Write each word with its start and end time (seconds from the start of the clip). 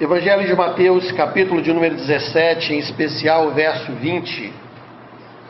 Evangelho 0.00 0.44
de 0.44 0.56
Mateus, 0.56 1.12
capítulo 1.12 1.62
de 1.62 1.72
número 1.72 1.94
17, 1.94 2.74
em 2.74 2.78
especial 2.80 3.46
o 3.46 3.50
verso 3.52 3.92
20, 3.92 4.52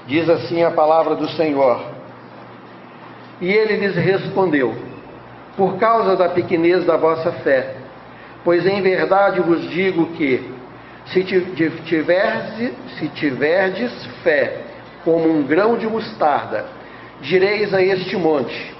diz 0.07 0.29
assim 0.29 0.63
a 0.63 0.71
palavra 0.71 1.15
do 1.15 1.27
Senhor. 1.31 1.83
E 3.41 3.51
ele 3.51 3.77
lhes 3.77 3.97
respondeu: 3.97 4.75
Por 5.57 5.79
causa 5.79 6.15
da 6.15 6.29
pequenez 6.29 6.85
da 6.85 6.95
vossa 6.95 7.33
fé, 7.33 7.77
pois 8.45 8.67
em 8.67 8.83
verdade 8.83 9.41
vos 9.41 9.63
digo 9.71 10.09
que, 10.09 10.53
se 11.07 11.25
tiverdes, 11.25 12.73
se 12.99 13.09
tiverdes 13.09 14.07
fé 14.23 14.59
como 15.07 15.27
um 15.27 15.43
grão 15.43 15.79
de 15.79 15.87
mostarda, 15.87 16.67
direis 17.23 17.73
a 17.73 17.81
este 17.81 18.15
monte: 18.15 18.75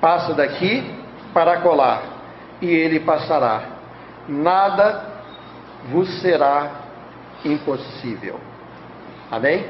Passa 0.00 0.32
daqui 0.32 0.82
para 1.34 1.58
colar, 1.58 2.04
e 2.62 2.70
ele 2.70 3.00
passará 3.00 3.73
nada 4.28 5.04
vos 5.90 6.20
será 6.20 6.70
impossível. 7.44 8.40
Amém? 9.30 9.64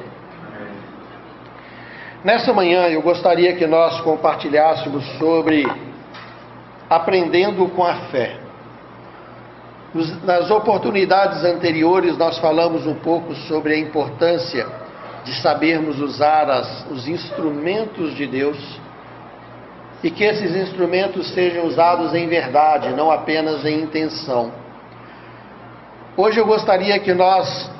Nessa 2.23 2.53
manhã 2.53 2.89
eu 2.89 3.03
gostaria 3.03 3.55
que 3.55 3.67
nós 3.67 4.01
compartilhássemos 4.01 5.05
sobre 5.19 5.67
aprendendo 6.89 7.69
com 7.69 7.85
a 7.85 7.95
fé. 8.07 8.39
Nas 10.25 10.51
oportunidades 10.51 11.45
anteriores 11.45 12.17
nós 12.17 12.39
falamos 12.39 12.87
um 12.87 12.95
pouco 12.95 13.35
sobre 13.35 13.75
a 13.75 13.79
importância 13.79 14.67
de 15.25 15.35
sabermos 15.41 16.01
usar 16.01 16.51
as, 16.51 16.87
os 16.91 17.07
instrumentos 17.07 18.15
de 18.15 18.27
Deus 18.27 18.59
e 20.05 20.11
que 20.11 20.23
esses 20.23 20.55
instrumentos 20.55 21.33
sejam 21.33 21.65
usados 21.65 22.15
em 22.15 22.29
verdade, 22.29 22.91
não 22.91 23.11
apenas 23.11 23.65
em 23.65 23.81
intenção. 23.81 24.53
Hoje 26.15 26.39
eu 26.39 26.45
gostaria 26.45 26.99
que 26.99 27.15
nós 27.15 27.71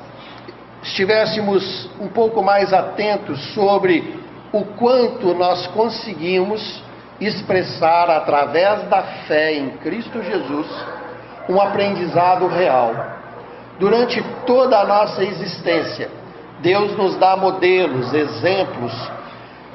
estivéssemos 0.81 1.87
um 1.99 2.07
pouco 2.07 2.41
mais 2.41 2.73
atentos 2.73 3.53
sobre 3.53 4.19
o 4.51 4.65
quanto 4.65 5.35
nós 5.35 5.67
conseguimos 5.67 6.83
expressar 7.21 8.09
através 8.09 8.81
da 8.89 9.03
fé 9.27 9.53
em 9.53 9.69
Cristo 9.77 10.21
Jesus 10.23 10.67
um 11.47 11.61
aprendizado 11.61 12.47
real. 12.47 12.91
Durante 13.77 14.23
toda 14.47 14.79
a 14.79 14.85
nossa 14.85 15.23
existência, 15.23 16.09
Deus 16.59 16.97
nos 16.97 17.17
dá 17.17 17.37
modelos, 17.37 18.11
exemplos 18.15 19.11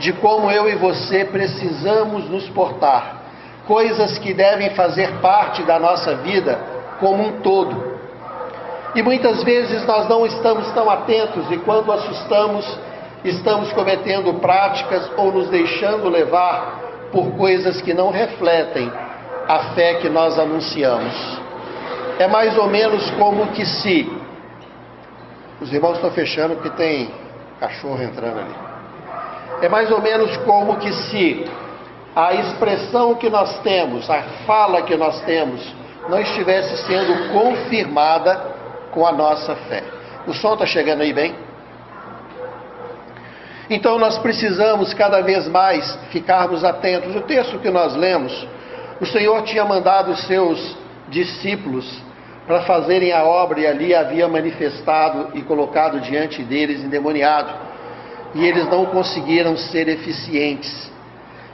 de 0.00 0.14
como 0.14 0.50
eu 0.50 0.66
e 0.66 0.74
você 0.76 1.26
precisamos 1.26 2.28
nos 2.30 2.48
portar, 2.48 3.20
coisas 3.66 4.18
que 4.18 4.32
devem 4.32 4.70
fazer 4.70 5.20
parte 5.20 5.62
da 5.62 5.78
nossa 5.78 6.16
vida 6.16 6.58
como 6.98 7.22
um 7.22 7.40
todo. 7.42 8.00
E 8.94 9.02
muitas 9.02 9.44
vezes 9.44 9.86
nós 9.86 10.08
não 10.08 10.24
estamos 10.24 10.68
tão 10.72 10.90
atentos 10.90 11.50
e 11.52 11.58
quando 11.58 11.92
assustamos, 11.92 12.66
estamos 13.22 13.70
cometendo 13.72 14.32
práticas 14.40 15.08
ou 15.18 15.30
nos 15.30 15.50
deixando 15.50 16.08
levar 16.08 16.80
por 17.12 17.32
coisas 17.32 17.82
que 17.82 17.92
não 17.92 18.10
refletem 18.10 18.90
a 19.46 19.74
fé 19.74 19.94
que 19.96 20.08
nós 20.08 20.38
anunciamos. 20.38 21.14
É 22.18 22.26
mais 22.26 22.56
ou 22.56 22.68
menos 22.68 23.10
como 23.12 23.48
que 23.48 23.66
se. 23.66 24.10
Os 25.60 25.70
irmãos 25.70 25.96
estão 25.96 26.10
fechando 26.10 26.54
porque 26.54 26.70
tem 26.70 27.10
cachorro 27.60 28.02
entrando 28.02 28.40
ali. 28.40 28.69
É 29.62 29.68
mais 29.68 29.90
ou 29.90 30.00
menos 30.00 30.36
como 30.38 30.76
que 30.76 30.92
se 30.92 31.44
a 32.16 32.34
expressão 32.34 33.14
que 33.14 33.28
nós 33.28 33.58
temos, 33.60 34.08
a 34.08 34.22
fala 34.46 34.82
que 34.82 34.96
nós 34.96 35.20
temos, 35.22 35.60
não 36.08 36.18
estivesse 36.18 36.76
sendo 36.86 37.32
confirmada 37.32 38.36
com 38.90 39.06
a 39.06 39.12
nossa 39.12 39.54
fé. 39.54 39.84
O 40.26 40.32
som 40.32 40.54
está 40.54 40.66
chegando 40.66 41.02
aí 41.02 41.12
bem? 41.12 41.34
Então 43.68 43.98
nós 43.98 44.18
precisamos 44.18 44.92
cada 44.94 45.20
vez 45.20 45.46
mais 45.46 45.96
ficarmos 46.10 46.64
atentos. 46.64 47.14
O 47.14 47.20
texto 47.20 47.58
que 47.58 47.70
nós 47.70 47.94
lemos, 47.94 48.46
o 49.00 49.06
Senhor 49.06 49.42
tinha 49.42 49.64
mandado 49.64 50.10
os 50.10 50.26
seus 50.26 50.76
discípulos 51.08 52.02
para 52.46 52.62
fazerem 52.62 53.12
a 53.12 53.22
obra 53.24 53.60
e 53.60 53.66
ali 53.66 53.94
havia 53.94 54.26
manifestado 54.26 55.30
e 55.34 55.42
colocado 55.42 56.00
diante 56.00 56.42
deles 56.42 56.82
endemoniado 56.82 57.69
e 58.34 58.44
eles 58.44 58.68
não 58.68 58.86
conseguiram 58.86 59.56
ser 59.56 59.88
eficientes. 59.88 60.90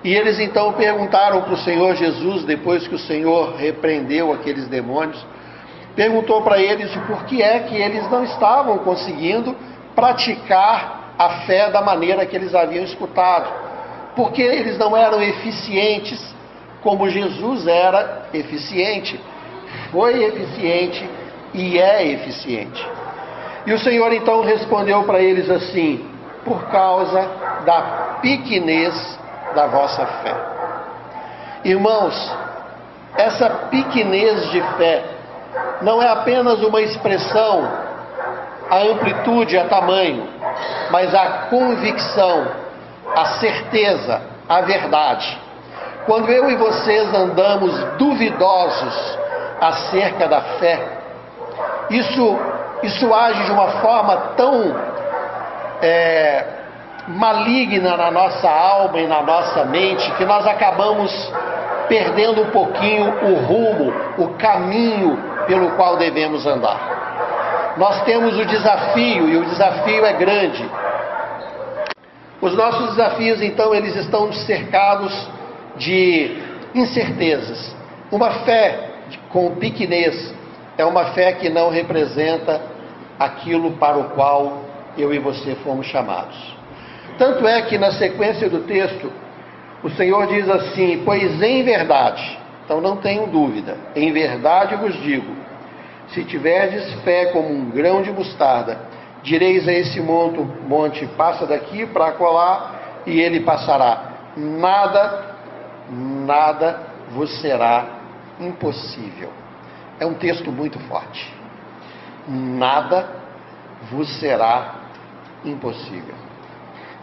E 0.04 0.14
eles 0.14 0.38
então 0.38 0.72
perguntaram 0.74 1.42
para 1.42 1.54
o 1.54 1.58
Senhor 1.58 1.94
Jesus, 1.94 2.44
depois 2.44 2.86
que 2.86 2.94
o 2.94 2.98
Senhor 2.98 3.56
repreendeu 3.56 4.32
aqueles 4.32 4.68
demônios, 4.68 5.24
perguntou 5.94 6.42
para 6.42 6.60
eles 6.60 6.94
o 6.94 7.00
porquê 7.00 7.42
é 7.42 7.60
que 7.60 7.76
eles 7.76 8.08
não 8.10 8.24
estavam 8.24 8.78
conseguindo 8.78 9.56
praticar 9.94 11.14
a 11.18 11.30
fé 11.46 11.70
da 11.70 11.80
maneira 11.80 12.26
que 12.26 12.36
eles 12.36 12.54
haviam 12.54 12.84
escutado, 12.84 13.50
porque 14.14 14.42
eles 14.42 14.78
não 14.78 14.96
eram 14.96 15.22
eficientes 15.22 16.34
como 16.82 17.08
Jesus 17.08 17.66
era 17.66 18.28
eficiente, 18.32 19.18
foi 19.90 20.22
eficiente 20.22 21.08
e 21.52 21.78
é 21.78 22.06
eficiente. 22.12 22.86
E 23.66 23.72
o 23.72 23.78
Senhor 23.78 24.12
então 24.12 24.42
respondeu 24.42 25.02
para 25.02 25.20
eles 25.20 25.50
assim: 25.50 26.04
por 26.46 26.62
causa 26.70 27.28
da 27.66 27.80
pequenez 28.22 29.18
da 29.54 29.66
vossa 29.66 30.06
fé. 30.06 30.34
Irmãos, 31.64 32.34
essa 33.18 33.50
pequenez 33.70 34.50
de 34.50 34.62
fé 34.78 35.04
não 35.82 36.00
é 36.00 36.08
apenas 36.08 36.62
uma 36.62 36.80
expressão 36.80 37.84
a 38.70 38.78
amplitude, 38.78 39.56
a 39.56 39.68
tamanho, 39.68 40.28
mas 40.90 41.14
a 41.14 41.46
convicção, 41.50 42.46
a 43.14 43.24
certeza, 43.38 44.20
a 44.48 44.60
verdade. 44.62 45.40
Quando 46.04 46.30
eu 46.30 46.50
e 46.50 46.56
vocês 46.56 47.14
andamos 47.14 47.72
duvidosos 47.96 49.18
acerca 49.60 50.28
da 50.28 50.40
fé, 50.40 50.80
isso, 51.90 52.38
isso 52.82 53.14
age 53.14 53.44
de 53.44 53.52
uma 53.52 53.68
forma 53.80 54.16
tão 54.36 54.74
é, 55.82 56.44
maligna 57.08 57.96
na 57.96 58.10
nossa 58.10 58.50
alma 58.50 58.98
e 59.00 59.06
na 59.06 59.22
nossa 59.22 59.64
mente 59.64 60.10
que 60.16 60.24
nós 60.24 60.46
acabamos 60.46 61.12
perdendo 61.88 62.42
um 62.42 62.50
pouquinho 62.50 63.06
o 63.24 63.34
rumo, 63.46 63.92
o 64.18 64.28
caminho 64.34 65.18
pelo 65.46 65.70
qual 65.72 65.96
devemos 65.96 66.46
andar. 66.46 67.74
Nós 67.76 68.02
temos 68.04 68.36
o 68.38 68.44
desafio 68.44 69.28
e 69.28 69.36
o 69.36 69.44
desafio 69.44 70.04
é 70.04 70.12
grande. 70.14 70.68
Os 72.40 72.54
nossos 72.54 72.90
desafios, 72.90 73.40
então, 73.40 73.74
eles 73.74 73.94
estão 73.96 74.32
cercados 74.32 75.28
de 75.76 76.36
incertezas. 76.74 77.74
Uma 78.10 78.30
fé 78.44 78.90
com 79.30 79.54
pequenez 79.56 80.34
é 80.76 80.84
uma 80.84 81.06
fé 81.06 81.32
que 81.32 81.48
não 81.48 81.70
representa 81.70 82.60
aquilo 83.18 83.72
para 83.72 83.96
o 83.96 84.04
qual 84.10 84.60
eu 84.96 85.12
e 85.12 85.18
você 85.18 85.54
fomos 85.56 85.86
chamados. 85.86 86.56
Tanto 87.18 87.46
é 87.46 87.62
que 87.62 87.78
na 87.78 87.92
sequência 87.92 88.48
do 88.48 88.60
texto, 88.60 89.10
o 89.82 89.90
Senhor 89.90 90.26
diz 90.26 90.48
assim: 90.48 91.02
Pois 91.04 91.42
em 91.42 91.62
verdade, 91.62 92.38
então 92.64 92.80
não 92.80 92.96
tenho 92.96 93.26
dúvida, 93.26 93.76
em 93.94 94.12
verdade 94.12 94.76
vos 94.76 94.94
digo, 95.02 95.34
se 96.08 96.24
tiverdes 96.24 96.92
fé 97.02 97.26
como 97.26 97.48
um 97.48 97.70
grão 97.70 98.02
de 98.02 98.10
mostarda, 98.10 98.78
direis 99.22 99.66
a 99.66 99.72
esse 99.72 100.00
monte, 100.00 100.38
monte 100.68 101.06
passa 101.16 101.46
daqui 101.46 101.86
para 101.86 102.12
colar, 102.12 103.02
e 103.06 103.20
ele 103.20 103.40
passará. 103.40 104.12
Nada, 104.36 105.36
nada 105.90 106.80
vos 107.10 107.40
será 107.40 107.86
impossível. 108.40 109.30
É 109.98 110.04
um 110.04 110.14
texto 110.14 110.52
muito 110.52 110.78
forte. 110.80 111.32
Nada 112.28 113.08
vos 113.90 114.08
será 114.18 114.75
impossível. 115.44 116.14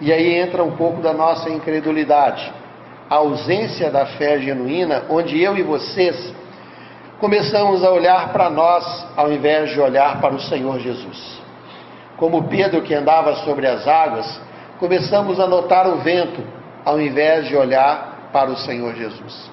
E 0.02 0.12
aí 0.12 0.36
entra 0.36 0.64
um 0.64 0.76
pouco 0.76 1.02
da 1.02 1.14
nossa 1.14 1.50
incredulidade, 1.50 2.52
a 3.10 3.16
ausência 3.16 3.92
da 3.92 4.06
fé 4.06 4.40
genuína, 4.40 5.04
onde 5.10 5.42
eu 5.42 5.58
e 5.58 5.64
vocês 5.64 6.34
começamos 7.20 7.84
a 7.84 7.92
olhar 7.92 8.34
para 8.34 8.50
nós 8.50 9.08
ao 9.16 9.32
invés 9.32 9.70
de 9.70 9.80
olhar 9.80 10.20
para 10.20 10.34
o 10.34 10.42
Senhor 10.42 10.80
Jesus. 10.80 11.42
Como 12.18 12.50
Pedro 12.50 12.82
que 12.82 12.94
andava 12.94 13.36
sobre 13.38 13.66
as 13.68 13.88
águas, 13.88 14.42
começamos 14.80 15.40
a 15.40 15.48
notar 15.48 15.88
o 15.88 15.98
vento 15.98 16.44
ao 16.84 17.00
invés 17.00 17.48
de 17.48 17.56
olhar 17.56 18.30
para 18.34 18.50
o 18.50 18.58
Senhor 18.58 18.94
Jesus. 18.96 19.50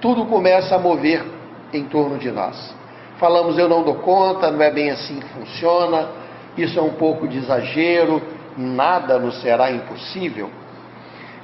Tudo 0.00 0.24
começa 0.26 0.76
a 0.76 0.78
mover 0.78 1.24
em 1.72 1.84
torno 1.84 2.16
de 2.16 2.30
nós. 2.30 2.74
Falamos, 3.18 3.58
eu 3.58 3.68
não 3.68 3.82
dou 3.82 3.96
conta, 3.96 4.50
não 4.50 4.62
é 4.62 4.70
bem 4.70 4.90
assim 4.90 5.20
que 5.20 5.28
funciona, 5.28 6.08
isso 6.56 6.78
é 6.78 6.82
um 6.82 6.94
pouco 6.94 7.28
de 7.28 7.38
exagero, 7.38 8.22
nada 8.56 9.18
nos 9.18 9.40
será 9.40 9.70
impossível. 9.70 10.50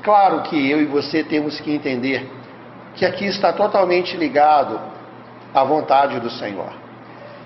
Claro 0.03 0.43
que 0.43 0.71
eu 0.71 0.81
e 0.81 0.85
você 0.85 1.25
temos 1.25 1.61
que 1.61 1.73
entender 1.73 2.31
que 2.95 3.05
aqui 3.05 3.27
está 3.27 3.53
totalmente 3.53 4.17
ligado 4.17 4.81
à 5.55 5.63
vontade 5.65 6.19
do 6.21 6.31
Senhor. 6.31 6.73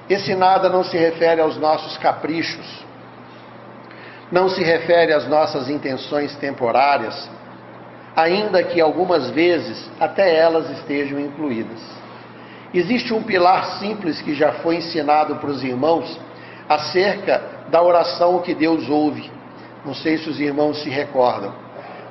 Esse 0.08 0.34
nada 0.34 0.68
não 0.68 0.82
se 0.82 0.96
refere 0.96 1.40
aos 1.40 1.56
nossos 1.56 1.96
caprichos, 1.98 2.84
não 4.30 4.48
se 4.48 4.62
refere 4.62 5.12
às 5.12 5.26
nossas 5.28 5.68
intenções 5.68 6.34
temporárias, 6.36 7.30
ainda 8.14 8.62
que 8.62 8.80
algumas 8.80 9.30
vezes 9.30 9.88
até 9.98 10.36
elas 10.36 10.68
estejam 10.70 11.18
incluídas. 11.18 11.80
Existe 12.72 13.12
um 13.12 13.22
pilar 13.22 13.78
simples 13.78 14.20
que 14.20 14.34
já 14.34 14.52
foi 14.54 14.76
ensinado 14.76 15.36
para 15.36 15.50
os 15.50 15.62
irmãos 15.62 16.18
acerca 16.70 17.42
da 17.68 17.82
oração 17.82 18.38
que 18.38 18.54
Deus 18.54 18.88
ouve. 18.88 19.28
Não 19.84 19.92
sei 19.92 20.18
se 20.18 20.30
os 20.30 20.38
irmãos 20.38 20.80
se 20.80 20.88
recordam. 20.88 21.52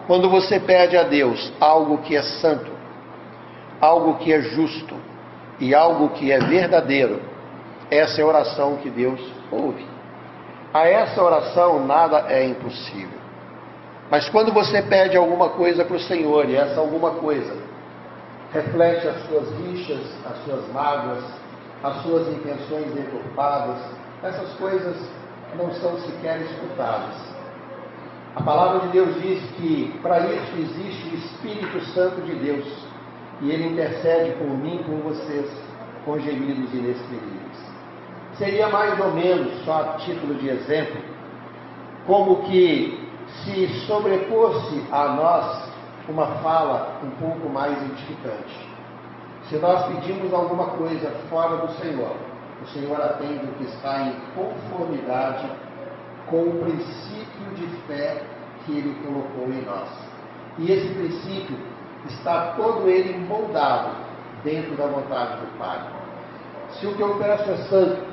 Quando 0.06 0.30
você 0.30 0.60
pede 0.60 0.98
a 0.98 1.04
Deus 1.04 1.54
algo 1.62 2.00
que 2.00 2.14
é 2.14 2.22
santo, 2.22 2.70
algo 3.80 4.16
que 4.16 4.34
é 4.34 4.42
justo 4.42 4.96
e 5.62 5.74
algo 5.74 6.10
que 6.10 6.30
é 6.30 6.40
verdadeiro, 6.40 7.22
essa 7.90 8.20
é 8.20 8.24
a 8.24 8.28
oração 8.28 8.76
que 8.78 8.90
Deus 8.90 9.22
ouve. 9.50 9.86
A 10.74 10.86
essa 10.88 11.24
oração 11.24 11.86
nada 11.86 12.26
é 12.28 12.46
impossível. 12.46 13.18
Mas 14.12 14.28
quando 14.28 14.52
você 14.52 14.82
pede 14.82 15.16
alguma 15.16 15.50
coisa 15.50 15.86
para 15.86 15.96
o 15.96 16.00
Senhor, 16.02 16.50
e 16.50 16.56
essa 16.58 16.82
alguma 16.82 17.12
coisa 17.12 17.56
reflete 18.52 19.08
as 19.08 19.26
suas 19.28 19.50
rixas, 19.60 20.02
as 20.30 20.44
suas 20.44 20.68
mágoas, 20.74 21.24
as 21.82 22.02
suas 22.02 22.28
intenções 22.28 22.92
deturpadas, 22.94 23.78
essas 24.24 24.54
coisas 24.54 24.96
não 25.58 25.72
são 25.74 25.98
sequer 26.00 26.42
escutadas. 26.42 27.16
A 28.36 28.44
palavra 28.44 28.82
de 28.82 28.88
Deus 28.90 29.22
diz 29.22 29.44
que 29.58 30.00
para 30.02 30.20
isso 30.20 30.58
existe 30.58 31.10
o 31.10 31.16
Espírito 31.16 31.82
Santo 31.94 32.22
de 32.22 32.36
Deus, 32.36 32.68
e 33.42 33.52
ele 33.52 33.70
intercede 33.70 34.32
por 34.34 34.50
mim, 34.50 34.84
por 34.86 35.14
vocês, 35.14 35.50
com 36.06 36.20
gemidos 36.20 36.74
inexprimíveis. 36.74 37.70
Seria 38.38 38.70
mais 38.70 39.00
ou 39.00 39.12
menos, 39.14 39.64
só 39.66 39.82
a 39.82 39.84
título 39.98 40.36
de 40.36 40.50
exemplo, 40.50 41.02
como 42.06 42.44
que 42.44 43.10
se 43.44 43.68
sobreposse 43.86 44.84
a 44.92 45.10
nós 45.10 45.70
uma 46.08 46.26
fala 46.42 47.00
um 47.04 47.10
pouco 47.22 47.50
mais 47.50 47.78
edificante. 47.84 48.70
Se 49.50 49.58
nós 49.58 49.86
pedimos 49.88 50.34
alguma 50.34 50.68
coisa 50.72 51.12
fora 51.30 51.58
do 51.58 51.74
Senhor, 51.74 52.16
o 52.62 52.68
Senhor 52.68 53.00
atende 53.02 53.46
o 53.46 53.54
que 53.54 53.64
está 53.66 54.02
em 54.04 54.16
conformidade 54.36 55.50
com 56.28 56.44
o 56.44 56.64
princípio 56.64 57.56
de 57.56 57.68
fé 57.88 58.22
que 58.66 58.72
Ele 58.78 58.96
colocou 59.04 59.48
em 59.48 59.62
nós. 59.64 59.90
E 60.58 60.72
esse 60.72 60.94
princípio 60.94 61.58
está 62.08 62.54
todo 62.58 62.90
ele 62.90 63.18
moldado 63.18 63.92
dentro 64.44 64.76
da 64.76 64.88
vontade 64.88 65.40
do 65.42 65.58
Pai. 65.58 65.80
Se 66.72 66.86
o 66.86 66.96
que 66.96 67.02
eu 67.02 67.16
peço 67.18 67.50
é 67.50 67.58
santo, 67.70 68.04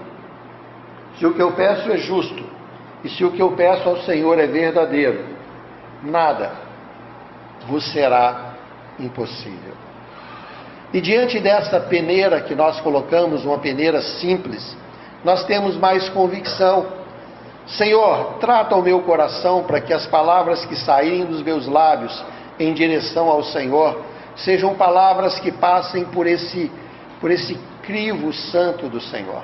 se 1.19 1.27
o 1.27 1.35
que 1.35 1.43
eu 1.43 1.53
peço 1.53 1.91
é 1.91 1.97
justo, 1.99 2.45
e 3.05 3.09
se 3.09 3.25
o 3.25 3.33
que 3.33 3.41
eu 3.41 3.53
peço 3.53 3.89
ao 3.89 3.99
Senhor 3.99 4.39
é 4.39 4.47
verdadeiro, 4.47 5.25
nada 6.03 6.53
vos 7.67 7.93
será 7.93 8.55
impossível. 8.99 9.86
E 10.93 11.01
diante 11.01 11.41
desta 11.41 11.81
peneira 11.81 12.41
que 12.41 12.55
nós 12.55 12.81
colocamos, 12.81 13.45
uma 13.45 13.59
peneira 13.59 14.01
simples, 14.01 14.77
nós 15.25 15.45
temos 15.45 15.77
mais 15.77 16.09
convicção. 16.09 16.87
Senhor, 17.67 18.35
trata 18.41 18.77
o 18.77 18.83
meu 18.83 19.01
coração 19.01 19.65
para 19.65 19.81
que 19.81 19.93
as 19.93 20.07
palavras 20.07 20.65
que 20.65 20.77
saírem 20.77 21.25
dos 21.25 21.43
meus 21.43 21.67
lábios 21.67 22.25
em 22.59 22.73
direção 22.73 23.29
ao 23.29 23.43
Senhor 23.43 24.01
sejam 24.37 24.75
palavras 24.75 25.41
que 25.41 25.51
passem 25.51 26.05
por 26.05 26.27
esse, 26.27 26.71
por 27.21 27.31
esse 27.31 27.59
crivo 27.83 28.33
santo 28.33 28.89
do 28.89 29.01
Senhor. 29.01 29.43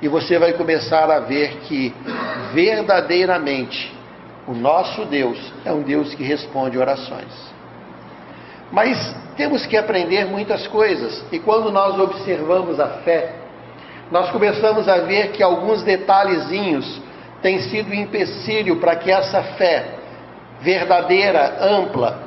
E 0.00 0.08
você 0.08 0.38
vai 0.38 0.52
começar 0.54 1.10
a 1.10 1.20
ver 1.20 1.58
que 1.60 1.94
verdadeiramente 2.52 3.94
o 4.46 4.52
nosso 4.52 5.04
Deus 5.04 5.38
é 5.64 5.72
um 5.72 5.82
Deus 5.82 6.14
que 6.14 6.24
responde 6.24 6.78
orações. 6.78 7.51
Mas 8.72 9.14
temos 9.36 9.66
que 9.66 9.76
aprender 9.76 10.24
muitas 10.24 10.66
coisas, 10.66 11.22
e 11.30 11.38
quando 11.38 11.70
nós 11.70 11.98
observamos 11.98 12.80
a 12.80 12.88
fé, 13.04 13.34
nós 14.10 14.30
começamos 14.30 14.88
a 14.88 14.98
ver 14.98 15.32
que 15.32 15.42
alguns 15.42 15.82
detalhezinhos 15.82 17.00
têm 17.42 17.60
sido 17.60 17.94
empecilho 17.94 18.76
para 18.76 18.96
que 18.96 19.10
essa 19.10 19.42
fé 19.42 19.98
verdadeira, 20.60 21.58
ampla 21.60 22.22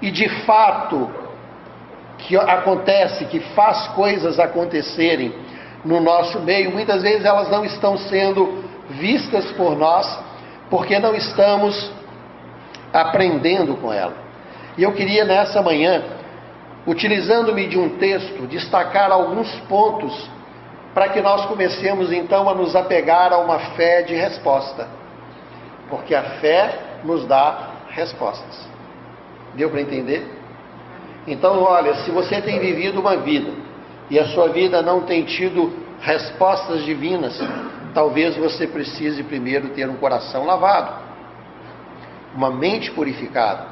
e 0.00 0.10
de 0.10 0.28
fato 0.44 1.10
que 2.18 2.36
acontece, 2.36 3.24
que 3.26 3.40
faz 3.40 3.88
coisas 3.88 4.38
acontecerem 4.38 5.34
no 5.84 6.00
nosso 6.00 6.38
meio, 6.40 6.70
muitas 6.70 7.02
vezes 7.02 7.24
elas 7.24 7.50
não 7.50 7.64
estão 7.64 7.96
sendo 7.96 8.64
vistas 8.90 9.50
por 9.52 9.76
nós, 9.76 10.18
porque 10.68 10.98
não 10.98 11.14
estamos 11.14 11.90
aprendendo 12.92 13.76
com 13.76 13.92
ela. 13.92 14.29
E 14.80 14.82
eu 14.82 14.94
queria 14.94 15.26
nessa 15.26 15.60
manhã, 15.60 16.02
utilizando-me 16.86 17.66
de 17.66 17.78
um 17.78 17.98
texto, 17.98 18.46
destacar 18.46 19.12
alguns 19.12 19.54
pontos 19.68 20.26
para 20.94 21.10
que 21.10 21.20
nós 21.20 21.44
comecemos 21.44 22.10
então 22.10 22.48
a 22.48 22.54
nos 22.54 22.74
apegar 22.74 23.30
a 23.30 23.36
uma 23.40 23.58
fé 23.76 24.00
de 24.00 24.14
resposta. 24.14 24.88
Porque 25.90 26.14
a 26.14 26.22
fé 26.40 26.78
nos 27.04 27.26
dá 27.26 27.72
respostas. 27.90 28.66
Deu 29.54 29.68
para 29.68 29.82
entender? 29.82 30.26
Então, 31.26 31.62
olha, 31.62 31.96
se 31.96 32.10
você 32.10 32.40
tem 32.40 32.58
vivido 32.58 33.00
uma 33.00 33.18
vida 33.18 33.52
e 34.08 34.18
a 34.18 34.28
sua 34.28 34.48
vida 34.48 34.80
não 34.80 35.02
tem 35.02 35.24
tido 35.24 35.74
respostas 36.00 36.86
divinas, 36.86 37.38
talvez 37.92 38.34
você 38.34 38.66
precise 38.66 39.22
primeiro 39.24 39.68
ter 39.74 39.86
um 39.90 39.96
coração 39.96 40.46
lavado, 40.46 41.02
uma 42.34 42.50
mente 42.50 42.90
purificada 42.92 43.69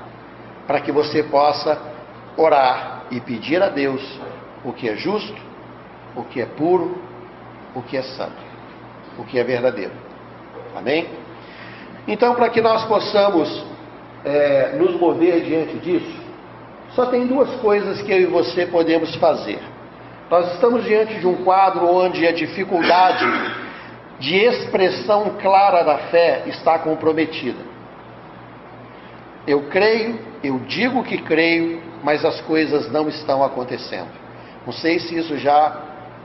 para 0.69 0.81
que 0.81 0.93
você 0.93 1.23
possa 1.23 1.81
orar 2.37 3.05
e 3.11 3.19
pedir 3.21 3.63
a 3.63 3.71
Deus 3.71 4.03
o 4.63 4.71
que 4.71 4.87
é 4.87 4.97
justo, 4.97 5.35
o 6.15 6.23
que 6.25 6.43
é 6.43 6.45
puro, 6.45 7.03
o 7.75 7.81
que 7.81 7.97
é 7.97 8.03
santo, 8.03 8.37
o 9.19 9.25
que 9.25 9.39
é 9.39 9.45
verdadeiro. 9.45 9.95
Amém? 10.77 11.09
Então, 12.07 12.35
para 12.35 12.51
que 12.51 12.61
nós 12.61 12.85
possamos 12.85 13.65
é, 14.27 14.77
nos 14.79 14.95
mover 15.01 15.43
diante 15.43 15.79
disso, 15.79 16.19
só 16.95 17.07
tem 17.07 17.27
duas 17.27 17.49
coisas 17.61 18.03
que 18.03 18.13
eu 18.13 18.21
e 18.21 18.27
você 18.27 18.67
podemos 18.67 19.15
fazer. 19.17 19.61
Nós 20.31 20.53
estamos 20.53 20.85
diante 20.85 21.19
de 21.19 21.27
um 21.27 21.45
quadro 21.45 21.87
onde 21.91 22.27
a 22.27 22.33
dificuldade 22.33 23.25
de 24.19 24.37
expressão 24.37 25.37
clara 25.41 25.83
da 25.83 25.97
fé 26.11 26.43
está 26.47 26.79
comprometida. 26.79 27.78
Eu 29.49 29.63
creio 29.63 30.29
eu 30.43 30.59
digo 30.61 31.03
que 31.03 31.19
creio, 31.19 31.83
mas 32.03 32.25
as 32.25 32.41
coisas 32.43 32.91
não 32.93 33.09
estão 33.09 33.43
acontecendo. 33.43 34.11
Não 34.65 34.73
sei 34.73 34.99
se 34.99 35.17
isso 35.17 35.37
já 35.37 35.83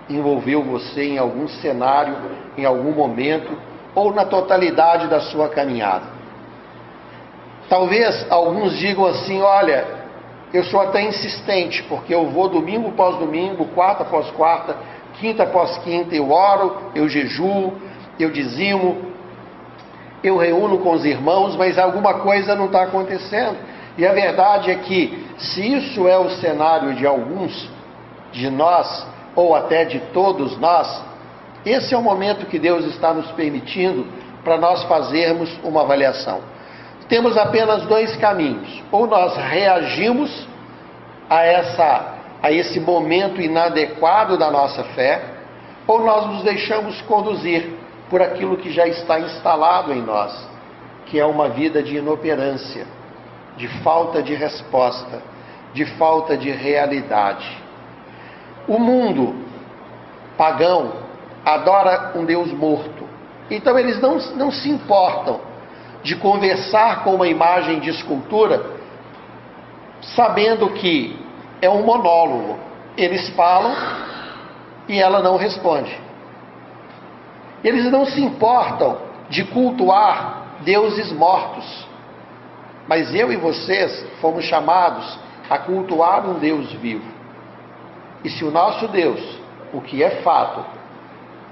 envolveu 0.09 0.61
você 0.61 1.03
em 1.05 1.17
algum 1.17 1.47
cenário, 1.47 2.15
em 2.57 2.65
algum 2.65 2.91
momento, 2.91 3.57
ou 3.95 4.13
na 4.13 4.25
totalidade 4.25 5.07
da 5.07 5.19
sua 5.21 5.49
caminhada. 5.49 6.05
Talvez 7.69 8.25
alguns 8.29 8.77
digam 8.77 9.05
assim: 9.05 9.41
olha, 9.41 9.85
eu 10.53 10.63
sou 10.65 10.81
até 10.81 11.01
insistente, 11.01 11.81
porque 11.83 12.13
eu 12.13 12.27
vou 12.27 12.49
domingo 12.49 12.89
após 12.89 13.17
domingo, 13.17 13.65
quarta 13.73 14.03
após 14.03 14.29
quarta, 14.31 14.75
quinta 15.13 15.43
após 15.43 15.77
quinta, 15.79 16.13
eu 16.13 16.29
oro, 16.31 16.91
eu 16.93 17.09
jejuo, 17.09 17.73
eu 18.19 18.29
dizimo, 18.29 19.12
eu 20.23 20.37
reúno 20.37 20.79
com 20.79 20.93
os 20.93 21.03
irmãos, 21.03 21.55
mas 21.55 21.77
alguma 21.77 22.15
coisa 22.15 22.55
não 22.55 22.67
está 22.67 22.83
acontecendo. 22.83 23.57
E 23.97 24.07
a 24.07 24.13
verdade 24.13 24.71
é 24.71 24.75
que, 24.75 25.27
se 25.37 25.61
isso 25.61 26.07
é 26.07 26.17
o 26.17 26.29
cenário 26.29 26.95
de 26.95 27.05
alguns 27.05 27.69
de 28.31 28.49
nós, 28.49 29.05
ou 29.35 29.53
até 29.55 29.83
de 29.83 29.99
todos 30.13 30.57
nós, 30.57 31.03
esse 31.65 31.93
é 31.93 31.97
o 31.97 32.01
momento 32.01 32.45
que 32.45 32.57
Deus 32.57 32.85
está 32.85 33.13
nos 33.13 33.29
permitindo 33.31 34.07
para 34.43 34.57
nós 34.57 34.83
fazermos 34.83 35.49
uma 35.63 35.81
avaliação. 35.81 36.41
Temos 37.07 37.37
apenas 37.37 37.83
dois 37.85 38.15
caminhos: 38.17 38.81
ou 38.91 39.05
nós 39.05 39.35
reagimos 39.35 40.47
a, 41.29 41.43
essa, 41.43 42.15
a 42.41 42.51
esse 42.51 42.79
momento 42.79 43.41
inadequado 43.41 44.37
da 44.37 44.49
nossa 44.49 44.83
fé, 44.83 45.21
ou 45.85 46.03
nós 46.03 46.27
nos 46.27 46.43
deixamos 46.43 47.01
conduzir 47.01 47.82
por 48.13 48.21
aquilo 48.21 48.57
que 48.57 48.71
já 48.71 48.87
está 48.87 49.19
instalado 49.19 49.91
em 49.91 49.99
nós, 49.99 50.31
que 51.07 51.19
é 51.19 51.25
uma 51.25 51.49
vida 51.49 51.81
de 51.81 51.97
inoperância 51.97 52.85
de 53.57 53.67
falta 53.81 54.21
de 54.21 54.35
resposta, 54.35 55.19
de 55.73 55.83
falta 55.97 56.37
de 56.37 56.51
realidade. 56.51 57.57
O 58.67 58.77
mundo 58.77 59.33
pagão 60.37 60.91
adora 61.43 62.11
um 62.13 62.23
Deus 62.23 62.53
morto. 62.53 63.03
Então 63.49 63.79
eles 63.79 63.99
não, 63.99 64.19
não 64.35 64.51
se 64.51 64.69
importam 64.69 65.41
de 66.03 66.15
conversar 66.15 67.03
com 67.03 67.15
uma 67.15 67.27
imagem 67.27 67.79
de 67.79 67.89
escultura, 67.89 68.63
sabendo 70.01 70.69
que 70.69 71.19
é 71.63 71.67
um 71.67 71.81
monólogo. 71.81 72.59
Eles 72.95 73.27
falam 73.29 73.75
e 74.87 75.01
ela 75.01 75.19
não 75.19 75.35
responde. 75.35 76.12
Eles 77.63 77.89
não 77.91 78.05
se 78.05 78.21
importam 78.21 78.97
de 79.29 79.43
cultuar 79.45 80.59
deuses 80.61 81.11
mortos. 81.11 81.87
Mas 82.87 83.13
eu 83.15 83.31
e 83.31 83.37
vocês 83.37 84.05
fomos 84.19 84.43
chamados 84.45 85.17
a 85.49 85.57
cultuar 85.57 86.27
um 86.27 86.39
Deus 86.39 86.71
vivo. 86.73 87.09
E 88.23 88.29
se 88.29 88.43
o 88.43 88.51
nosso 88.51 88.87
Deus, 88.87 89.21
o 89.73 89.81
que 89.81 90.03
é 90.03 90.21
fato, 90.21 90.65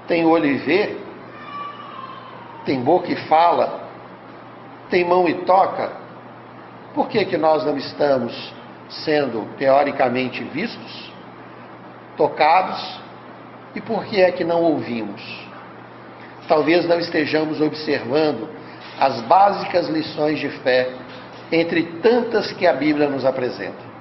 tem 0.06 0.26
olho 0.26 0.46
e 0.46 0.56
vê, 0.56 0.96
tem 2.64 2.80
boca 2.80 3.10
e 3.10 3.16
fala, 3.26 3.88
tem 4.90 5.04
mão 5.04 5.28
e 5.28 5.34
toca, 5.44 5.92
por 6.94 7.08
que, 7.08 7.24
que 7.24 7.36
nós 7.36 7.64
não 7.64 7.76
estamos 7.76 8.52
sendo 8.88 9.48
teoricamente 9.56 10.44
vistos, 10.44 11.12
tocados, 12.16 13.00
e 13.74 13.80
por 13.80 14.04
que 14.04 14.20
é 14.20 14.30
que 14.30 14.44
não 14.44 14.62
ouvimos? 14.62 15.41
Talvez 16.48 16.86
não 16.86 16.98
estejamos 16.98 17.60
observando 17.60 18.48
as 18.98 19.20
básicas 19.22 19.88
lições 19.88 20.38
de 20.38 20.48
fé, 20.48 20.90
entre 21.50 21.82
tantas 22.02 22.52
que 22.52 22.66
a 22.66 22.72
Bíblia 22.72 23.08
nos 23.08 23.24
apresenta. 23.24 23.92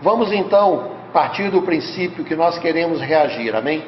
Vamos 0.00 0.32
então 0.32 0.92
partir 1.12 1.50
do 1.50 1.62
princípio 1.62 2.24
que 2.24 2.34
nós 2.34 2.58
queremos 2.58 3.00
reagir, 3.00 3.54
amém? 3.54 3.84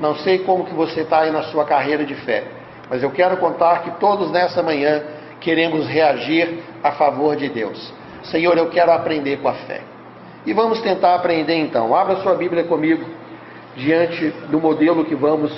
Não 0.00 0.16
sei 0.16 0.40
como 0.40 0.64
que 0.64 0.74
você 0.74 1.00
está 1.00 1.20
aí 1.20 1.30
na 1.30 1.44
sua 1.44 1.64
carreira 1.64 2.04
de 2.04 2.14
fé, 2.14 2.44
mas 2.90 3.02
eu 3.02 3.10
quero 3.10 3.36
contar 3.36 3.82
que 3.82 3.90
todos 3.92 4.30
nessa 4.30 4.62
manhã 4.62 5.02
queremos 5.40 5.86
reagir 5.86 6.62
a 6.82 6.92
favor 6.92 7.36
de 7.36 7.48
Deus. 7.48 7.92
Senhor, 8.24 8.56
eu 8.58 8.68
quero 8.68 8.92
aprender 8.92 9.38
com 9.38 9.48
a 9.48 9.54
fé. 9.54 9.80
E 10.44 10.52
vamos 10.52 10.80
tentar 10.82 11.14
aprender 11.14 11.54
então. 11.54 11.94
Abra 11.94 12.16
sua 12.16 12.34
Bíblia 12.34 12.64
comigo 12.64 13.04
diante 13.76 14.30
do 14.50 14.60
modelo 14.60 15.04
que 15.04 15.14
vamos 15.14 15.52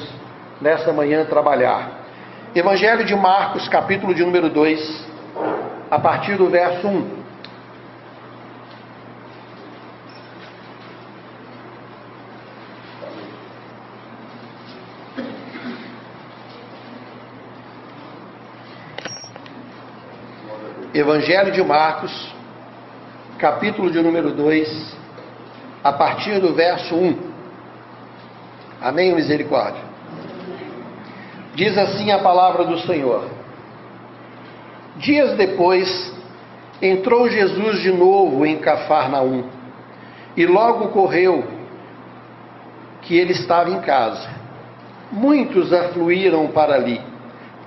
nessa 0.61 0.93
manhã 0.93 1.25
trabalhar. 1.25 2.01
Evangelho 2.55 3.05
de 3.05 3.15
Marcos, 3.15 3.69
capítulo 3.69 4.15
de 4.15 4.25
número 4.25 4.51
2, 4.51 5.07
a 5.91 5.99
partir 5.99 6.37
do 6.37 6.51
verso 6.51 6.87
1. 6.87 7.21
Evangelho 20.93 21.53
de 21.53 21.63
Marcos, 21.63 22.35
capítulo 23.39 23.91
de 23.91 24.03
número 24.03 24.33
2, 24.33 24.97
a 25.85 25.93
partir 25.93 26.41
do 26.41 26.53
verso 26.53 26.95
1. 26.97 27.31
Amém, 28.83 29.15
misericórdia. 29.15 29.90
Diz 31.55 31.77
assim 31.77 32.11
a 32.11 32.19
palavra 32.19 32.65
do 32.65 32.79
Senhor. 32.81 33.25
Dias 34.97 35.37
depois, 35.37 36.15
entrou 36.81 37.29
Jesus 37.29 37.81
de 37.81 37.93
novo 37.93 38.45
em 38.47 38.59
Cafarnaum, 38.59 39.45
e 40.37 40.47
logo 40.47 40.89
correu 40.89 41.45
que 43.03 43.17
ele 43.17 43.33
estava 43.33 43.71
em 43.71 43.81
casa. 43.81 44.29
Muitos 45.11 45.73
afluíram 45.73 46.47
para 46.49 46.75
ali, 46.75 47.01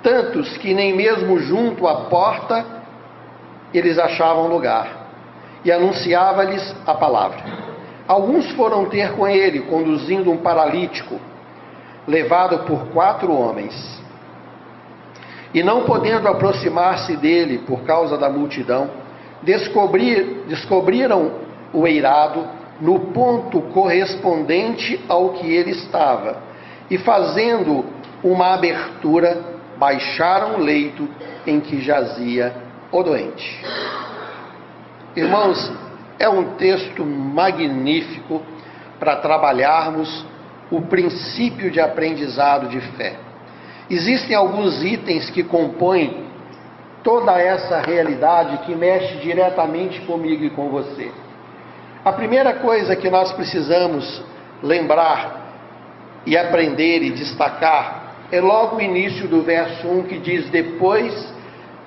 tantos 0.02 0.58
que 0.58 0.74
nem 0.74 0.96
mesmo 0.96 1.40
junto 1.40 1.88
à 1.88 2.06
porta 2.06 2.66
eles 3.74 3.98
achavam 3.98 4.48
lugar 4.48 5.04
e 5.66 5.72
anunciava-lhes 5.72 6.76
a 6.86 6.94
palavra. 6.94 7.44
Alguns 8.08 8.52
foram 8.52 8.86
ter 8.86 9.14
com 9.14 9.28
ele, 9.28 9.62
conduzindo 9.62 10.30
um 10.30 10.38
paralítico, 10.38 11.20
levado 12.08 12.60
por 12.60 12.88
quatro 12.88 13.34
homens. 13.34 14.02
E 15.54 15.62
não 15.62 15.84
podendo 15.84 16.28
aproximar-se 16.28 17.16
dele 17.16 17.60
por 17.60 17.82
causa 17.84 18.18
da 18.18 18.30
multidão, 18.30 18.90
descobrir, 19.42 20.46
descobriram 20.48 21.32
o 21.72 21.86
eirado 21.88 22.48
no 22.82 23.00
ponto 23.12 23.62
correspondente 23.62 25.00
ao 25.08 25.30
que 25.30 25.52
ele 25.52 25.72
estava, 25.72 26.38
e 26.90 26.98
fazendo 26.98 27.86
uma 28.24 28.54
abertura, 28.54 29.42
baixaram 29.78 30.56
o 30.56 30.60
leito 30.60 31.08
em 31.46 31.60
que 31.60 31.82
jazia 31.82 32.54
o 32.92 33.04
doente. 33.04 33.64
Irmãos, 35.16 35.72
é 36.18 36.28
um 36.28 36.56
texto 36.56 37.06
magnífico 37.06 38.42
para 39.00 39.18
trabalharmos 39.18 40.26
o 40.76 40.82
princípio 40.82 41.70
de 41.70 41.80
aprendizado 41.80 42.68
de 42.68 42.82
fé. 42.98 43.16
Existem 43.90 44.36
alguns 44.36 44.84
itens 44.84 45.30
que 45.30 45.44
compõem 45.44 46.26
toda 47.04 47.40
essa 47.40 47.80
realidade 47.80 48.58
que 48.66 48.74
mexe 48.74 49.18
diretamente 49.18 50.02
comigo 50.02 50.44
e 50.44 50.50
com 50.50 50.70
você. 50.70 51.12
A 52.04 52.12
primeira 52.12 52.54
coisa 52.54 52.96
que 52.96 53.10
nós 53.10 53.32
precisamos 53.34 54.24
lembrar 54.64 55.44
e 56.26 56.38
aprender 56.38 57.04
e 57.04 57.12
destacar 57.12 58.16
é 58.32 58.42
logo 58.42 58.78
o 58.78 58.82
início 58.82 59.28
do 59.28 59.44
verso 59.44 59.88
1 59.88 60.04
que 60.04 60.18
diz: 60.18 60.50
Depois 60.50 61.34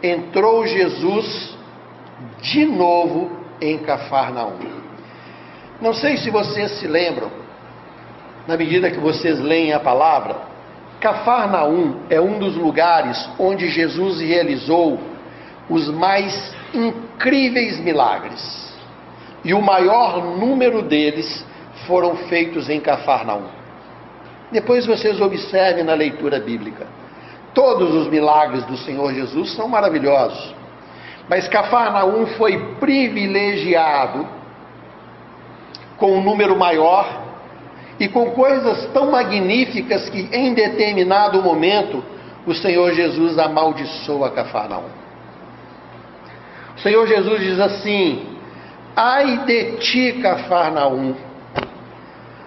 entrou 0.01 0.65
Jesus 0.67 1.57
de 2.41 2.65
novo 2.67 3.33
em 3.61 3.79
Cafarnaum. 3.79 4.59
Não 5.81 5.93
sei 5.93 6.17
se 6.19 6.31
vocês 6.31 6.79
se 6.79 6.87
lembram, 6.87 7.46
na 8.47 8.57
medida 8.57 8.91
que 8.91 8.99
vocês 8.99 9.41
leem 9.41 9.73
a 9.73 9.81
palavra, 9.81 10.37
Cafarnaum 11.01 12.01
é 12.09 12.21
um 12.21 12.39
dos 12.39 12.57
lugares 12.57 13.29
onde 13.39 13.69
Jesus 13.69 14.21
realizou 14.21 14.99
os 15.69 15.89
mais 15.89 16.55
incríveis 16.73 17.79
milagres. 17.81 18.75
E 19.45 19.53
o 19.53 19.61
maior 19.61 20.25
número 20.39 20.83
deles 20.83 21.45
foram 21.87 22.17
feitos 22.29 22.71
em 22.71 22.81
Cafarnaum. 22.81 23.47
Depois 24.51 24.87
vocês 24.87 25.21
observem 25.21 25.85
na 25.85 25.95
leitura 25.95 26.41
bíblica. 26.41 26.87
Todos 27.53 27.95
os 27.95 28.09
milagres 28.09 28.65
do 28.65 28.77
Senhor 28.77 29.13
Jesus 29.13 29.53
são 29.55 29.69
maravilhosos. 29.69 30.55
Mas 31.29 31.49
Cafarnaum 31.49 32.27
foi 32.39 32.75
privilegiado 32.77 34.27
com 35.97 36.13
um 36.13 36.23
número 36.23 36.57
maior 36.57 37.26
e 37.99 38.09
com 38.09 38.31
coisas 38.33 38.87
tão 38.93 39.11
magníficas 39.11 40.09
que 40.11 40.29
em 40.33 40.53
determinado 40.53 41.43
momento 41.43 42.05
o 42.47 42.55
Senhor 42.55 42.93
Jesus 42.93 43.39
amaldiçoa 43.39 44.31
Cafarnaum. 44.31 44.91
O 46.77 46.81
Senhor 46.81 47.07
Jesus 47.07 47.41
diz 47.41 47.59
assim: 47.59 48.37
Ai 48.95 49.45
de 49.47 49.77
ti, 49.79 50.13
Cafarnaum, 50.23 51.15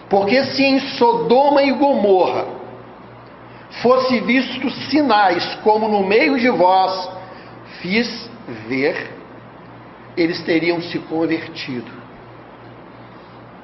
porque 0.07 0.43
se 0.45 0.63
em 0.63 0.79
Sodoma 0.79 1.63
e 1.63 1.71
Gomorra 1.71 2.45
fosse 3.81 4.19
vistos 4.21 4.73
sinais, 4.89 5.55
como 5.63 5.87
no 5.87 6.05
meio 6.05 6.39
de 6.39 6.49
vós 6.49 7.09
fiz 7.81 8.29
ver, 8.67 9.15
eles 10.15 10.41
teriam 10.43 10.81
se 10.81 10.99
convertido. 10.99 11.91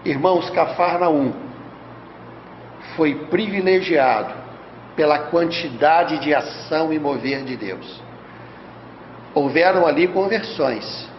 Irmãos, 0.03 0.49
Cafarnaum 0.51 1.44
foi 2.95 3.15
privilegiado 3.29 4.33
pela 4.95 5.19
quantidade 5.19 6.19
de 6.19 6.33
ação 6.33 6.91
e 6.91 6.99
mover 6.99 7.43
de 7.43 7.55
Deus. 7.55 8.01
Houveram 9.33 9.85
ali 9.85 10.07
conversões, 10.07 11.09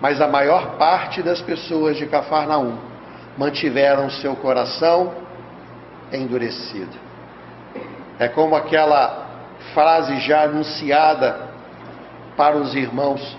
mas 0.00 0.20
a 0.20 0.26
maior 0.26 0.76
parte 0.76 1.22
das 1.22 1.40
pessoas 1.40 1.96
de 1.96 2.06
Cafarnaum 2.06 2.76
mantiveram 3.38 4.10
seu 4.10 4.34
coração 4.36 5.14
endurecido. 6.12 6.98
É 8.18 8.28
como 8.28 8.56
aquela 8.56 9.26
frase 9.72 10.18
já 10.20 10.42
anunciada 10.42 11.48
para 12.36 12.56
os 12.56 12.74
irmãos, 12.74 13.36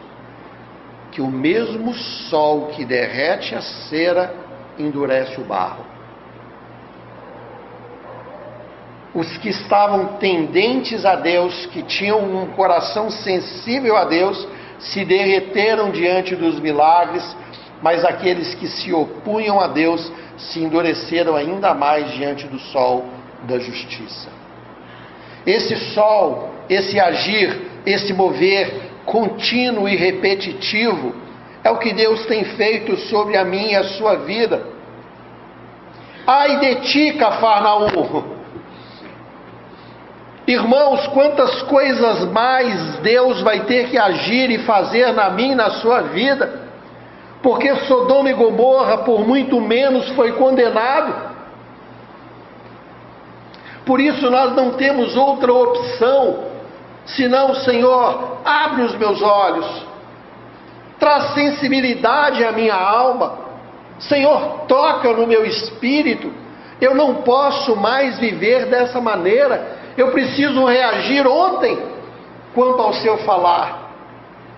que 1.12 1.22
o 1.22 1.28
mesmo 1.28 1.94
sol 1.94 2.68
que 2.68 2.86
derrete 2.86 3.54
a 3.54 3.62
cera 3.62 4.34
endurece 4.80 5.42
o 5.42 5.44
barro. 5.44 5.91
Os 9.14 9.38
que 9.38 9.50
estavam 9.50 10.18
tendentes 10.20 11.06
a 11.06 11.16
Deus, 11.16 11.66
que 11.68 11.84
tinham 11.84 12.20
um 12.20 12.48
coração 12.48 13.10
sensível 13.10 13.98
a 13.98 14.06
Deus, 14.06 14.48
se 14.80 15.04
derreteram 15.04 15.92
diante 15.92 16.36
dos 16.36 16.60
milagres, 16.60 17.36
mas 17.82 18.06
aqueles 18.06 18.56
que 18.56 18.68
se 18.68 18.94
opunham 18.94 19.60
a 19.60 19.68
Deus 19.68 20.12
se 20.38 20.64
endureceram 20.64 21.36
ainda 21.36 21.74
mais 21.74 22.12
diante 22.12 22.48
do 22.48 22.58
sol 22.58 23.06
da 23.44 23.60
justiça. 23.60 24.30
Esse 25.46 25.76
sol, 25.94 26.50
esse 26.70 27.00
agir, 27.00 27.60
esse 27.86 28.14
mover 28.14 28.92
contínuo 29.06 29.90
e 29.90 29.96
repetitivo 29.96 31.14
é 31.64 31.70
o 31.70 31.78
que 31.78 31.94
Deus 31.94 32.26
tem 32.28 32.44
feito 32.44 32.96
sobre 32.96 33.38
a 33.38 33.44
minha 33.44 33.74
e 33.74 33.76
a 33.76 33.84
sua 33.84 34.16
vida. 34.18 34.66
Ai 36.26 36.60
de 36.60 36.76
ti, 36.82 37.14
Cafarnaum! 37.14 38.31
Irmãos, 40.52 41.08
quantas 41.08 41.62
coisas 41.64 42.26
mais 42.26 42.98
Deus 42.98 43.42
vai 43.42 43.62
ter 43.62 43.90
que 43.90 43.98
agir 43.98 44.52
e 44.52 44.60
fazer 44.66 45.14
na 45.14 45.30
minha 45.30 45.56
na 45.56 45.70
sua 45.70 46.02
vida, 46.02 46.62
porque 47.42 47.74
Sodoma 47.88 48.30
e 48.30 48.34
Gomorra, 48.34 48.98
por 48.98 49.26
muito 49.26 49.62
menos, 49.62 50.10
foi 50.10 50.34
condenado. 50.34 51.32
Por 53.86 54.02
isso 54.02 54.30
nós 54.30 54.54
não 54.54 54.72
temos 54.72 55.16
outra 55.16 55.54
opção 55.54 56.52
senão, 57.06 57.56
Senhor, 57.56 58.42
abre 58.44 58.84
os 58.84 58.96
meus 58.96 59.22
olhos, 59.22 59.86
traz 61.00 61.34
sensibilidade 61.34 62.44
à 62.44 62.52
minha 62.52 62.76
alma, 62.76 63.40
Senhor, 64.00 64.66
toca 64.68 65.14
no 65.14 65.26
meu 65.26 65.46
espírito. 65.46 66.30
Eu 66.82 66.94
não 66.94 67.16
posso 67.22 67.74
mais 67.76 68.20
viver 68.20 68.66
dessa 68.66 69.00
maneira. 69.00 69.80
Eu 69.98 70.12
preciso 70.12 70.66
reagir 70.66 71.28
ontem 71.28 71.78
quanto 72.54 72.82
ao 72.82 72.94
seu 72.94 73.18
falar. 73.20 73.92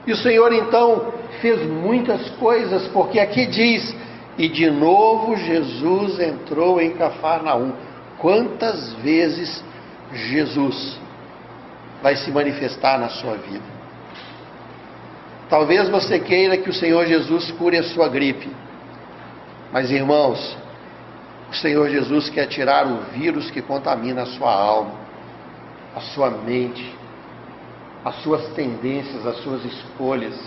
E 0.06 0.12
o 0.12 0.18
Senhor 0.18 0.52
então 0.54 1.14
fez 1.42 1.66
muitas 1.66 2.30
coisas, 2.32 2.88
porque 2.90 3.20
aqui 3.20 3.46
diz: 3.46 3.96
e 4.38 4.48
de 4.48 4.70
novo 4.70 5.36
Jesus 5.36 6.20
entrou 6.20 6.82
em 6.82 6.92
Cafarnaum. 6.92 7.74
Quantas 8.18 8.94
vezes 8.94 9.64
Jesus 10.12 10.98
vai 12.02 12.16
se 12.16 12.32
manifestar 12.32 12.98
na 12.98 13.10
sua 13.10 13.36
vida? 13.36 13.74
Talvez 15.50 15.90
você 15.90 16.20
queira 16.20 16.58
que 16.58 16.70
o 16.70 16.74
Senhor 16.74 17.06
Jesus 17.06 17.52
cure 17.52 17.78
a 17.78 17.84
sua 17.84 18.08
gripe. 18.08 18.50
Mas 19.72 19.92
irmãos, 19.92 20.58
o 21.52 21.56
Senhor 21.56 21.90
Jesus 21.90 22.30
quer 22.30 22.48
tirar 22.48 22.88
o 22.88 22.98
vírus 23.12 23.52
que 23.52 23.62
contamina 23.62 24.24
a 24.24 24.26
sua 24.26 24.52
alma, 24.52 25.03
a 25.96 26.02
sua 26.02 26.30
mente, 26.30 26.96
as 28.04 28.16
suas 28.22 28.48
tendências, 28.54 29.26
as 29.26 29.38
suas 29.38 29.64
escolhas. 29.66 30.40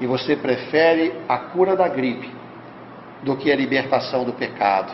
E 0.00 0.06
você 0.06 0.34
prefere 0.34 1.14
a 1.28 1.38
cura 1.38 1.76
da 1.76 1.88
gripe 1.88 2.30
do 3.22 3.36
que 3.36 3.52
a 3.52 3.56
libertação 3.56 4.24
do 4.24 4.32
pecado. 4.32 4.92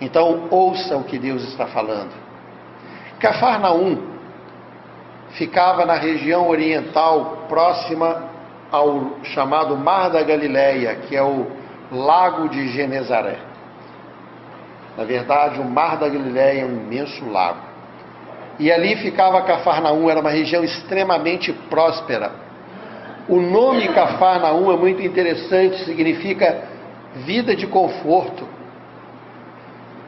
Então, 0.00 0.48
ouça 0.50 0.96
o 0.96 1.04
que 1.04 1.18
Deus 1.18 1.42
está 1.44 1.66
falando. 1.66 2.12
Cafarnaum 3.18 3.98
ficava 5.30 5.84
na 5.84 5.94
região 5.94 6.48
oriental, 6.48 7.46
próxima 7.48 8.28
ao 8.70 9.18
chamado 9.24 9.76
Mar 9.76 10.08
da 10.08 10.22
Galileia, 10.22 10.94
que 10.96 11.16
é 11.16 11.22
o 11.22 11.46
Lago 11.90 12.48
de 12.48 12.68
Genezaré. 12.68 13.47
Na 14.98 15.04
verdade, 15.04 15.58
o 15.58 15.64
Mar 15.64 15.96
da 15.96 16.08
Galileia 16.08 16.60
é 16.60 16.66
um 16.66 16.76
imenso 16.76 17.24
lago. 17.30 17.60
E 18.58 18.70
ali 18.70 18.96
ficava 18.96 19.40
Cafarnaum, 19.42 20.10
era 20.10 20.20
uma 20.20 20.30
região 20.30 20.62
extremamente 20.62 21.52
próspera. 21.70 22.32
O 23.26 23.40
nome 23.40 23.88
Cafarnaum 23.88 24.70
é 24.70 24.76
muito 24.76 25.00
interessante, 25.00 25.84
significa 25.84 26.64
vida 27.24 27.56
de 27.56 27.66
conforto 27.66 28.58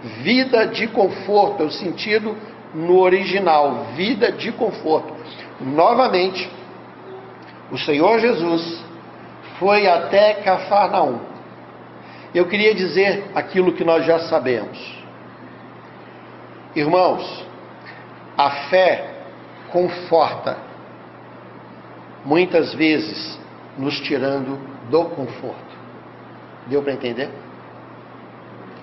Vida 0.02 0.66
de 0.66 0.88
conforto, 0.88 1.62
é 1.62 1.66
o 1.66 1.70
sentido 1.70 2.34
no 2.74 3.00
original, 3.00 3.88
vida 3.94 4.32
de 4.32 4.50
conforto. 4.50 5.14
Novamente, 5.60 6.50
o 7.70 7.76
Senhor 7.76 8.18
Jesus 8.18 8.82
foi 9.58 9.86
até 9.86 10.34
Cafarnaum. 10.34 11.18
Eu 12.34 12.46
queria 12.46 12.74
dizer 12.74 13.24
aquilo 13.34 13.72
que 13.72 13.84
nós 13.84 14.04
já 14.04 14.20
sabemos. 14.20 14.98
Irmãos, 16.74 17.44
a 18.38 18.50
fé 18.68 19.10
conforta, 19.70 20.56
muitas 22.24 22.72
vezes 22.74 23.38
nos 23.76 23.98
tirando 24.00 24.58
do 24.88 25.04
conforto. 25.06 25.76
Deu 26.66 26.82
para 26.82 26.92
entender? 26.92 27.28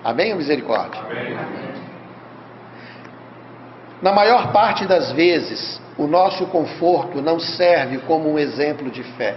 Amém 0.04 0.32
ou 0.32 0.38
misericórdia? 0.38 1.00
Amém. 1.00 1.78
Na 4.00 4.12
maior 4.12 4.52
parte 4.52 4.86
das 4.86 5.10
vezes, 5.12 5.80
o 5.96 6.06
nosso 6.06 6.46
conforto 6.46 7.20
não 7.20 7.40
serve 7.40 7.98
como 7.98 8.30
um 8.30 8.38
exemplo 8.38 8.90
de 8.90 9.02
fé. 9.02 9.36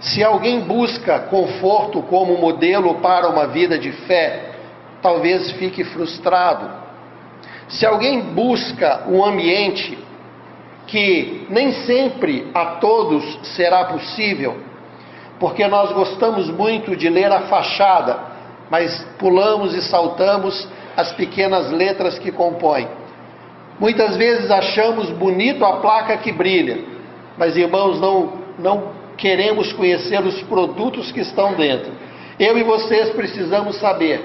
Se 0.00 0.22
alguém 0.22 0.60
busca 0.60 1.20
conforto 1.20 2.02
como 2.02 2.36
modelo 2.36 2.96
para 2.96 3.28
uma 3.28 3.46
vida 3.46 3.78
de 3.78 3.92
fé, 3.92 4.52
talvez 5.00 5.50
fique 5.52 5.84
frustrado. 5.84 6.70
Se 7.68 7.84
alguém 7.86 8.20
busca 8.20 9.04
um 9.08 9.24
ambiente 9.24 9.98
que 10.86 11.46
nem 11.48 11.72
sempre 11.84 12.48
a 12.54 12.76
todos 12.76 13.38
será 13.56 13.86
possível, 13.86 14.58
porque 15.40 15.66
nós 15.66 15.92
gostamos 15.92 16.48
muito 16.50 16.94
de 16.94 17.08
ler 17.08 17.32
a 17.32 17.42
fachada, 17.42 18.18
mas 18.70 19.04
pulamos 19.18 19.74
e 19.74 19.82
saltamos 19.82 20.68
as 20.96 21.12
pequenas 21.12 21.70
letras 21.70 22.18
que 22.18 22.30
compõem. 22.30 22.88
Muitas 23.78 24.16
vezes 24.16 24.50
achamos 24.50 25.10
bonito 25.10 25.64
a 25.64 25.76
placa 25.76 26.16
que 26.16 26.32
brilha, 26.32 26.78
mas 27.36 27.56
irmãos, 27.56 28.00
não, 28.00 28.32
não 28.58 28.95
queremos 29.16 29.72
conhecer 29.72 30.20
os 30.20 30.42
produtos 30.42 31.10
que 31.10 31.20
estão 31.20 31.54
dentro. 31.54 31.92
Eu 32.38 32.56
e 32.58 32.62
vocês 32.62 33.10
precisamos 33.10 33.76
saber 33.76 34.22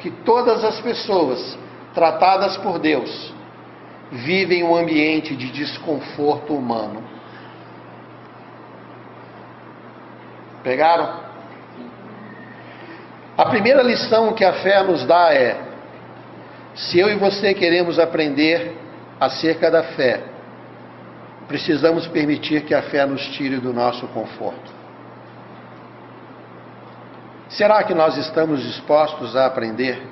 que 0.00 0.10
todas 0.10 0.62
as 0.64 0.80
pessoas 0.80 1.58
tratadas 1.94 2.56
por 2.58 2.78
Deus 2.78 3.32
vivem 4.10 4.62
um 4.62 4.76
ambiente 4.76 5.34
de 5.34 5.50
desconforto 5.50 6.54
humano. 6.54 7.02
Pegaram? 10.62 11.24
A 13.36 13.46
primeira 13.46 13.82
lição 13.82 14.32
que 14.32 14.44
a 14.44 14.52
fé 14.54 14.82
nos 14.82 15.04
dá 15.04 15.34
é: 15.34 15.58
se 16.74 16.98
eu 16.98 17.10
e 17.10 17.16
você 17.16 17.52
queremos 17.52 17.98
aprender 17.98 18.76
acerca 19.18 19.70
da 19.70 19.82
fé, 19.82 20.20
precisamos 21.48 22.06
permitir 22.08 22.64
que 22.64 22.74
a 22.74 22.82
fé 22.82 23.04
nos 23.06 23.22
tire 23.28 23.58
do 23.58 23.72
nosso 23.72 24.06
conforto. 24.08 24.72
Será 27.48 27.82
que 27.84 27.94
nós 27.94 28.16
estamos 28.16 28.62
dispostos 28.62 29.36
a 29.36 29.46
aprender? 29.46 30.02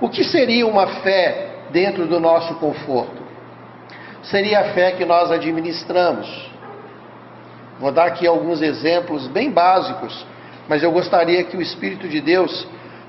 O 0.00 0.08
que 0.08 0.24
seria 0.24 0.66
uma 0.66 0.86
fé 1.02 1.66
dentro 1.70 2.06
do 2.06 2.18
nosso 2.18 2.54
conforto? 2.54 3.22
Seria 4.22 4.60
a 4.60 4.64
fé 4.72 4.92
que 4.92 5.04
nós 5.04 5.30
administramos. 5.30 6.50
Vou 7.78 7.90
dar 7.90 8.06
aqui 8.06 8.26
alguns 8.26 8.62
exemplos 8.62 9.26
bem 9.28 9.50
básicos 9.50 10.26
mas 10.68 10.82
eu 10.82 10.92
gostaria 10.92 11.44
que 11.44 11.56
o 11.56 11.62
Espírito 11.62 12.08
de 12.08 12.20
Deus 12.20 12.66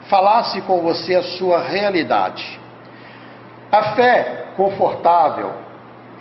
falasse 0.10 0.62
com 0.62 0.82
você 0.82 1.16
a 1.16 1.24
sua 1.24 1.62
realidade. 1.62 2.60
A 3.72 3.96
fé 3.96 4.48
confortável 4.56 5.52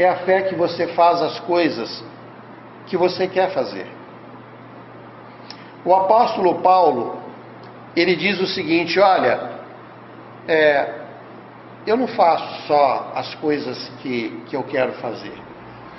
é 0.03 0.09
a 0.09 0.17
fé 0.17 0.43
que 0.43 0.55
você 0.55 0.89
faz 0.89 1.23
as 1.23 1.41
coisas 1.41 2.05
que 2.87 2.97
você 2.97 3.27
quer 3.27 3.51
fazer. 3.53 3.87
O 5.85 5.95
apóstolo 5.95 6.57
Paulo, 6.57 7.19
ele 7.97 8.17
diz 8.17 8.41
o 8.41 8.47
seguinte: 8.47 8.99
olha, 8.99 9.53
é, 10.47 10.95
eu 11.87 11.97
não 11.97 12.07
faço 12.07 12.67
só 12.67 13.13
as 13.15 13.35
coisas 13.37 13.91
que, 14.01 14.43
que 14.47 14.57
eu 14.57 14.63
quero 14.63 14.93
fazer. 14.95 15.35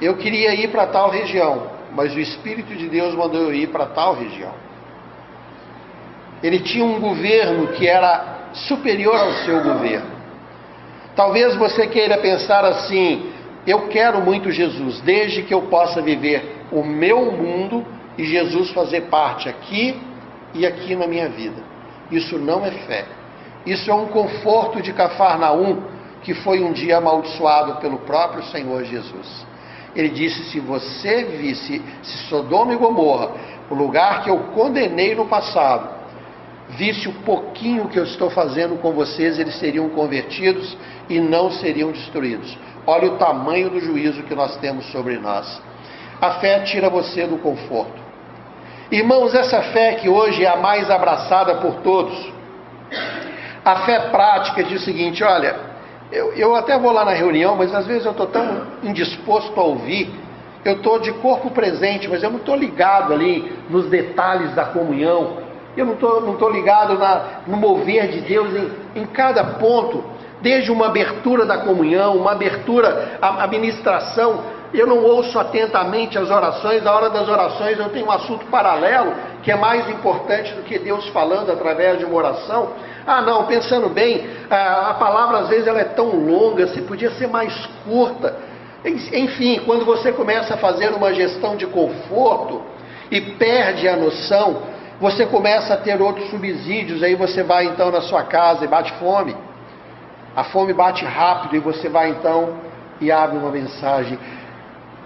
Eu 0.01 0.17
queria 0.17 0.53
ir 0.53 0.69
para 0.69 0.87
tal 0.87 1.09
região, 1.09 1.67
mas 1.91 2.13
o 2.13 2.19
Espírito 2.19 2.75
de 2.75 2.87
Deus 2.89 3.15
mandou 3.15 3.41
eu 3.41 3.53
ir 3.53 3.67
para 3.67 3.85
tal 3.87 4.15
região 4.15 4.63
ele 6.43 6.59
tinha 6.59 6.83
um 6.83 6.99
governo 6.99 7.67
que 7.69 7.87
era 7.87 8.49
superior 8.53 9.15
ao 9.15 9.31
seu 9.45 9.63
governo. 9.63 10.11
Talvez 11.15 11.55
você 11.55 11.87
queira 11.87 12.17
pensar 12.17 12.65
assim: 12.65 13.31
eu 13.65 13.88
quero 13.88 14.21
muito 14.21 14.52
Jesus, 14.52 14.99
desde 15.02 15.43
que 15.43 15.54
eu 15.54 15.63
possa 15.63 16.02
viver 16.02 16.65
o 16.71 16.84
meu 16.84 17.32
mundo 17.32 17.86
e 18.17 18.26
Jesus 18.26 18.71
fazer 18.71 19.02
parte 19.04 19.47
aqui 19.47 19.99
e 20.54 20.65
aqui 20.65 20.95
na 20.95 21.08
minha 21.08 21.30
vida. 21.30 21.62
Isso 22.12 22.38
não 22.38 22.65
é 22.65 22.71
fé. 22.71 23.06
Isso 23.65 23.89
é 23.89 23.93
um 23.93 24.08
conforto 24.08 24.82
de 24.82 24.91
Cafarnaum 24.91 25.84
que 26.21 26.34
foi 26.34 26.63
um 26.63 26.71
dia 26.71 26.97
amaldiçoado 26.97 27.76
pelo 27.76 27.99
próprio 27.99 28.43
Senhor 28.45 28.84
Jesus. 28.84 29.45
Ele 29.95 30.10
disse: 30.10 30.43
se 30.45 30.60
você 30.60 31.23
visse 31.23 31.82
se 32.02 32.17
Sodoma 32.30 32.73
e 32.73 32.78
Gomorra, 32.78 33.32
o 33.69 33.76
lugar 33.76 34.23
que 34.23 34.30
eu 34.30 34.38
condenei 34.54 35.15
no 35.15 35.26
passado, 35.26 36.02
visse 36.77 37.07
o 37.07 37.13
pouquinho 37.23 37.88
que 37.88 37.97
eu 37.97 38.03
estou 38.03 38.29
fazendo 38.29 38.77
com 38.81 38.91
vocês, 38.91 39.39
eles 39.39 39.55
seriam 39.55 39.89
convertidos 39.89 40.77
e 41.09 41.19
não 41.19 41.51
seriam 41.51 41.91
destruídos. 41.91 42.57
Olha 42.86 43.12
o 43.12 43.17
tamanho 43.17 43.69
do 43.69 43.79
juízo 43.79 44.23
que 44.23 44.36
nós 44.36 44.57
temos 44.57 44.86
sobre 44.91 45.17
nós. 45.17 45.62
A 46.21 46.31
fé 46.39 46.59
tira 46.62 46.89
você 46.89 47.25
do 47.25 47.38
conforto. 47.38 48.01
Irmãos, 48.91 49.33
essa 49.33 49.62
fé 49.62 49.95
que 49.95 50.07
hoje 50.07 50.43
é 50.43 50.49
a 50.49 50.57
mais 50.57 50.89
abraçada 50.89 51.55
por 51.55 51.75
todos, 51.81 52.31
a 53.63 53.77
fé 53.86 54.09
prática 54.09 54.63
diz 54.63 54.81
o 54.81 54.86
seguinte: 54.86 55.23
olha, 55.23 55.73
Eu, 56.12 56.33
eu 56.33 56.55
até 56.55 56.77
vou 56.77 56.91
lá 56.91 57.03
na 57.03 57.13
reunião, 57.13 57.55
mas 57.55 57.73
às 57.73 57.88
vezes 57.88 58.05
eu 58.05 58.12
estou 58.12 58.27
tão 58.27 58.67
indisposto 58.83 59.59
a 59.59 59.63
ouvir, 59.63 60.13
eu 60.63 60.75
estou 60.75 60.99
de 60.99 61.12
corpo 61.13 61.49
presente, 61.49 62.07
mas 62.07 62.21
eu 62.21 62.29
não 62.29 62.38
estou 62.38 62.55
ligado 62.55 63.12
ali 63.12 63.51
nos 63.67 63.89
detalhes 63.89 64.53
da 64.53 64.65
comunhão, 64.65 65.38
eu 65.75 65.86
não 65.86 65.93
estou 65.93 66.21
não 66.21 66.36
tô 66.36 66.49
ligado 66.49 66.97
na, 66.97 67.41
no 67.47 67.57
mover 67.57 68.07
de 68.09 68.21
Deus 68.21 68.49
em, 68.55 69.01
em 69.01 69.05
cada 69.05 69.43
ponto, 69.43 70.03
desde 70.41 70.71
uma 70.71 70.88
abertura 70.88 71.45
da 71.45 71.59
comunhão, 71.59 72.17
uma 72.17 72.33
abertura, 72.33 73.17
a 73.21 73.47
ministração, 73.47 74.41
eu 74.73 74.88
não 74.88 75.03
ouço 75.03 75.38
atentamente 75.39 76.17
as 76.17 76.31
orações, 76.31 76.83
na 76.83 76.91
hora 76.91 77.09
das 77.09 77.29
orações 77.29 77.77
eu 77.77 77.89
tenho 77.89 78.07
um 78.07 78.12
assunto 78.12 78.45
paralelo 78.47 79.13
que 79.43 79.51
é 79.51 79.55
mais 79.55 79.88
importante 79.89 80.51
do 80.53 80.63
que 80.63 80.79
Deus 80.79 81.07
falando 81.09 81.51
através 81.51 81.99
de 81.99 82.05
uma 82.05 82.15
oração. 82.15 82.71
Ah, 83.05 83.21
não, 83.21 83.45
pensando 83.45 83.89
bem, 83.89 84.25
a 84.49 84.95
palavra 84.97 85.39
às 85.39 85.49
vezes 85.49 85.67
ela 85.67 85.79
é 85.79 85.83
tão 85.83 86.07
longa, 86.15 86.67
se 86.67 86.81
podia 86.81 87.12
ser 87.12 87.27
mais 87.27 87.53
curta. 87.86 88.36
Enfim, 88.83 89.62
quando 89.65 89.86
você 89.86 90.12
começa 90.12 90.55
a 90.55 90.57
fazer 90.57 90.89
uma 90.89 91.13
gestão 91.13 91.55
de 91.55 91.67
conforto 91.67 92.62
e 93.12 93.21
perde 93.21 93.88
a 93.88 93.95
noção, 93.95 94.63
você 95.03 95.25
começa 95.25 95.73
a 95.73 95.77
ter 95.77 96.01
outros 96.01 96.29
subsídios, 96.29 97.03
aí 97.03 97.13
você 97.13 97.43
vai 97.43 97.65
então 97.65 97.91
na 97.91 97.99
sua 97.99 98.23
casa 98.23 98.63
e 98.63 98.69
bate 98.69 98.93
fome. 98.93 99.35
A 100.33 100.45
fome 100.45 100.71
bate 100.71 101.03
rápido 101.03 101.57
e 101.57 101.59
você 101.59 101.89
vai 101.89 102.11
então 102.11 102.55
e 103.01 103.11
abre 103.11 103.37
uma 103.37 103.51
mensagem 103.51 104.17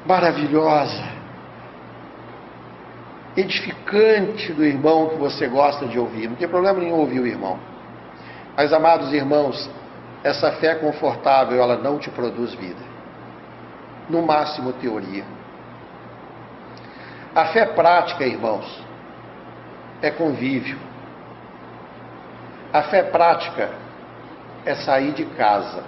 maravilhosa, 0.06 1.04
edificante 3.36 4.54
do 4.54 4.64
irmão 4.64 5.10
que 5.10 5.16
você 5.16 5.48
gosta 5.48 5.88
de 5.88 5.98
ouvir. 5.98 6.28
Não 6.30 6.36
tem 6.36 6.48
problema 6.48 6.80
nenhum 6.80 7.00
ouvir 7.00 7.20
o 7.20 7.26
irmão. 7.26 7.58
Mas, 8.56 8.72
amados 8.72 9.12
irmãos, 9.12 9.68
essa 10.24 10.52
fé 10.52 10.76
confortável, 10.76 11.60
ela 11.60 11.76
não 11.76 11.98
te 11.98 12.12
produz 12.12 12.54
vida. 12.54 12.86
No 14.08 14.22
máximo, 14.22 14.74
teoria. 14.74 15.24
A 17.34 17.46
fé 17.46 17.66
prática, 17.66 18.24
irmãos, 18.24 18.87
é 20.02 20.12
convívio. 20.12 20.78
A 22.74 22.84
fé 22.84 23.04
prática 23.04 23.70
é 24.66 24.76
sair 24.76 25.14
de 25.14 25.26
casa. 25.26 25.84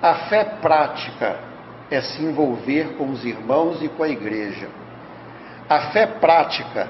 A 0.00 0.14
fé 0.28 0.44
prática 0.44 1.36
é 1.90 2.00
se 2.00 2.22
envolver 2.22 2.96
com 2.96 3.10
os 3.10 3.24
irmãos 3.24 3.82
e 3.82 3.88
com 3.88 4.02
a 4.02 4.08
igreja. 4.08 4.68
A 5.68 5.92
fé 5.92 6.06
prática 6.06 6.88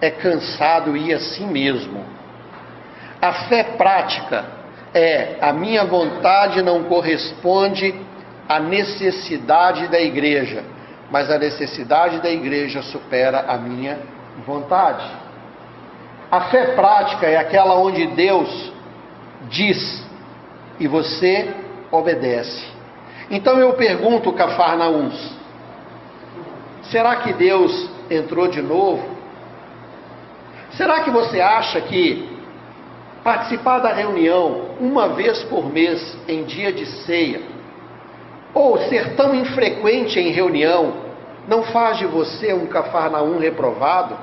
é 0.00 0.10
cansado 0.10 0.96
ir 0.96 1.14
a 1.14 1.20
si 1.20 1.44
mesmo 1.44 2.20
a 3.20 3.32
fé 3.48 3.62
prática 3.76 4.44
é 4.94 5.36
a 5.40 5.52
minha 5.52 5.84
vontade 5.84 6.62
não 6.62 6.84
corresponde 6.84 7.94
à 8.48 8.58
necessidade 8.58 9.88
da 9.88 10.00
igreja, 10.00 10.64
mas 11.10 11.30
a 11.30 11.38
necessidade 11.38 12.20
da 12.22 12.30
igreja 12.30 12.82
supera 12.82 13.44
a 13.46 13.58
minha 13.58 13.94
vontade. 13.94 14.19
A 16.30 16.42
fé 16.42 16.74
prática 16.74 17.26
é 17.26 17.36
aquela 17.36 17.74
onde 17.74 18.06
Deus 18.08 18.72
diz 19.48 20.04
e 20.78 20.86
você 20.86 21.54
obedece. 21.90 22.64
Então 23.30 23.58
eu 23.58 23.72
pergunto, 23.74 24.32
Cafarnaús, 24.32 25.32
será 26.82 27.16
que 27.16 27.32
Deus 27.32 27.90
entrou 28.10 28.48
de 28.48 28.62
novo? 28.62 29.02
Será 30.72 31.00
que 31.00 31.10
você 31.10 31.40
acha 31.40 31.80
que 31.80 32.28
participar 33.22 33.80
da 33.80 33.92
reunião 33.92 34.70
uma 34.80 35.10
vez 35.10 35.42
por 35.44 35.70
mês 35.70 36.16
em 36.26 36.44
dia 36.44 36.72
de 36.72 36.86
ceia, 36.86 37.42
ou 38.54 38.78
ser 38.88 39.14
tão 39.14 39.34
infrequente 39.34 40.18
em 40.18 40.30
reunião, 40.30 41.09
não 41.50 41.64
faz 41.64 41.98
de 41.98 42.06
você 42.06 42.52
um 42.52 42.66
cafarnaum 42.66 43.40
reprovado? 43.40 44.16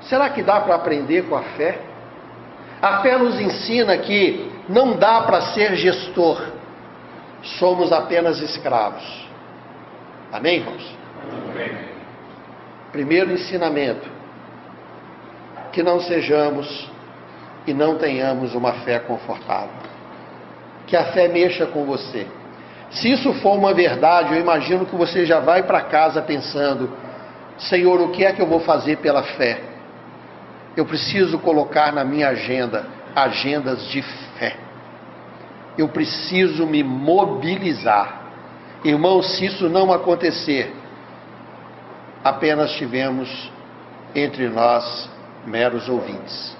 Será 0.00 0.30
que 0.30 0.42
dá 0.42 0.58
para 0.58 0.74
aprender 0.74 1.28
com 1.28 1.36
a 1.36 1.42
fé? 1.42 1.78
A 2.80 3.02
fé 3.02 3.18
nos 3.18 3.38
ensina 3.38 3.98
que 3.98 4.50
não 4.70 4.96
dá 4.96 5.20
para 5.20 5.42
ser 5.52 5.76
gestor, 5.76 6.40
somos 7.58 7.92
apenas 7.92 8.40
escravos. 8.40 9.04
Amém, 10.32 10.60
irmãos? 10.60 10.96
Amém. 11.50 11.78
Primeiro 12.90 13.32
ensinamento: 13.32 14.08
que 15.72 15.82
não 15.82 16.00
sejamos 16.00 16.90
e 17.66 17.74
não 17.74 17.98
tenhamos 17.98 18.54
uma 18.54 18.72
fé 18.72 18.98
confortável. 18.98 19.76
Que 20.86 20.96
a 20.96 21.12
fé 21.12 21.28
mexa 21.28 21.66
com 21.66 21.84
você. 21.84 22.26
Se 22.96 23.10
isso 23.10 23.32
for 23.34 23.56
uma 23.56 23.72
verdade, 23.72 24.34
eu 24.34 24.40
imagino 24.40 24.86
que 24.86 24.94
você 24.94 25.24
já 25.24 25.40
vai 25.40 25.62
para 25.62 25.80
casa 25.82 26.20
pensando: 26.22 26.90
Senhor, 27.58 28.00
o 28.00 28.10
que 28.10 28.24
é 28.24 28.32
que 28.32 28.40
eu 28.40 28.46
vou 28.46 28.60
fazer 28.60 28.98
pela 28.98 29.22
fé? 29.22 29.60
Eu 30.76 30.84
preciso 30.84 31.38
colocar 31.38 31.92
na 31.92 32.04
minha 32.04 32.28
agenda 32.28 32.86
agendas 33.14 33.86
de 33.88 34.02
fé. 34.02 34.56
Eu 35.78 35.88
preciso 35.88 36.66
me 36.66 36.82
mobilizar. 36.82 38.22
Irmãos, 38.84 39.36
se 39.36 39.46
isso 39.46 39.68
não 39.68 39.92
acontecer, 39.92 40.74
apenas 42.22 42.72
tivemos 42.72 43.50
entre 44.14 44.48
nós 44.48 45.10
meros 45.46 45.88
ouvintes 45.88 46.56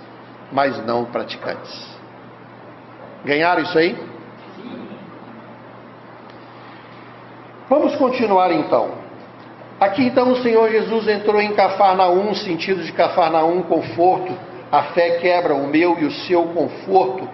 mas 0.50 0.84
não 0.84 1.04
praticantes. 1.04 1.96
Ganharam 3.24 3.62
isso 3.62 3.76
aí? 3.78 3.96
Vamos 7.68 7.96
continuar 7.96 8.52
então. 8.52 8.92
Aqui 9.80 10.04
então 10.04 10.30
o 10.30 10.36
Senhor 10.36 10.70
Jesus 10.70 11.08
entrou 11.08 11.40
em 11.40 11.52
Cafarnaum, 11.52 12.32
sentido 12.32 12.82
de 12.84 12.92
Cafarnaum, 12.92 13.62
conforto. 13.62 14.32
A 14.70 14.84
fé 14.84 15.18
quebra 15.18 15.54
o 15.54 15.66
meu 15.66 15.98
e 15.98 16.04
o 16.04 16.10
seu 16.10 16.44
conforto. 16.44 17.28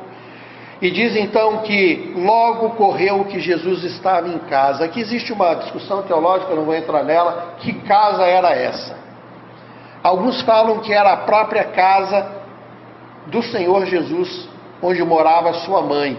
E 0.80 0.90
diz 0.90 1.14
então 1.14 1.58
que 1.58 2.14
logo 2.16 2.70
correu 2.70 3.26
que 3.26 3.38
Jesus 3.40 3.84
estava 3.84 4.26
em 4.26 4.38
casa. 4.38 4.86
Aqui 4.86 5.00
existe 5.00 5.32
uma 5.34 5.54
discussão 5.54 6.02
teológica, 6.02 6.54
não 6.54 6.64
vou 6.64 6.74
entrar 6.74 7.04
nela. 7.04 7.54
Que 7.58 7.74
casa 7.74 8.24
era 8.24 8.52
essa? 8.52 8.96
Alguns 10.02 10.40
falam 10.42 10.80
que 10.80 10.92
era 10.92 11.12
a 11.12 11.16
própria 11.18 11.64
casa 11.64 12.26
do 13.26 13.42
Senhor 13.42 13.84
Jesus, 13.84 14.48
onde 14.82 15.04
morava 15.04 15.52
sua 15.52 15.82
mãe. 15.82 16.18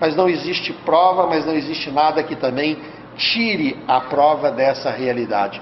Mas 0.00 0.16
não 0.16 0.28
existe 0.28 0.72
prova, 0.72 1.26
mas 1.26 1.44
não 1.44 1.54
existe 1.54 1.90
nada 1.90 2.22
que 2.22 2.34
também 2.34 2.78
tire 3.16 3.78
a 3.86 4.00
prova 4.00 4.50
dessa 4.50 4.90
realidade. 4.90 5.60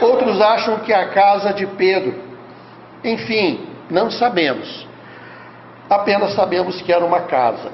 Outros 0.00 0.40
acham 0.40 0.78
que 0.80 0.92
a 0.92 1.08
casa 1.08 1.52
de 1.52 1.66
Pedro. 1.66 2.14
Enfim, 3.02 3.66
não 3.90 4.10
sabemos. 4.10 4.86
Apenas 5.88 6.34
sabemos 6.34 6.80
que 6.82 6.92
era 6.92 7.04
uma 7.04 7.22
casa. 7.22 7.72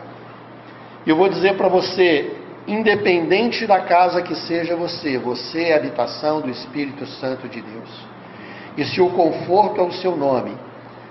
Eu 1.07 1.17
vou 1.17 1.29
dizer 1.29 1.57
para 1.57 1.69
você, 1.69 2.35
independente 2.67 3.67
da 3.67 3.81
casa 3.81 4.23
que 4.23 4.35
seja 4.35 4.75
você, 4.75 5.19
você 5.19 5.65
é 5.65 5.77
habitação 5.77 6.41
do 6.41 6.51
Espírito 6.51 7.07
Santo 7.07 7.49
de 7.49 7.61
Deus. 7.61 8.07
E 8.77 8.85
se 8.85 9.01
o 9.01 9.11
conforto 9.11 9.81
é 9.81 9.85
o 9.85 9.93
seu 9.93 10.17
nome, 10.17 10.57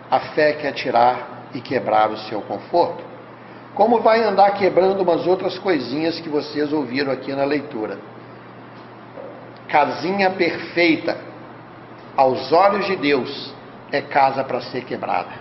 a 0.09 0.19
fé 0.19 0.53
quer 0.53 0.73
tirar 0.73 1.47
e 1.53 1.61
quebrar 1.61 2.11
o 2.11 2.17
seu 2.17 2.41
conforto. 2.41 3.03
Como 3.75 3.99
vai 3.99 4.23
andar 4.23 4.51
quebrando 4.51 5.01
umas 5.01 5.27
outras 5.27 5.59
coisinhas 5.59 6.17
que 6.21 6.29
vocês 6.29 6.71
ouviram 6.71 7.11
aqui 7.11 7.33
na 7.33 7.43
leitura. 7.43 7.99
Casinha 9.67 10.31
perfeita, 10.31 11.17
aos 12.15 12.53
olhos 12.53 12.85
de 12.85 12.95
Deus, 12.95 13.53
é 13.91 14.01
casa 14.01 14.45
para 14.45 14.61
ser 14.61 14.85
quebrada. 14.85 15.31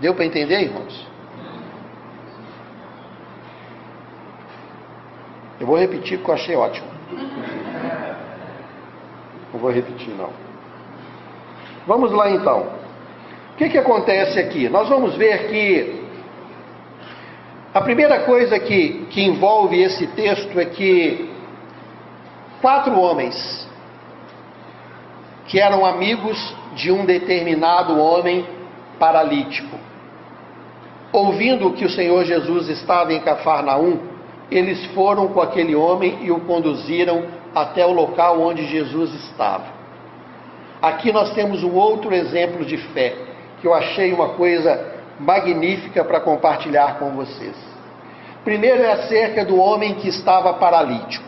Deu 0.00 0.14
para 0.14 0.24
entender, 0.24 0.62
irmãos? 0.62 1.06
Eu 5.60 5.66
vou 5.66 5.76
repetir 5.76 6.16
porque 6.18 6.30
eu 6.30 6.34
achei 6.34 6.56
ótimo. 6.56 6.88
Não 9.52 9.60
vou 9.60 9.70
repetir, 9.70 10.14
não. 10.14 10.30
Vamos 11.86 12.10
lá 12.10 12.30
então. 12.30 12.68
O 13.52 13.56
que, 13.56 13.68
que 13.68 13.78
acontece 13.78 14.40
aqui? 14.40 14.66
Nós 14.70 14.88
vamos 14.88 15.14
ver 15.16 15.48
que 15.48 16.03
a 17.74 17.80
primeira 17.80 18.20
coisa 18.20 18.56
que, 18.60 19.04
que 19.10 19.20
envolve 19.20 19.82
esse 19.82 20.06
texto 20.06 20.60
é 20.60 20.64
que 20.64 21.28
quatro 22.60 22.96
homens 22.96 23.68
que 25.48 25.58
eram 25.58 25.84
amigos 25.84 26.54
de 26.76 26.92
um 26.92 27.04
determinado 27.04 28.00
homem 28.00 28.46
paralítico, 28.96 29.76
ouvindo 31.12 31.72
que 31.72 31.84
o 31.84 31.90
Senhor 31.90 32.24
Jesus 32.24 32.68
estava 32.68 33.12
em 33.12 33.20
Cafarnaum, 33.20 33.98
eles 34.52 34.86
foram 34.94 35.28
com 35.28 35.40
aquele 35.40 35.74
homem 35.74 36.20
e 36.22 36.30
o 36.30 36.40
conduziram 36.42 37.24
até 37.52 37.84
o 37.84 37.92
local 37.92 38.40
onde 38.40 38.68
Jesus 38.68 39.12
estava. 39.14 39.64
Aqui 40.80 41.12
nós 41.12 41.34
temos 41.34 41.64
um 41.64 41.74
outro 41.74 42.14
exemplo 42.14 42.64
de 42.64 42.76
fé 42.76 43.16
que 43.60 43.66
eu 43.66 43.74
achei 43.74 44.12
uma 44.12 44.30
coisa 44.30 44.93
magnífica 45.18 46.04
para 46.04 46.20
compartilhar 46.20 46.98
com 46.98 47.10
vocês. 47.10 47.54
Primeiro 48.44 48.82
é 48.82 48.92
acerca 48.92 49.44
do 49.44 49.56
homem 49.58 49.94
que 49.94 50.08
estava 50.08 50.54
paralítico. 50.54 51.24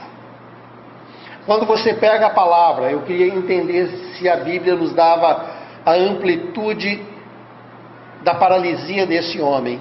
Quando 1.47 1.65
você 1.65 1.95
pega 1.95 2.27
a 2.27 2.31
palavra, 2.31 2.91
eu 2.91 3.03
queria 3.03 3.29
entender 3.29 3.87
se 4.15 4.29
a 4.29 4.37
Bíblia 4.37 4.75
nos 4.75 4.93
dava 4.93 5.47
a 5.85 5.93
amplitude 5.93 7.01
da 8.23 8.35
paralisia 8.35 9.07
desse 9.07 9.41
homem. 9.41 9.81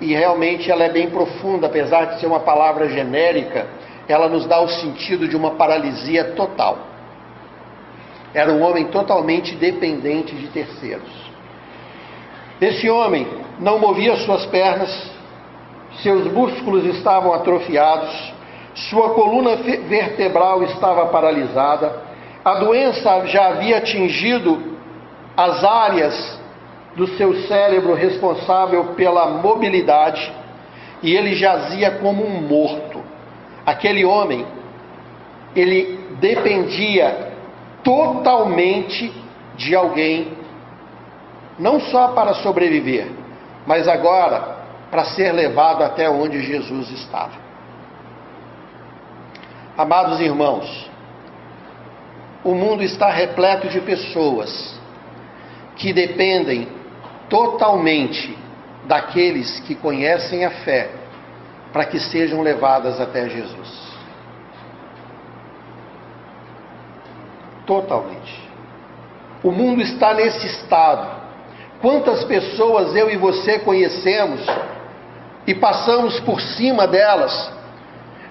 E 0.00 0.14
realmente 0.14 0.70
ela 0.70 0.84
é 0.84 0.90
bem 0.90 1.08
profunda, 1.10 1.66
apesar 1.66 2.04
de 2.04 2.20
ser 2.20 2.26
uma 2.26 2.40
palavra 2.40 2.88
genérica, 2.88 3.66
ela 4.06 4.28
nos 4.28 4.46
dá 4.46 4.60
o 4.60 4.68
sentido 4.68 5.26
de 5.26 5.36
uma 5.36 5.52
paralisia 5.52 6.32
total. 6.32 6.78
Era 8.32 8.52
um 8.52 8.62
homem 8.62 8.86
totalmente 8.88 9.56
dependente 9.56 10.36
de 10.36 10.48
terceiros. 10.48 11.27
Esse 12.60 12.88
homem 12.90 13.26
não 13.60 13.78
movia 13.78 14.16
suas 14.16 14.44
pernas, 14.46 15.10
seus 16.02 16.30
músculos 16.32 16.84
estavam 16.84 17.32
atrofiados, 17.32 18.32
sua 18.74 19.10
coluna 19.10 19.56
vertebral 19.56 20.62
estava 20.62 21.06
paralisada, 21.06 22.02
a 22.44 22.54
doença 22.54 23.26
já 23.26 23.48
havia 23.48 23.78
atingido 23.78 24.76
as 25.36 25.64
áreas 25.64 26.38
do 26.96 27.06
seu 27.16 27.34
cérebro 27.42 27.94
responsável 27.94 28.94
pela 28.96 29.28
mobilidade 29.28 30.32
e 31.02 31.14
ele 31.14 31.34
jazia 31.34 31.92
como 31.92 32.26
um 32.26 32.40
morto. 32.42 33.02
Aquele 33.64 34.04
homem, 34.04 34.46
ele 35.54 36.00
dependia 36.20 37.32
totalmente 37.84 39.12
de 39.56 39.74
alguém, 39.74 40.37
não 41.58 41.80
só 41.80 42.08
para 42.08 42.34
sobreviver, 42.34 43.10
mas 43.66 43.88
agora 43.88 44.56
para 44.90 45.04
ser 45.04 45.32
levado 45.32 45.82
até 45.82 46.08
onde 46.08 46.40
Jesus 46.42 46.90
estava. 46.90 47.48
Amados 49.76 50.20
irmãos, 50.20 50.90
o 52.42 52.54
mundo 52.54 52.82
está 52.82 53.10
repleto 53.10 53.68
de 53.68 53.80
pessoas 53.80 54.78
que 55.76 55.92
dependem 55.92 56.68
totalmente 57.28 58.36
daqueles 58.86 59.60
que 59.60 59.74
conhecem 59.74 60.44
a 60.44 60.50
fé 60.50 60.90
para 61.72 61.84
que 61.84 62.00
sejam 62.00 62.40
levadas 62.40 63.00
até 63.00 63.28
Jesus. 63.28 63.88
Totalmente. 67.66 68.48
O 69.42 69.52
mundo 69.52 69.82
está 69.82 70.14
nesse 70.14 70.46
estado. 70.46 71.27
Quantas 71.80 72.24
pessoas 72.24 72.94
eu 72.96 73.10
e 73.10 73.16
você 73.16 73.58
conhecemos 73.60 74.40
e 75.46 75.54
passamos 75.54 76.18
por 76.20 76.40
cima 76.40 76.86
delas 76.86 77.58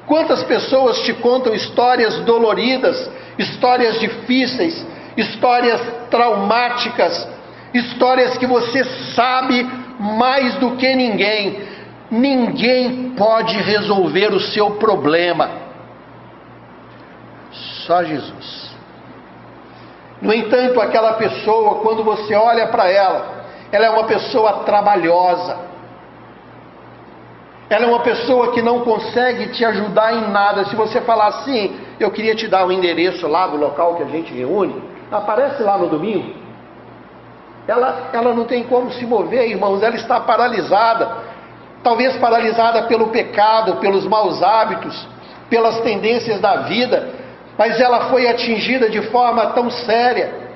Quantas 0.07 0.41
pessoas 0.43 1.01
te 1.01 1.13
contam 1.15 1.53
histórias 1.53 2.21
doloridas, 2.21 3.11
histórias 3.37 3.99
difíceis, 3.99 4.85
histórias 5.17 5.81
traumáticas, 6.09 7.27
histórias 7.73 8.37
que 8.37 8.47
você 8.47 8.85
sabe 9.13 9.69
mais 9.99 10.55
do 10.55 10.77
que 10.77 10.95
ninguém. 10.95 11.61
Ninguém 12.09 13.15
pode 13.17 13.57
resolver 13.57 14.33
o 14.33 14.39
seu 14.39 14.71
problema. 14.71 15.49
Só 17.85 18.01
Jesus. 18.01 18.71
No 20.21 20.33
entanto, 20.33 20.79
aquela 20.79 21.13
pessoa, 21.13 21.81
quando 21.81 22.01
você 22.01 22.33
olha 22.33 22.67
para 22.67 22.89
ela, 22.89 23.36
ela 23.71 23.85
é 23.85 23.89
uma 23.89 24.05
pessoa 24.05 24.63
trabalhosa, 24.63 25.57
ela 27.69 27.85
é 27.85 27.87
uma 27.87 27.99
pessoa 27.99 28.53
que 28.53 28.61
não 28.61 28.81
consegue 28.81 29.49
te 29.49 29.65
ajudar 29.65 30.13
em 30.13 30.29
nada. 30.29 30.65
Se 30.65 30.75
você 30.75 31.01
falar 31.01 31.27
assim, 31.27 31.77
eu 31.99 32.09
queria 32.11 32.33
te 32.33 32.47
dar 32.47 32.65
o 32.65 32.71
endereço 32.71 33.27
lá 33.27 33.47
do 33.47 33.57
local 33.57 33.95
que 33.95 34.03
a 34.03 34.07
gente 34.07 34.33
reúne, 34.33 34.81
aparece 35.11 35.61
lá 35.63 35.77
no 35.77 35.87
domingo. 35.87 36.33
Ela, 37.67 38.09
ela 38.13 38.33
não 38.33 38.45
tem 38.45 38.63
como 38.63 38.89
se 38.91 39.05
mover, 39.05 39.49
irmãos, 39.49 39.83
ela 39.83 39.95
está 39.95 40.21
paralisada. 40.21 41.27
Talvez 41.83 42.15
paralisada 42.17 42.83
pelo 42.83 43.07
pecado, 43.09 43.75
pelos 43.75 44.05
maus 44.05 44.41
hábitos, 44.41 45.07
pelas 45.49 45.81
tendências 45.81 46.39
da 46.39 46.57
vida, 46.61 47.09
mas 47.57 47.79
ela 47.81 48.09
foi 48.09 48.27
atingida 48.27 48.89
de 48.89 49.01
forma 49.09 49.47
tão 49.47 49.69
séria. 49.69 50.46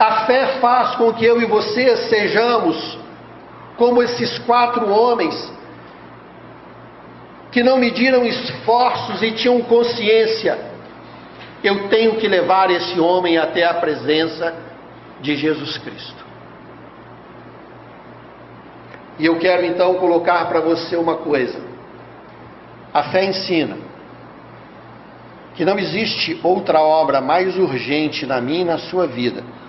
A 0.00 0.24
fé 0.24 0.58
faz 0.62 0.96
com 0.96 1.12
que 1.12 1.26
eu 1.26 1.42
e 1.42 1.44
você 1.44 1.94
sejamos 2.08 2.98
como 3.76 4.02
esses 4.02 4.38
quatro 4.38 4.88
homens 4.88 5.52
que 7.52 7.62
não 7.62 7.76
mediram 7.76 8.24
esforços 8.24 9.22
e 9.22 9.32
tinham 9.32 9.60
consciência. 9.60 10.58
Eu 11.62 11.90
tenho 11.90 12.16
que 12.16 12.26
levar 12.26 12.70
esse 12.70 12.98
homem 12.98 13.36
até 13.36 13.66
a 13.66 13.74
presença 13.74 14.54
de 15.20 15.36
Jesus 15.36 15.76
Cristo. 15.76 16.24
E 19.18 19.26
eu 19.26 19.38
quero 19.38 19.66
então 19.66 19.96
colocar 19.96 20.46
para 20.46 20.60
você 20.60 20.96
uma 20.96 21.16
coisa. 21.16 21.60
A 22.94 23.02
fé 23.02 23.26
ensina 23.26 23.76
que 25.54 25.62
não 25.62 25.78
existe 25.78 26.40
outra 26.42 26.80
obra 26.80 27.20
mais 27.20 27.58
urgente 27.58 28.24
na 28.24 28.40
minha 28.40 28.62
e 28.62 28.64
na 28.64 28.78
sua 28.78 29.06
vida 29.06 29.59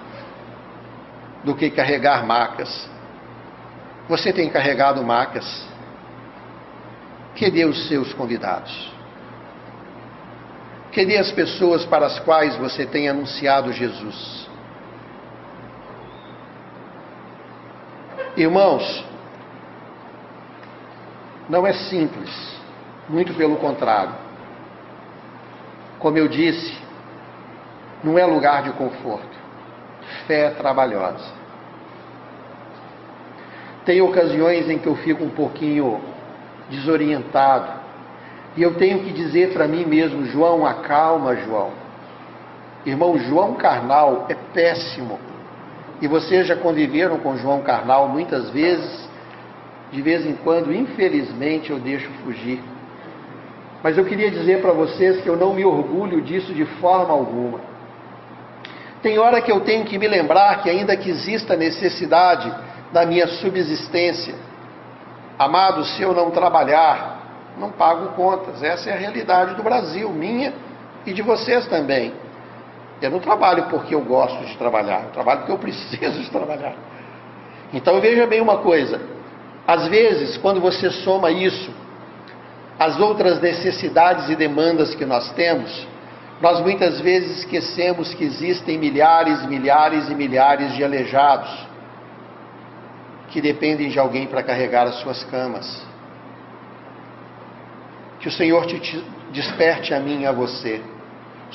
do 1.44 1.56
que 1.56 1.70
carregar 1.70 2.26
macas 2.26 2.90
você 4.12 4.34
tem 4.34 4.50
carregado 4.50 5.02
macas. 5.06 5.66
Que 7.34 7.50
dê 7.50 7.64
os 7.64 7.88
seus 7.88 8.14
convidados. 8.14 8.92
Que 10.92 11.06
dê 11.06 11.18
as 11.18 11.32
pessoas 11.32 11.86
para 11.86 12.08
as 12.08 12.20
quais 12.20 12.58
você 12.58 12.86
tem 12.86 13.08
anunciado 13.08 13.72
Jesus. 13.72 14.50
Irmãos, 18.36 19.06
não 21.48 21.66
é 21.66 21.72
simples, 21.72 22.30
muito 23.08 23.34
pelo 23.34 23.56
contrário. 23.58 24.14
Como 26.00 26.18
eu 26.18 26.28
disse, 26.28 26.78
não 28.04 28.20
é 28.20 28.26
lugar 28.26 28.64
de 28.64 28.72
conforto. 28.72 29.31
Fé 30.28 30.52
trabalhosa. 30.52 31.42
Tem 33.86 34.02
ocasiões 34.02 34.70
em 34.70 34.78
que 34.78 34.88
eu 34.88 34.96
fico 34.96 35.24
um 35.24 35.30
pouquinho 35.30 36.00
desorientado. 36.70 37.82
E 38.56 38.62
eu 38.62 38.76
tenho 38.76 39.00
que 39.00 39.12
dizer 39.12 39.54
para 39.54 39.68
mim 39.68 39.86
mesmo, 39.86 40.26
João, 40.26 40.66
acalma, 40.66 41.36
João. 41.36 41.72
Irmão, 42.86 43.18
João 43.18 43.56
Carnal 43.56 44.26
é 44.30 44.36
péssimo. 44.54 45.20
E 46.02 46.08
vocês 46.08 46.48
já 46.48 46.56
conviveram 46.56 47.20
com 47.20 47.38
João 47.38 47.62
Carnal 47.62 48.08
muitas 48.08 48.50
vezes. 48.50 49.10
De 49.92 50.02
vez 50.02 50.26
em 50.26 50.34
quando, 50.34 50.74
infelizmente, 50.74 51.72
eu 51.72 51.80
deixo 51.80 52.10
fugir. 52.24 52.62
Mas 53.84 53.98
eu 53.98 54.06
queria 54.06 54.30
dizer 54.30 54.62
para 54.62 54.72
vocês 54.72 55.22
que 55.22 55.28
eu 55.28 55.36
não 55.36 55.54
me 55.54 55.66
orgulho 55.66 56.22
disso 56.22 56.54
de 56.54 56.66
forma 56.66 57.14
alguma. 57.14 57.71
Tem 59.02 59.18
hora 59.18 59.42
que 59.42 59.52
eu 59.52 59.62
tenho 59.62 59.84
que 59.86 59.98
me 59.98 60.08
lembrar 60.08 60.62
que, 60.62 60.70
ainda 60.70 60.96
que 60.96 61.10
exista 61.10 61.56
necessidade 61.56 62.54
da 62.92 63.06
minha 63.06 63.28
subsistência. 63.28 64.36
Amado, 65.40 65.84
se 65.86 66.02
eu 66.02 66.14
não 66.14 66.30
trabalhar, 66.30 67.22
não 67.58 67.72
pago 67.72 68.10
contas. 68.10 68.62
Essa 68.62 68.90
é 68.90 68.94
a 68.94 68.98
realidade 68.98 69.56
do 69.56 69.64
Brasil, 69.64 70.10
minha 70.10 70.54
e 71.06 71.14
de 71.14 71.22
vocês 71.22 71.68
também. 71.68 72.14
Eu 73.02 73.10
não 73.10 73.20
trabalho 73.20 73.64
porque 73.64 73.96
eu 73.96 74.02
gosto 74.02 74.46
de 74.46 74.56
trabalhar, 74.58 75.06
eu 75.06 75.10
trabalho 75.10 75.40
porque 75.40 75.52
eu 75.52 75.58
preciso 75.60 76.20
de 76.22 76.30
trabalhar. 76.30 76.76
Então 77.74 78.00
veja 78.00 78.28
bem 78.28 78.40
uma 78.40 78.58
coisa: 78.58 79.02
às 79.68 79.88
vezes, 79.88 80.38
quando 80.38 80.62
você 80.62 80.92
soma 80.92 81.32
isso, 81.32 81.72
as 82.78 83.00
outras 83.00 83.40
necessidades 83.40 84.30
e 84.30 84.36
demandas 84.36 84.94
que 84.94 85.06
nós 85.06 85.32
temos, 85.32 85.88
nós 86.42 86.60
muitas 86.60 87.00
vezes 87.00 87.40
esquecemos 87.40 88.14
que 88.16 88.24
existem 88.24 88.78
milhares, 88.78 89.46
milhares 89.46 90.10
e 90.10 90.16
milhares 90.16 90.74
de 90.74 90.84
aleijados 90.84 91.68
que 93.30 93.40
dependem 93.40 93.90
de 93.90 94.00
alguém 94.00 94.28
para 94.28 94.42
carregar 94.42 94.88
as 94.88 94.96
suas 94.96 95.24
camas. 95.26 95.86
Que 98.20 98.28
o 98.28 98.32
Senhor 98.32 98.66
te 98.66 99.04
desperte 99.32 99.94
a 99.94 100.00
mim 100.00 100.22
e 100.22 100.26
a 100.26 100.32
você. 100.32 100.82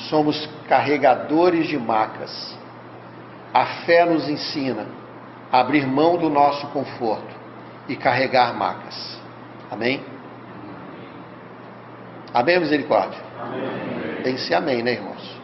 Somos 0.09 0.49
carregadores 0.67 1.67
de 1.67 1.77
macas. 1.77 2.57
A 3.53 3.65
fé 3.85 4.05
nos 4.05 4.27
ensina 4.29 4.87
a 5.51 5.59
abrir 5.59 5.85
mão 5.85 6.17
do 6.17 6.29
nosso 6.29 6.65
conforto 6.67 7.35
e 7.87 7.95
carregar 7.95 8.53
macas. 8.53 9.19
Amém? 9.69 10.03
Amém, 12.33 12.59
misericórdia? 12.59 13.26
Amém. 13.39 14.21
Tem 14.23 14.35
que 14.35 14.41
ser 14.41 14.55
amém, 14.55 14.83
né, 14.83 14.93
irmãos? 14.93 15.37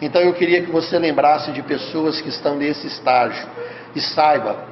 Então 0.00 0.20
eu 0.22 0.32
queria 0.32 0.62
que 0.62 0.70
você 0.70 0.98
lembrasse 0.98 1.50
de 1.52 1.62
pessoas 1.62 2.20
que 2.20 2.28
estão 2.28 2.56
nesse 2.56 2.86
estágio 2.86 3.46
e 3.94 4.00
saiba 4.00 4.68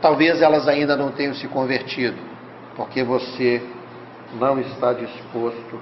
Talvez 0.00 0.42
elas 0.42 0.68
ainda 0.68 0.96
não 0.96 1.10
tenham 1.10 1.34
se 1.34 1.48
convertido, 1.48 2.16
porque 2.76 3.02
você 3.02 3.62
não 4.34 4.60
está 4.60 4.92
disposto 4.92 5.80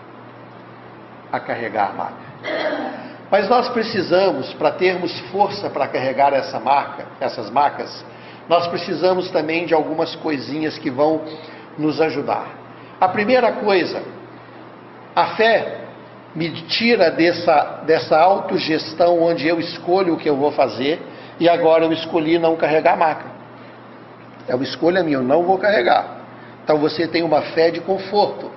a 1.32 1.40
carregar 1.40 1.90
a 1.90 1.92
marca. 1.92 2.94
Mas 3.30 3.48
nós 3.48 3.68
precisamos, 3.70 4.52
para 4.54 4.70
termos 4.72 5.18
força 5.30 5.68
para 5.68 5.88
carregar 5.88 6.32
essa 6.32 6.60
marca, 6.60 7.06
essas 7.20 7.50
marcas, 7.50 8.04
nós 8.48 8.66
precisamos 8.68 9.30
também 9.30 9.66
de 9.66 9.74
algumas 9.74 10.14
coisinhas 10.16 10.78
que 10.78 10.90
vão 10.90 11.22
nos 11.76 12.00
ajudar. 12.00 12.46
A 13.00 13.08
primeira 13.08 13.52
coisa, 13.52 14.02
a 15.14 15.26
fé 15.36 15.84
me 16.34 16.50
tira 16.62 17.10
dessa, 17.10 17.82
dessa 17.86 18.18
autogestão 18.18 19.22
onde 19.22 19.46
eu 19.46 19.60
escolho 19.60 20.14
o 20.14 20.16
que 20.16 20.28
eu 20.28 20.36
vou 20.36 20.50
fazer 20.50 21.00
e 21.38 21.48
agora 21.48 21.84
eu 21.84 21.92
escolhi 21.92 22.38
não 22.38 22.56
carregar 22.56 22.94
a 22.94 22.96
maca. 22.96 23.26
É 24.48 24.54
uma 24.54 24.64
escolha 24.64 25.02
minha, 25.02 25.18
eu 25.18 25.22
não 25.22 25.44
vou 25.44 25.58
carregar. 25.58 26.22
Então 26.64 26.78
você 26.78 27.06
tem 27.06 27.22
uma 27.22 27.42
fé 27.42 27.70
de 27.70 27.80
conforto, 27.80 28.50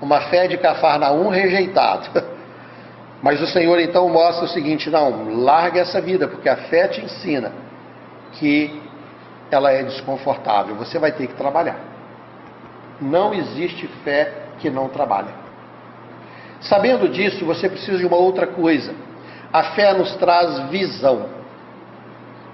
uma 0.00 0.20
fé 0.22 0.46
de 0.46 0.58
Cafarnaum 0.58 1.28
rejeitado. 1.28 2.08
Mas 3.22 3.40
o 3.40 3.46
Senhor 3.46 3.78
então 3.80 4.08
mostra 4.08 4.44
o 4.44 4.48
seguinte: 4.48 4.90
não, 4.90 5.42
larga 5.42 5.80
essa 5.80 6.00
vida, 6.00 6.28
porque 6.28 6.48
a 6.48 6.56
fé 6.56 6.88
te 6.88 7.02
ensina 7.02 7.52
que 8.32 8.82
ela 9.50 9.72
é 9.72 9.82
desconfortável, 9.82 10.74
você 10.74 10.98
vai 10.98 11.12
ter 11.12 11.28
que 11.28 11.34
trabalhar. 11.34 11.78
Não 13.00 13.32
existe 13.32 13.86
fé 14.04 14.32
que 14.58 14.68
não 14.68 14.88
trabalha. 14.88 15.43
Sabendo 16.64 17.08
disso, 17.08 17.44
você 17.44 17.68
precisa 17.68 17.98
de 17.98 18.06
uma 18.06 18.16
outra 18.16 18.46
coisa. 18.46 18.94
A 19.52 19.62
fé 19.74 19.92
nos 19.92 20.14
traz 20.16 20.68
visão. 20.70 21.26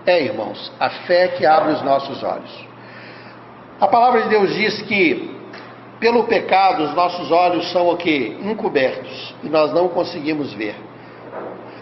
É, 0.04 0.22
irmãos, 0.22 0.72
a 0.78 0.90
fé 0.90 1.28
que 1.28 1.46
abre 1.46 1.72
os 1.72 1.82
nossos 1.82 2.22
olhos. 2.22 2.68
A 3.80 3.86
palavra 3.86 4.22
de 4.22 4.28
Deus 4.28 4.54
diz 4.54 4.82
que 4.82 5.30
pelo 6.00 6.24
pecado 6.24 6.82
os 6.82 6.94
nossos 6.94 7.30
olhos 7.30 7.70
são 7.72 7.88
o 7.88 7.96
que? 7.96 8.36
Encobertos 8.42 9.34
e 9.42 9.48
nós 9.48 9.72
não 9.72 9.88
conseguimos 9.88 10.52
ver. 10.54 10.74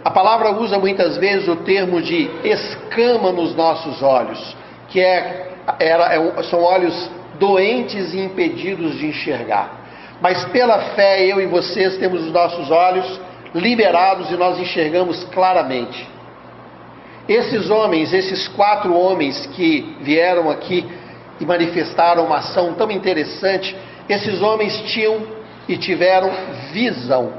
A 0.05 0.11
palavra 0.11 0.53
usa 0.53 0.79
muitas 0.79 1.17
vezes 1.17 1.49
o 1.49 1.57
termo 1.57 2.01
de 2.03 2.31
escama 2.45 3.33
nos 3.33 3.55
nossos 3.55 4.03
olhos, 4.03 4.57
que 4.89 5.01
é, 5.01 5.53
era, 5.79 6.15
é, 6.15 6.43
são 6.45 6.63
olhos 6.63 7.11
doentes 7.39 8.13
e 8.13 8.21
impedidos 8.21 8.97
de 8.99 9.07
enxergar. 9.07 9.88
Mas 10.21 10.45
pela 10.47 10.79
fé, 10.95 11.25
eu 11.27 11.41
e 11.41 11.47
vocês 11.47 11.97
temos 11.97 12.25
os 12.25 12.33
nossos 12.33 12.71
olhos 12.71 13.21
liberados 13.55 14.31
e 14.31 14.37
nós 14.37 14.59
enxergamos 14.59 15.25
claramente. 15.25 16.09
Esses 17.29 17.71
homens, 17.71 18.13
esses 18.13 18.49
quatro 18.49 18.95
homens 18.95 19.47
que 19.47 19.97
vieram 20.01 20.51
aqui 20.51 20.87
e 21.39 21.47
manifestaram 21.47 22.25
uma 22.25 22.39
ação 22.39 22.75
tão 22.75 22.91
interessante, 22.91 23.77
esses 24.09 24.41
homens 24.41 24.77
tinham 24.93 25.39
e 25.69 25.77
tiveram 25.77 26.33
visão. 26.73 27.33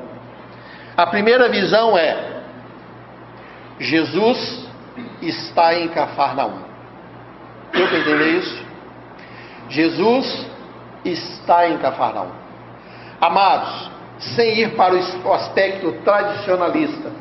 A 0.96 1.08
primeira 1.08 1.50
visão 1.50 1.98
é: 1.98 2.42
Jesus 3.80 4.68
está 5.22 5.74
em 5.74 5.88
Cafarnaum. 5.90 6.60
Deu 7.74 7.88
para 7.88 7.98
entender 7.98 8.38
isso? 8.38 8.64
Jesus 9.70 10.46
está 11.04 11.68
em 11.68 11.78
Cafarnaum. 11.78 12.39
Amados, 13.22 13.92
sem 14.20 14.60
ir 14.60 14.76
para 14.76 14.96
o 14.96 15.34
aspecto 15.34 15.92
tradicionalista, 16.06 17.12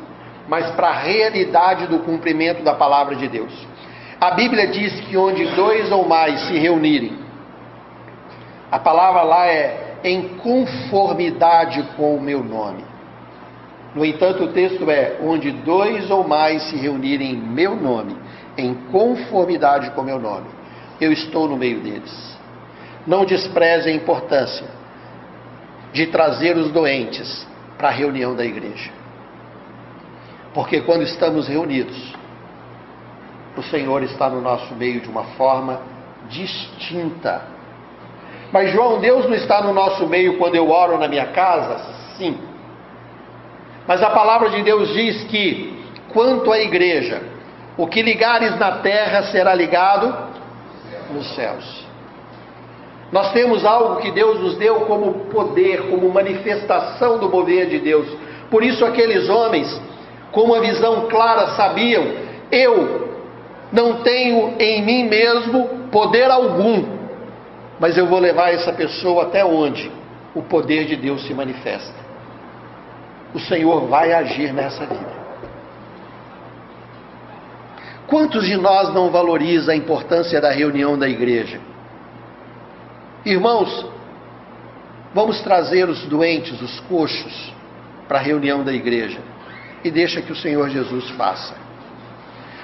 mas 0.47 0.71
para 0.71 0.87
a 0.87 0.93
realidade 0.93 1.87
do 1.87 1.99
cumprimento 1.99 2.63
da 2.63 2.73
palavra 2.73 3.15
de 3.15 3.27
Deus. 3.27 3.51
A 4.19 4.31
Bíblia 4.31 4.67
diz 4.67 4.97
que 5.01 5.17
onde 5.17 5.45
dois 5.55 5.91
ou 5.91 6.07
mais 6.07 6.47
se 6.47 6.57
reunirem, 6.57 7.19
a 8.71 8.79
palavra 8.79 9.23
lá 9.23 9.47
é 9.47 9.97
em 10.03 10.37
conformidade 10.37 11.83
com 11.97 12.15
o 12.15 12.21
meu 12.21 12.43
nome. 12.43 12.85
No 13.93 14.05
entanto, 14.05 14.45
o 14.45 14.53
texto 14.53 14.89
é: 14.89 15.17
onde 15.21 15.51
dois 15.51 16.09
ou 16.09 16.25
mais 16.25 16.63
se 16.63 16.77
reunirem 16.77 17.31
em 17.31 17.37
meu 17.37 17.75
nome, 17.75 18.15
em 18.57 18.73
conformidade 18.91 19.91
com 19.91 20.01
o 20.01 20.05
meu 20.05 20.19
nome, 20.19 20.47
eu 21.01 21.11
estou 21.11 21.47
no 21.49 21.57
meio 21.57 21.81
deles. 21.81 22.37
Não 23.05 23.25
despreze 23.25 23.89
a 23.89 23.93
importância 23.93 24.78
de 25.93 26.07
trazer 26.07 26.55
os 26.57 26.71
doentes 26.71 27.47
para 27.77 27.89
a 27.89 27.91
reunião 27.91 28.35
da 28.35 28.45
igreja. 28.45 28.91
Porque 30.53 30.81
quando 30.81 31.03
estamos 31.03 31.47
reunidos, 31.47 32.13
o 33.55 33.63
Senhor 33.63 34.03
está 34.03 34.29
no 34.29 34.41
nosso 34.41 34.73
meio 34.75 35.01
de 35.01 35.09
uma 35.09 35.23
forma 35.35 35.81
distinta. 36.29 37.41
Mas, 38.51 38.71
João, 38.71 38.99
Deus 38.99 39.25
não 39.25 39.35
está 39.35 39.61
no 39.61 39.73
nosso 39.73 40.07
meio 40.07 40.37
quando 40.37 40.55
eu 40.55 40.69
oro 40.69 40.97
na 40.97 41.07
minha 41.07 41.27
casa? 41.27 41.77
Sim. 42.17 42.37
Mas 43.87 44.01
a 44.01 44.09
palavra 44.09 44.49
de 44.49 44.63
Deus 44.63 44.93
diz 44.93 45.23
que, 45.25 45.83
quanto 46.09 46.51
à 46.51 46.59
igreja, 46.59 47.21
o 47.77 47.87
que 47.87 48.01
ligares 48.01 48.57
na 48.57 48.79
terra 48.79 49.23
será 49.23 49.53
ligado 49.53 50.15
nos 51.11 51.33
céus. 51.35 51.88
Nós 53.11 53.31
temos 53.31 53.65
algo 53.65 54.01
que 54.01 54.11
Deus 54.11 54.39
nos 54.39 54.55
deu 54.57 54.81
como 54.81 55.25
poder, 55.25 55.89
como 55.89 56.09
manifestação 56.11 57.17
do 57.17 57.29
mover 57.29 57.67
de 57.67 57.79
Deus. 57.79 58.07
Por 58.51 58.63
isso, 58.63 58.85
aqueles 58.85 59.29
homens, 59.29 59.81
com 60.31 60.41
uma 60.41 60.59
visão 60.59 61.07
clara, 61.07 61.47
sabiam: 61.55 62.05
eu 62.51 63.09
não 63.71 64.01
tenho 64.01 64.55
em 64.59 64.83
mim 64.83 65.03
mesmo 65.07 65.87
poder 65.91 66.29
algum, 66.29 66.83
mas 67.79 67.97
eu 67.97 68.07
vou 68.07 68.19
levar 68.19 68.53
essa 68.53 68.73
pessoa 68.73 69.23
até 69.23 69.43
onde 69.43 69.91
o 70.35 70.41
poder 70.41 70.85
de 70.85 70.95
Deus 70.95 71.25
se 71.25 71.33
manifesta. 71.33 71.95
O 73.33 73.39
Senhor 73.39 73.87
vai 73.87 74.11
agir 74.11 74.53
nessa 74.53 74.85
vida. 74.85 75.19
Quantos 78.07 78.45
de 78.45 78.57
nós 78.57 78.91
não 78.91 79.11
valoriza 79.11 79.71
a 79.71 79.75
importância 79.75 80.41
da 80.41 80.49
reunião 80.49 80.97
da 80.97 81.07
igreja? 81.07 81.59
Irmãos, 83.25 83.85
vamos 85.13 85.41
trazer 85.41 85.89
os 85.89 86.05
doentes, 86.05 86.61
os 86.61 86.79
coxos, 86.81 87.53
para 88.07 88.17
a 88.17 88.21
reunião 88.21 88.63
da 88.63 88.73
igreja 88.73 89.19
e 89.83 89.91
deixa 89.91 90.21
que 90.21 90.31
o 90.31 90.35
Senhor 90.35 90.69
Jesus 90.69 91.09
faça. 91.11 91.53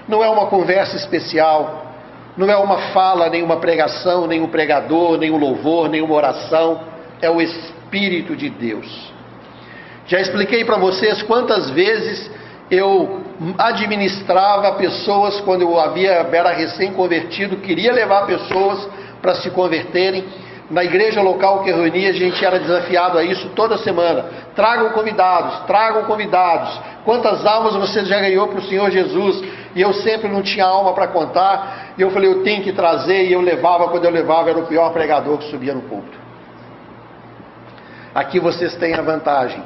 Não 0.08 0.24
é 0.24 0.30
uma 0.30 0.48
conversa 0.48 0.96
especial, 0.96 1.94
não 2.36 2.50
é 2.50 2.58
uma 2.58 2.78
fala, 2.94 3.30
nem 3.30 3.44
uma 3.44 3.58
pregação, 3.58 4.28
nem 4.28 4.42
um 4.42 4.48
pregador, 4.48 5.18
nem 5.18 5.32
um 5.32 5.38
louvor, 5.38 5.88
nem 5.90 6.02
uma 6.02 6.16
oração, 6.16 6.82
é 7.22 7.30
o 7.30 7.42
Espírito 7.42 8.36
de 8.36 8.50
Deus. 8.50 9.14
Já 10.08 10.20
expliquei 10.20 10.66
para 10.66 10.78
vocês 10.78 11.22
quantas 11.24 11.70
vezes 11.70 12.30
eu 12.70 13.24
administrava 13.58 14.74
pessoas 14.74 15.40
quando 15.42 15.62
eu 15.62 15.80
havia 15.80 16.12
era 16.12 16.52
recém-convertido, 16.52 17.58
queria 17.58 17.94
levar 17.94 18.26
pessoas 18.26 18.88
para 19.22 19.36
se 19.36 19.50
converterem 19.50 20.26
na 20.70 20.84
igreja 20.84 21.22
local 21.22 21.64
que 21.64 21.70
eu 21.70 21.78
reunia, 21.78 22.10
a 22.10 22.14
gente 22.14 22.44
era 22.44 22.60
desafiado 22.60 23.18
a 23.18 23.24
isso 23.24 23.50
toda 23.50 23.78
semana. 23.78 24.26
Tragam 24.56 24.90
convidados, 24.92 25.60
tragam 25.68 26.06
convidados. 26.06 26.80
Quantas 27.04 27.46
almas 27.46 27.76
você 27.76 28.04
já 28.04 28.20
ganhou 28.20 28.48
para 28.48 28.60
o 28.60 28.64
Senhor 28.64 28.90
Jesus? 28.90 29.44
E 29.76 29.82
eu 29.82 29.94
sempre 29.94 30.28
não 30.28 30.42
tinha 30.42 30.66
alma 30.66 30.94
para 30.94 31.08
contar. 31.08 31.94
E 31.98 32.02
eu 32.02 32.10
falei, 32.10 32.30
eu 32.30 32.44
tenho 32.44 32.64
que 32.64 32.74
trazer. 32.74 33.26
E 33.28 33.34
eu 33.34 33.42
levava, 33.42 33.90
quando 33.90 34.06
eu 34.06 34.12
levava, 34.12 34.50
era 34.50 34.58
o 34.58 34.66
pior 34.66 34.92
pregador 34.92 35.38
que 35.38 35.52
subia 35.52 35.74
no 35.74 35.84
púlpito. 35.84 36.18
Aqui 38.16 38.40
vocês 38.40 38.76
têm 38.76 38.96
a 38.96 39.02
vantagem 39.02 39.62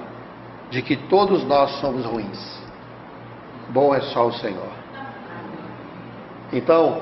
de 0.70 0.82
que 0.82 0.98
todos 0.98 1.46
nós 1.46 1.72
somos 1.80 2.06
ruins. 2.06 2.60
Bom 3.70 3.96
é 3.96 4.02
só 4.02 4.28
o 4.28 4.34
Senhor. 4.34 4.70
Então, 6.52 7.00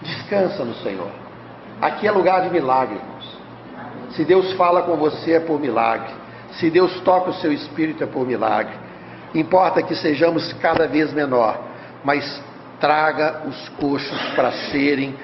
descansa 0.00 0.64
no 0.64 0.74
Senhor. 0.76 1.10
Aqui 1.82 2.06
é 2.06 2.10
lugar 2.10 2.42
de 2.42 2.50
milagre. 2.50 3.09
Se 4.10 4.24
Deus 4.24 4.52
fala 4.54 4.82
com 4.82 4.96
você 4.96 5.32
é 5.32 5.40
por 5.40 5.60
milagre. 5.60 6.12
Se 6.52 6.70
Deus 6.70 7.00
toca 7.00 7.30
o 7.30 7.34
seu 7.34 7.52
espírito 7.52 8.02
é 8.02 8.06
por 8.06 8.26
milagre. 8.26 8.74
Importa 9.34 9.82
que 9.82 9.94
sejamos 9.94 10.52
cada 10.54 10.88
vez 10.88 11.12
menor, 11.12 11.60
mas 12.02 12.42
traga 12.80 13.42
os 13.46 13.68
coxos 13.70 14.20
para 14.34 14.50
serem 14.50 15.14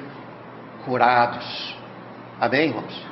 curados. 0.84 1.76
Amém, 2.40 2.68
irmãos? 2.68 3.06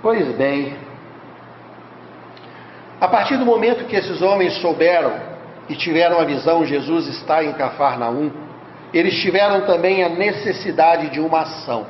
Pois 0.00 0.26
bem, 0.36 0.76
a 3.00 3.08
partir 3.08 3.36
do 3.36 3.44
momento 3.44 3.84
que 3.84 3.96
esses 3.96 4.22
homens 4.22 4.54
souberam 4.60 5.12
e 5.68 5.76
tiveram 5.76 6.18
a 6.18 6.24
visão, 6.24 6.64
Jesus 6.64 7.08
está 7.08 7.44
em 7.44 7.52
Cafarnaum, 7.52 8.30
eles 8.92 9.14
tiveram 9.20 9.62
também 9.62 10.02
a 10.02 10.08
necessidade 10.08 11.10
de 11.10 11.20
uma 11.20 11.40
ação. 11.40 11.86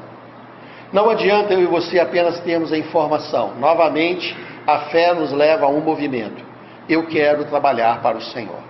Não 0.93 1.11
adianta 1.11 1.53
eu 1.53 1.61
e 1.61 1.67
você 1.67 2.01
apenas 2.01 2.41
termos 2.41 2.73
a 2.73 2.79
informação. 2.79 3.55
Novamente, 3.59 4.37
a 4.67 4.81
fé 4.91 5.13
nos 5.15 5.33
leva 5.33 5.67
a 5.67 5.69
um 5.69 5.81
movimento. 5.81 6.43
Eu 6.89 7.07
quero 7.07 7.45
trabalhar 7.45 8.01
para 8.01 8.17
o 8.17 8.23
Senhor. 8.23 8.61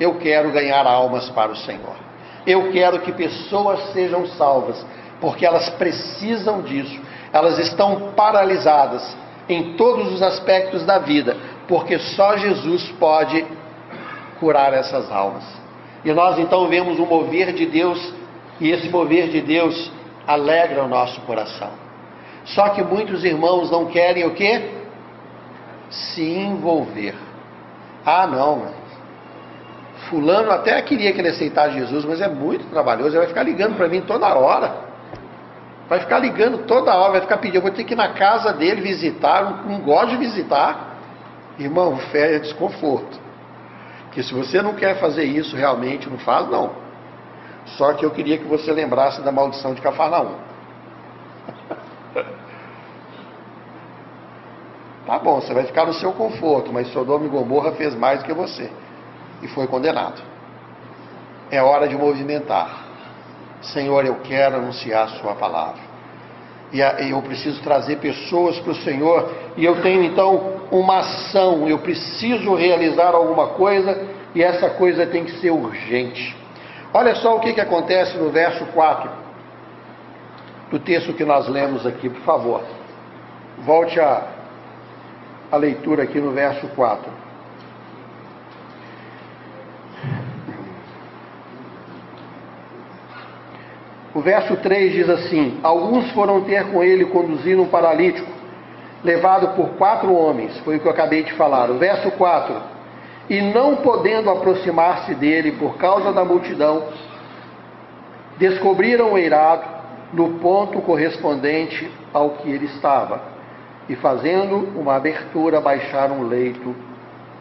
Eu 0.00 0.18
quero 0.18 0.50
ganhar 0.50 0.86
almas 0.86 1.28
para 1.30 1.52
o 1.52 1.56
Senhor. 1.56 1.94
Eu 2.46 2.72
quero 2.72 3.00
que 3.00 3.12
pessoas 3.12 3.92
sejam 3.92 4.26
salvas, 4.28 4.84
porque 5.20 5.46
elas 5.46 5.68
precisam 5.70 6.62
disso. 6.62 7.00
Elas 7.32 7.58
estão 7.58 8.12
paralisadas 8.16 9.16
em 9.48 9.74
todos 9.74 10.12
os 10.12 10.22
aspectos 10.22 10.84
da 10.84 10.98
vida, 10.98 11.36
porque 11.68 11.98
só 11.98 12.36
Jesus 12.36 12.88
pode 12.98 13.44
curar 14.40 14.72
essas 14.72 15.10
almas. 15.12 15.61
E 16.04 16.12
nós 16.12 16.38
então 16.38 16.68
vemos 16.68 16.98
o 16.98 17.06
mover 17.06 17.52
de 17.52 17.66
Deus, 17.66 18.12
e 18.60 18.70
esse 18.70 18.88
mover 18.88 19.28
de 19.28 19.40
Deus 19.40 19.90
alegra 20.26 20.82
o 20.84 20.88
nosso 20.88 21.20
coração. 21.22 21.70
Só 22.44 22.70
que 22.70 22.82
muitos 22.82 23.24
irmãos 23.24 23.70
não 23.70 23.86
querem 23.86 24.26
o 24.26 24.34
quê? 24.34 24.70
Se 25.88 26.22
envolver. 26.22 27.14
Ah, 28.04 28.26
não, 28.26 28.56
mas 28.56 28.82
fulano 30.12 30.50
até 30.50 30.80
queria 30.82 31.12
que 31.12 31.20
ele 31.20 31.28
aceitasse 31.28 31.74
Jesus, 31.74 32.04
mas 32.04 32.20
é 32.20 32.28
muito 32.28 32.66
trabalhoso, 32.66 33.10
ele 33.10 33.18
vai 33.18 33.28
ficar 33.28 33.42
ligando 33.42 33.76
para 33.76 33.88
mim 33.88 34.02
toda 34.02 34.26
hora. 34.34 34.92
Vai 35.88 36.00
ficar 36.00 36.18
ligando 36.18 36.66
toda 36.66 36.94
hora, 36.94 37.12
vai 37.12 37.20
ficar 37.22 37.38
pedindo, 37.38 37.56
eu 37.56 37.62
vou 37.62 37.70
ter 37.70 37.84
que 37.84 37.94
ir 37.94 37.96
na 37.96 38.08
casa 38.08 38.52
dele 38.52 38.80
visitar, 38.80 39.42
não, 39.42 39.72
não 39.72 39.80
gosto 39.80 40.10
de 40.10 40.16
visitar. 40.16 40.96
Irmão, 41.58 41.96
fé 42.10 42.36
é 42.36 42.38
desconforto. 42.38 43.21
Que 44.12 44.22
se 44.22 44.34
você 44.34 44.62
não 44.62 44.74
quer 44.74 45.00
fazer 45.00 45.24
isso 45.24 45.56
realmente, 45.56 46.08
não 46.08 46.18
faz, 46.18 46.48
não. 46.48 46.70
Só 47.76 47.94
que 47.94 48.04
eu 48.04 48.10
queria 48.10 48.38
que 48.38 48.44
você 48.44 48.72
lembrasse 48.72 49.22
da 49.22 49.32
maldição 49.32 49.74
de 49.74 49.80
Cafarnaum. 49.80 50.36
Tá 55.04 55.18
bom, 55.18 55.40
você 55.40 55.52
vai 55.52 55.64
ficar 55.64 55.84
no 55.84 55.92
seu 55.92 56.12
conforto, 56.12 56.72
mas 56.72 56.86
Sodoma 56.92 57.26
e 57.26 57.28
Gomorra 57.28 57.72
fez 57.72 57.92
mais 57.92 58.20
do 58.20 58.24
que 58.24 58.32
você 58.32 58.70
e 59.42 59.48
foi 59.48 59.66
condenado. 59.66 60.22
É 61.50 61.60
hora 61.60 61.88
de 61.88 61.96
movimentar. 61.96 62.86
Senhor, 63.60 64.06
eu 64.06 64.20
quero 64.20 64.56
anunciar 64.56 65.04
a 65.04 65.08
Sua 65.08 65.34
palavra. 65.34 65.91
E 66.72 66.80
eu 67.10 67.20
preciso 67.20 67.62
trazer 67.62 67.96
pessoas 67.96 68.58
para 68.60 68.72
o 68.72 68.76
Senhor. 68.76 69.30
E 69.56 69.64
eu 69.64 69.82
tenho 69.82 70.02
então 70.02 70.54
uma 70.70 71.00
ação. 71.00 71.68
Eu 71.68 71.78
preciso 71.78 72.54
realizar 72.54 73.14
alguma 73.14 73.48
coisa. 73.48 74.08
E 74.34 74.42
essa 74.42 74.70
coisa 74.70 75.06
tem 75.06 75.24
que 75.24 75.32
ser 75.32 75.50
urgente. 75.50 76.34
Olha 76.94 77.14
só 77.14 77.36
o 77.36 77.40
que, 77.40 77.52
que 77.52 77.60
acontece 77.60 78.16
no 78.16 78.30
verso 78.30 78.64
4 78.66 79.22
do 80.70 80.78
texto 80.78 81.12
que 81.12 81.24
nós 81.24 81.46
lemos 81.48 81.86
aqui, 81.86 82.08
por 82.08 82.22
favor. 82.22 82.62
Volte 83.58 84.00
a, 84.00 84.26
a 85.50 85.56
leitura 85.56 86.04
aqui 86.04 86.18
no 86.18 86.32
verso 86.32 86.66
4. 86.68 87.12
Verso 94.22 94.56
3 94.56 94.92
diz 94.92 95.08
assim: 95.08 95.58
Alguns 95.62 96.10
foram 96.12 96.42
ter 96.42 96.70
com 96.70 96.82
ele 96.82 97.04
conduzindo 97.06 97.62
um 97.62 97.68
paralítico, 97.68 98.30
levado 99.04 99.54
por 99.56 99.70
quatro 99.70 100.12
homens, 100.14 100.56
foi 100.60 100.76
o 100.76 100.80
que 100.80 100.86
eu 100.86 100.92
acabei 100.92 101.22
de 101.22 101.32
falar. 101.34 101.70
O 101.70 101.78
verso 101.78 102.10
4: 102.12 102.54
E 103.28 103.40
não 103.40 103.76
podendo 103.76 104.30
aproximar-se 104.30 105.14
dele 105.14 105.52
por 105.52 105.76
causa 105.76 106.12
da 106.12 106.24
multidão, 106.24 106.84
descobriram 108.38 109.12
o 109.12 109.18
eirado 109.18 109.64
no 110.12 110.38
ponto 110.38 110.80
correspondente 110.82 111.90
ao 112.12 112.30
que 112.30 112.50
ele 112.50 112.66
estava, 112.66 113.22
e 113.88 113.96
fazendo 113.96 114.78
uma 114.78 114.96
abertura, 114.96 115.60
baixaram 115.60 116.20
o 116.20 116.28
leito 116.28 116.74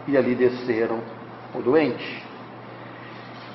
e 0.07 0.17
ali 0.17 0.35
desceram 0.35 0.99
o 1.53 1.61
doente. 1.61 2.23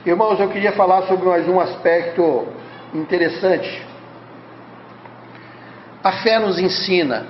Irmãos, 0.05 0.39
eu 0.39 0.49
queria 0.49 0.73
falar 0.73 1.03
sobre 1.03 1.27
mais 1.27 1.49
um 1.49 1.59
aspecto 1.59 2.47
interessante. 2.97 3.85
A 6.03 6.13
fé 6.13 6.39
nos 6.39 6.59
ensina 6.59 7.27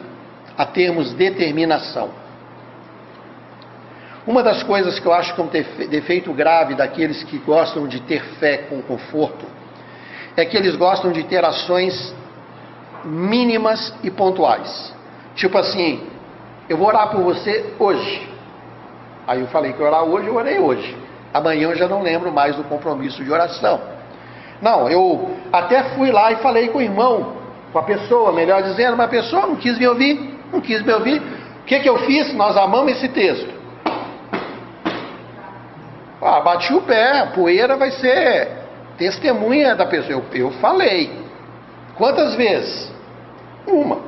a 0.57 0.65
termos 0.65 1.13
determinação. 1.15 2.11
Uma 4.27 4.43
das 4.43 4.63
coisas 4.63 4.99
que 4.99 5.07
eu 5.07 5.13
acho 5.13 5.35
que 5.35 5.41
é 5.41 5.45
um 5.45 5.89
defeito 5.89 6.33
grave 6.33 6.75
daqueles 6.75 7.23
que 7.23 7.39
gostam 7.39 7.87
de 7.87 8.01
ter 8.01 8.23
fé 8.41 8.59
com 8.59 8.83
conforto 8.83 9.47
é 10.37 10.45
que 10.45 10.57
eles 10.57 10.75
gostam 10.77 11.13
de 11.13 11.23
ter 11.25 11.45
ações 11.45 12.15
mínimas 13.05 13.95
e 14.03 14.11
pontuais. 14.11 14.93
Tipo 15.37 15.59
assim, 15.59 16.07
eu 16.69 16.77
vou 16.77 16.89
orar 16.89 17.11
por 17.11 17.23
você 17.23 17.73
hoje. 17.79 18.29
Aí 19.27 19.41
eu 19.41 19.47
falei 19.47 19.73
que 19.73 19.81
eu 19.81 19.87
orar 19.87 20.03
hoje, 20.03 20.27
eu 20.27 20.35
orei 20.35 20.59
hoje. 20.59 20.97
Amanhã 21.33 21.69
eu 21.69 21.77
já 21.77 21.87
não 21.87 22.03
lembro 22.03 22.33
mais 22.33 22.57
do 22.57 22.65
compromisso 22.65 23.23
de 23.23 23.31
oração. 23.31 23.96
Não, 24.61 24.89
eu 24.89 25.37
até 25.53 25.83
fui 25.91 26.11
lá 26.11 26.33
e 26.33 26.37
falei 26.37 26.69
com 26.69 26.79
o 26.79 26.83
irmão, 26.83 27.37
com 27.73 27.79
a 27.79 27.83
pessoa, 27.83 28.33
melhor 28.33 28.63
dizendo, 28.63 28.97
mas 28.97 29.07
a 29.07 29.11
pessoa 29.11 29.47
não 29.47 29.57
quis 29.57 29.79
me 29.79 29.87
ouvir, 29.87 30.39
não 30.53 30.61
quis 30.61 30.83
me 30.83 30.93
ouvir. 30.93 31.21
O 31.61 31.65
que, 31.67 31.81
que 31.81 31.89
eu 31.89 31.99
fiz? 31.99 32.33
Nós 32.35 32.57
amamos 32.57 32.93
esse 32.93 33.09
texto. 33.09 33.55
Ah, 36.23 36.41
bati 36.41 36.73
o 36.73 36.81
pé, 36.83 37.21
a 37.21 37.27
poeira 37.27 37.77
vai 37.77 37.91
ser 37.91 38.49
testemunha 38.97 39.75
da 39.75 39.87
pessoa. 39.87 40.13
Eu, 40.13 40.25
eu 40.33 40.51
falei. 40.53 41.13
Quantas 41.97 42.35
vezes? 42.35 42.91
Uma. 43.67 43.99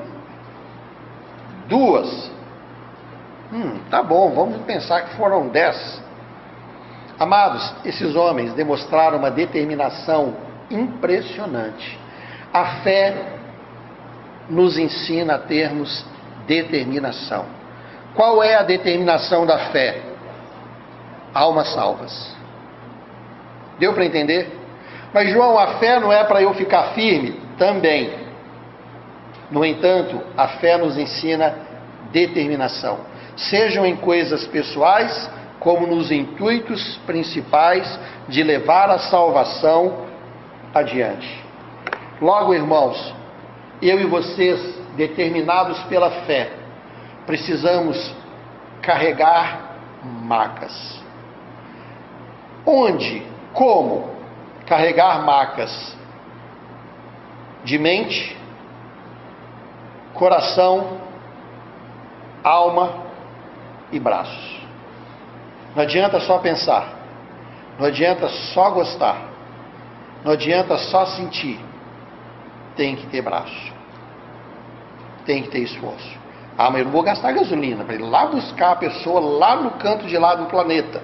Duas. 1.68 2.30
Hum, 3.52 3.78
tá 3.90 4.02
bom, 4.02 4.30
vamos 4.30 4.62
pensar 4.62 5.02
que 5.02 5.16
foram 5.16 5.48
dez. 5.48 6.02
Amados, 7.18 7.74
esses 7.84 8.14
homens 8.14 8.52
demonstraram 8.54 9.18
uma 9.18 9.30
determinação 9.30 10.36
impressionante. 10.70 11.98
A 12.52 12.64
fé 12.82 13.38
nos 14.48 14.78
ensina 14.78 15.34
a 15.34 15.38
termos 15.38 16.04
determinação. 16.46 17.46
Qual 18.14 18.42
é 18.42 18.54
a 18.54 18.62
determinação 18.62 19.44
da 19.44 19.58
fé? 19.70 20.00
Almas 21.34 21.72
salvas. 21.72 22.36
Deu 23.78 23.92
para 23.92 24.04
entender? 24.04 24.56
Mas, 25.12 25.30
João, 25.30 25.58
a 25.58 25.78
fé 25.78 25.98
não 25.98 26.12
é 26.12 26.22
para 26.24 26.42
eu 26.42 26.54
ficar 26.54 26.94
firme? 26.94 27.40
Também. 27.58 28.12
No 29.50 29.64
entanto, 29.64 30.20
a 30.36 30.48
fé 30.48 30.76
nos 30.76 30.96
ensina 30.96 31.54
determinação. 32.12 33.00
Sejam 33.36 33.84
em 33.84 33.96
coisas 33.96 34.46
pessoais 34.46 35.30
como 35.60 35.86
nos 35.86 36.10
intuitos 36.10 36.96
principais 37.06 37.98
de 38.28 38.42
levar 38.42 38.90
a 38.90 38.98
salvação 38.98 40.06
adiante. 40.74 41.44
Logo, 42.20 42.54
irmãos, 42.54 43.14
eu 43.80 44.00
e 44.00 44.06
vocês, 44.06 44.78
determinados 44.96 45.78
pela 45.84 46.10
fé, 46.22 46.52
precisamos 47.26 48.14
carregar 48.82 49.76
macas. 50.02 51.00
Onde? 52.66 53.22
Como? 53.52 54.10
Carregar 54.66 55.24
macas 55.24 55.96
de 57.64 57.78
mente, 57.78 58.36
coração, 60.14 60.98
alma 62.42 63.04
e 63.92 63.98
braços. 63.98 64.57
Não 65.74 65.82
adianta 65.82 66.20
só 66.20 66.38
pensar. 66.38 66.98
Não 67.78 67.86
adianta 67.86 68.28
só 68.28 68.70
gostar. 68.70 69.16
Não 70.24 70.32
adianta 70.32 70.76
só 70.76 71.06
sentir. 71.06 71.60
Tem 72.76 72.96
que 72.96 73.06
ter 73.06 73.22
braço. 73.22 73.72
Tem 75.24 75.42
que 75.42 75.48
ter 75.48 75.60
esforço. 75.60 76.18
Ah, 76.56 76.70
mas 76.70 76.80
eu 76.80 76.86
não 76.86 76.92
vou 76.92 77.02
gastar 77.02 77.32
gasolina 77.32 77.84
para 77.84 77.94
ir 77.94 78.02
lá 78.02 78.26
buscar 78.26 78.72
a 78.72 78.76
pessoa 78.76 79.20
lá 79.20 79.56
no 79.56 79.70
canto 79.72 80.06
de 80.06 80.18
lá 80.18 80.34
do 80.34 80.46
planeta. 80.46 81.00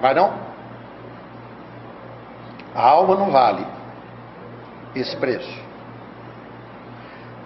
Vai 0.00 0.14
não? 0.14 0.32
A 2.74 2.82
alma 2.82 3.14
não 3.14 3.30
vale 3.30 3.64
esse 4.94 5.16
preço. 5.16 5.68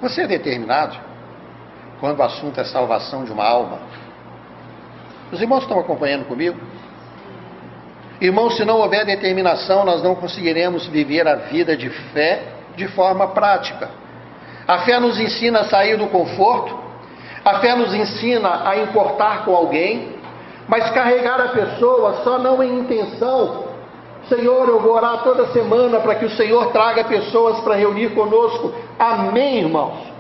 Você 0.00 0.22
é 0.22 0.26
determinado 0.26 0.96
quando 2.00 2.18
o 2.18 2.22
assunto 2.22 2.58
é 2.58 2.64
salvação 2.64 3.24
de 3.24 3.32
uma 3.32 3.44
alma 3.44 3.78
os 5.33 5.41
irmãos 5.41 5.62
estão 5.62 5.80
acompanhando 5.80 6.26
comigo? 6.26 6.61
Irmãos, 8.20 8.55
se 8.57 8.64
não 8.66 8.76
houver 8.76 9.07
determinação, 9.07 9.83
nós 9.83 10.03
não 10.03 10.14
conseguiremos 10.14 10.87
viver 10.87 11.26
a 11.26 11.37
vida 11.37 11.74
de 11.74 11.89
fé 11.89 12.53
de 12.76 12.87
forma 12.89 13.28
prática. 13.28 13.91
A 14.68 14.80
fé 14.80 15.01
nos 15.01 15.18
ensina 15.18 15.61
a 15.61 15.64
sair 15.64 15.97
do 15.97 16.07
conforto, 16.09 16.78
a 17.45 17.59
fé 17.61 17.74
nos 17.74 17.95
ensina 17.95 18.68
a 18.68 18.76
importar 18.76 19.45
com 19.47 19.57
alguém, 19.57 20.16
mas 20.68 20.91
carregar 20.91 21.41
a 21.41 21.49
pessoa 21.49 22.22
só 22.22 22.39
não 22.39 22.62
em 22.62 22.80
intenção. 22.80 23.64
Senhor, 24.28 24.68
eu 24.68 24.80
vou 24.80 24.93
orar 24.93 25.24
toda 25.24 25.49
semana 25.49 25.99
para 25.99 26.14
que 26.14 26.26
o 26.26 26.30
Senhor 26.30 26.70
traga 26.72 27.05
pessoas 27.05 27.59
para 27.61 27.74
reunir 27.74 28.11
conosco. 28.11 28.72
Amém, 28.99 29.61
irmãos? 29.61 30.12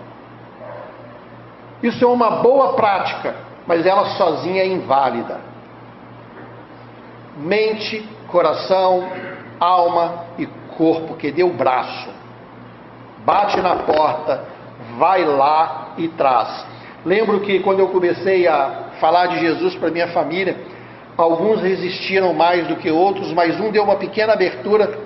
Isso 1.82 2.02
é 2.02 2.08
uma 2.08 2.30
boa 2.42 2.72
prática 2.72 3.51
mas 3.72 3.86
ela 3.86 4.04
sozinha 4.16 4.62
é 4.62 4.66
inválida. 4.66 5.40
Mente, 7.38 8.06
coração, 8.28 9.08
alma 9.58 10.26
e 10.36 10.44
corpo, 10.76 11.14
que 11.14 11.32
dê 11.32 11.42
o 11.42 11.54
braço. 11.54 12.10
Bate 13.24 13.62
na 13.62 13.76
porta, 13.76 14.44
vai 14.98 15.24
lá 15.24 15.94
e 15.96 16.06
traz. 16.08 16.66
Lembro 17.02 17.40
que 17.40 17.60
quando 17.60 17.78
eu 17.78 17.88
comecei 17.88 18.46
a 18.46 18.90
falar 19.00 19.28
de 19.28 19.40
Jesus 19.40 19.74
para 19.76 19.90
minha 19.90 20.08
família, 20.08 20.54
alguns 21.16 21.62
resistiram 21.62 22.34
mais 22.34 22.66
do 22.66 22.76
que 22.76 22.90
outros, 22.90 23.32
mas 23.32 23.58
um 23.58 23.70
deu 23.70 23.84
uma 23.84 23.96
pequena 23.96 24.34
abertura 24.34 24.98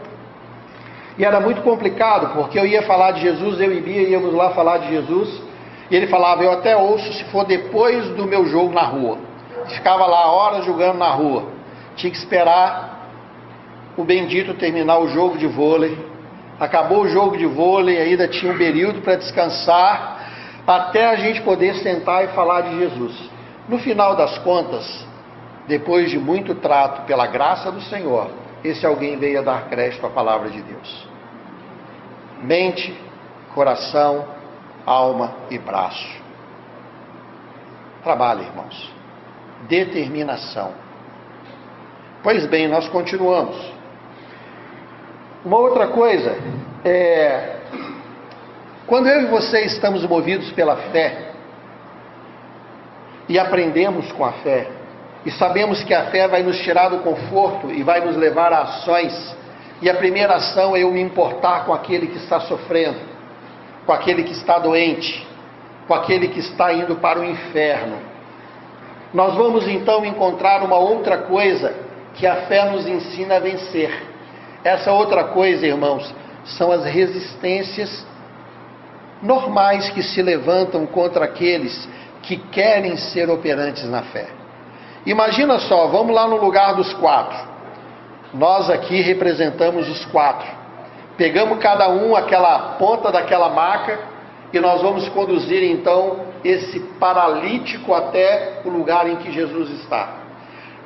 e 1.16 1.24
era 1.24 1.38
muito 1.38 1.62
complicado, 1.62 2.34
porque 2.34 2.58
eu 2.58 2.66
ia 2.66 2.82
falar 2.82 3.12
de 3.12 3.20
Jesus, 3.20 3.60
eu 3.60 3.72
e 3.72 3.80
Bia 3.80 4.08
íamos 4.08 4.34
lá 4.34 4.50
falar 4.50 4.78
de 4.78 4.88
Jesus, 4.88 5.45
e 5.90 5.96
ele 5.96 6.06
falava: 6.06 6.42
Eu 6.42 6.52
até 6.52 6.76
ouço 6.76 7.12
se 7.12 7.24
for 7.24 7.44
depois 7.44 8.08
do 8.10 8.26
meu 8.26 8.46
jogo 8.46 8.72
na 8.72 8.82
rua. 8.82 9.18
Ficava 9.68 10.06
lá 10.06 10.30
horas 10.30 10.64
jogando 10.64 10.98
na 10.98 11.10
rua. 11.10 11.44
Tinha 11.96 12.10
que 12.10 12.18
esperar 12.18 13.08
o 13.96 14.04
bendito 14.04 14.54
terminar 14.54 14.98
o 14.98 15.08
jogo 15.08 15.38
de 15.38 15.46
vôlei. 15.46 15.96
Acabou 16.58 17.02
o 17.02 17.08
jogo 17.08 17.36
de 17.36 17.46
vôlei, 17.46 17.98
ainda 18.00 18.26
tinha 18.28 18.52
um 18.52 18.56
período 18.56 19.02
para 19.02 19.16
descansar, 19.16 20.30
até 20.66 21.06
a 21.06 21.16
gente 21.16 21.42
poder 21.42 21.74
sentar 21.76 22.24
e 22.24 22.28
falar 22.28 22.62
de 22.62 22.78
Jesus. 22.78 23.30
No 23.68 23.78
final 23.78 24.16
das 24.16 24.38
contas, 24.38 25.06
depois 25.66 26.10
de 26.10 26.18
muito 26.18 26.54
trato 26.54 27.02
pela 27.06 27.26
graça 27.26 27.70
do 27.70 27.80
Senhor, 27.82 28.30
esse 28.64 28.86
alguém 28.86 29.18
veio 29.18 29.40
a 29.40 29.42
dar 29.42 29.68
crédito 29.68 30.06
à 30.06 30.10
palavra 30.10 30.48
de 30.48 30.62
Deus. 30.62 31.08
Mente, 32.42 32.96
coração, 33.54 34.24
alma 34.86 35.34
e 35.50 35.58
braço. 35.58 36.08
Trabalhe, 38.02 38.44
irmãos. 38.44 38.94
Determinação. 39.68 40.72
Pois 42.22 42.46
bem, 42.46 42.68
nós 42.68 42.88
continuamos. 42.88 43.56
Uma 45.44 45.58
outra 45.58 45.88
coisa 45.88 46.36
é 46.84 47.56
quando 48.86 49.08
eu 49.08 49.22
e 49.22 49.26
você 49.26 49.64
estamos 49.64 50.04
movidos 50.04 50.52
pela 50.52 50.76
fé 50.76 51.32
e 53.28 53.36
aprendemos 53.36 54.12
com 54.12 54.24
a 54.24 54.30
fé, 54.32 54.68
e 55.24 55.30
sabemos 55.32 55.82
que 55.82 55.92
a 55.92 56.04
fé 56.04 56.28
vai 56.28 56.44
nos 56.44 56.56
tirar 56.60 56.90
do 56.90 57.00
conforto 57.00 57.72
e 57.72 57.82
vai 57.82 58.00
nos 58.00 58.16
levar 58.16 58.52
a 58.52 58.60
ações. 58.60 59.36
E 59.82 59.90
a 59.90 59.94
primeira 59.94 60.36
ação 60.36 60.76
é 60.76 60.84
eu 60.84 60.92
me 60.92 61.00
importar 61.00 61.66
com 61.66 61.74
aquele 61.74 62.06
que 62.06 62.18
está 62.18 62.38
sofrendo, 62.40 62.96
com 63.86 63.92
aquele 63.92 64.24
que 64.24 64.32
está 64.32 64.58
doente, 64.58 65.26
com 65.86 65.94
aquele 65.94 66.28
que 66.28 66.40
está 66.40 66.72
indo 66.72 66.96
para 66.96 67.20
o 67.20 67.24
inferno. 67.24 67.96
Nós 69.14 69.34
vamos 69.34 69.66
então 69.68 70.04
encontrar 70.04 70.62
uma 70.62 70.76
outra 70.76 71.18
coisa 71.18 71.72
que 72.14 72.26
a 72.26 72.46
fé 72.46 72.68
nos 72.70 72.86
ensina 72.86 73.36
a 73.36 73.40
vencer. 73.40 73.90
Essa 74.64 74.92
outra 74.92 75.24
coisa, 75.24 75.64
irmãos, 75.64 76.12
são 76.44 76.72
as 76.72 76.84
resistências 76.84 78.04
normais 79.22 79.88
que 79.90 80.02
se 80.02 80.20
levantam 80.20 80.84
contra 80.86 81.24
aqueles 81.24 81.88
que 82.22 82.36
querem 82.36 82.96
ser 82.96 83.30
operantes 83.30 83.88
na 83.88 84.02
fé. 84.02 84.26
Imagina 85.06 85.60
só, 85.60 85.86
vamos 85.86 86.14
lá 86.14 86.26
no 86.26 86.36
lugar 86.36 86.74
dos 86.74 86.92
quatro. 86.94 87.38
Nós 88.34 88.68
aqui 88.68 89.00
representamos 89.00 89.88
os 89.88 90.04
quatro. 90.06 90.48
Pegamos 91.16 91.58
cada 91.58 91.88
um 91.88 92.14
aquela 92.14 92.76
ponta 92.78 93.10
daquela 93.10 93.48
maca 93.48 93.98
e 94.52 94.60
nós 94.60 94.82
vamos 94.82 95.08
conduzir 95.08 95.62
então 95.62 96.26
esse 96.44 96.78
paralítico 97.00 97.94
até 97.94 98.60
o 98.64 98.68
lugar 98.68 99.08
em 99.08 99.16
que 99.16 99.32
Jesus 99.32 99.70
está. 99.80 100.26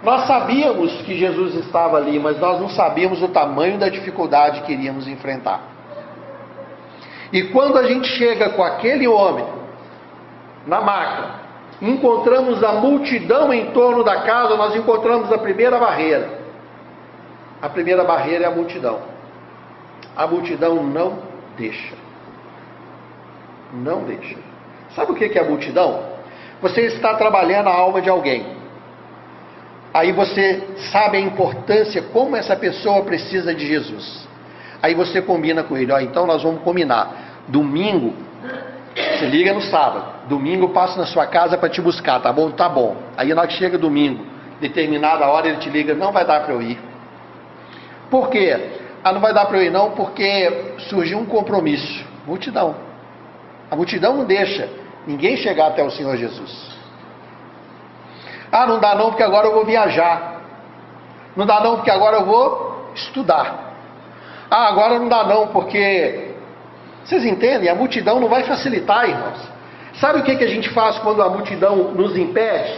Nós 0.03 0.27
sabíamos 0.27 1.03
que 1.03 1.17
Jesus 1.19 1.55
estava 1.57 1.99
ali, 1.99 2.19
mas 2.19 2.39
nós 2.39 2.61
não 2.61 2.71
sabíamos 2.71 3.23
o 3.23 3.29
tamanho 3.29 3.79
da 3.79 3.89
dificuldade 3.89 4.63
que 4.63 4.73
iríamos 4.73 5.07
enfrentar. 5.07 5.61
E 7.33 7.45
quando 7.45 7.77
a 7.77 7.83
gente 7.83 8.09
chega 8.09 8.51
com 8.51 8.63
aquele 8.63 9.07
homem 9.07 9.45
na 10.67 10.81
maca, 10.81 11.41
encontramos 11.83 12.63
a 12.65 12.73
multidão 12.73 13.53
em 13.53 13.73
torno 13.73 14.03
da 14.03 14.23
casa, 14.23 14.57
nós 14.57 14.75
encontramos 14.75 15.31
a 15.33 15.39
primeira 15.39 15.79
barreira. 15.79 16.41
A 17.61 17.69
primeira 17.69 18.03
barreira 18.05 18.45
é 18.45 18.47
a 18.47 18.51
multidão. 18.51 19.01
A 20.21 20.27
multidão 20.27 20.83
não 20.83 21.19
deixa. 21.57 21.95
Não 23.73 24.05
deixa. 24.05 24.37
Sabe 24.95 25.13
o 25.13 25.15
que 25.15 25.25
é 25.25 25.41
a 25.41 25.49
multidão? 25.49 26.03
Você 26.61 26.83
está 26.83 27.15
trabalhando 27.15 27.69
a 27.69 27.73
alma 27.73 28.03
de 28.03 28.11
alguém. 28.11 28.45
Aí 29.95 30.13
você 30.13 30.63
sabe 30.93 31.17
a 31.17 31.21
importância, 31.21 32.03
como 32.03 32.37
essa 32.37 32.55
pessoa 32.55 33.03
precisa 33.03 33.55
de 33.55 33.67
Jesus. 33.67 34.29
Aí 34.83 34.95
você 34.95 35.23
combina 35.23 35.63
com 35.63 35.75
ele, 35.75 35.91
ó, 35.91 35.99
então 35.99 36.27
nós 36.27 36.43
vamos 36.43 36.61
combinar. 36.63 37.45
Domingo 37.49 38.13
você 38.95 39.25
liga 39.25 39.55
no 39.55 39.63
sábado. 39.63 40.29
Domingo 40.29 40.67
eu 40.67 40.69
passo 40.69 40.99
na 40.99 41.07
sua 41.07 41.27
casa 41.29 41.57
para 41.57 41.71
te 41.71 41.81
buscar, 41.81 42.21
tá 42.21 42.31
bom? 42.31 42.51
Tá 42.51 42.69
bom. 42.69 42.95
Aí 43.17 43.33
na 43.33 43.41
hora 43.41 43.49
que 43.49 43.55
chega 43.55 43.79
domingo, 43.79 44.23
determinada 44.61 45.27
hora 45.27 45.49
ele 45.49 45.57
te 45.57 45.71
liga, 45.71 45.95
não 45.95 46.13
vai 46.13 46.27
dar 46.27 46.45
para 46.45 46.53
eu 46.53 46.61
ir. 46.61 46.79
Por 48.11 48.29
quê? 48.29 48.81
Ah, 49.03 49.13
não 49.13 49.21
vai 49.21 49.33
dar 49.33 49.47
para 49.47 49.59
eu 49.59 49.63
ir 49.63 49.71
não, 49.71 49.93
porque 49.93 50.75
surgiu 50.89 51.19
um 51.19 51.27
compromisso. 51.27 52.05
Multidão. 52.27 52.77
A 53.71 53.77
multidão 53.77 54.17
não 54.17 54.25
deixa 54.25 54.69
ninguém 55.07 55.37
chegar 55.37 55.69
até 55.69 55.83
o 55.83 55.91
Senhor 55.91 56.17
Jesus. 56.17 56.79
Ah, 58.53 58.67
não 58.67 58.79
dá 58.79 58.95
não 58.95 59.11
porque 59.11 59.23
agora 59.23 59.47
eu 59.47 59.55
vou 59.55 59.65
viajar. 59.65 60.41
Não 61.37 61.47
dá 61.47 61.61
não 61.61 61.77
porque 61.77 61.91
agora 61.91 62.17
eu 62.17 62.25
vou 62.25 62.91
estudar. 62.95 63.73
Ah, 64.51 64.69
agora 64.69 64.99
não 64.99 65.09
dá 65.09 65.25
não 65.25 65.47
porque 65.49 66.31
vocês 67.05 67.25
entendem? 67.25 67.69
A 67.69 67.75
multidão 67.75 68.21
não 68.21 68.29
vai 68.29 68.45
facilitar, 68.45 69.09
irmãos. 69.09 69.41
Sabe 69.95 70.21
o 70.21 70.23
que, 70.23 70.37
que 70.37 70.45
a 70.45 70.49
gente 70.49 70.69
faz 70.71 70.99
quando 70.99 71.23
a 71.23 71.29
multidão 71.29 71.93
nos 71.93 72.17
impede? 72.17 72.73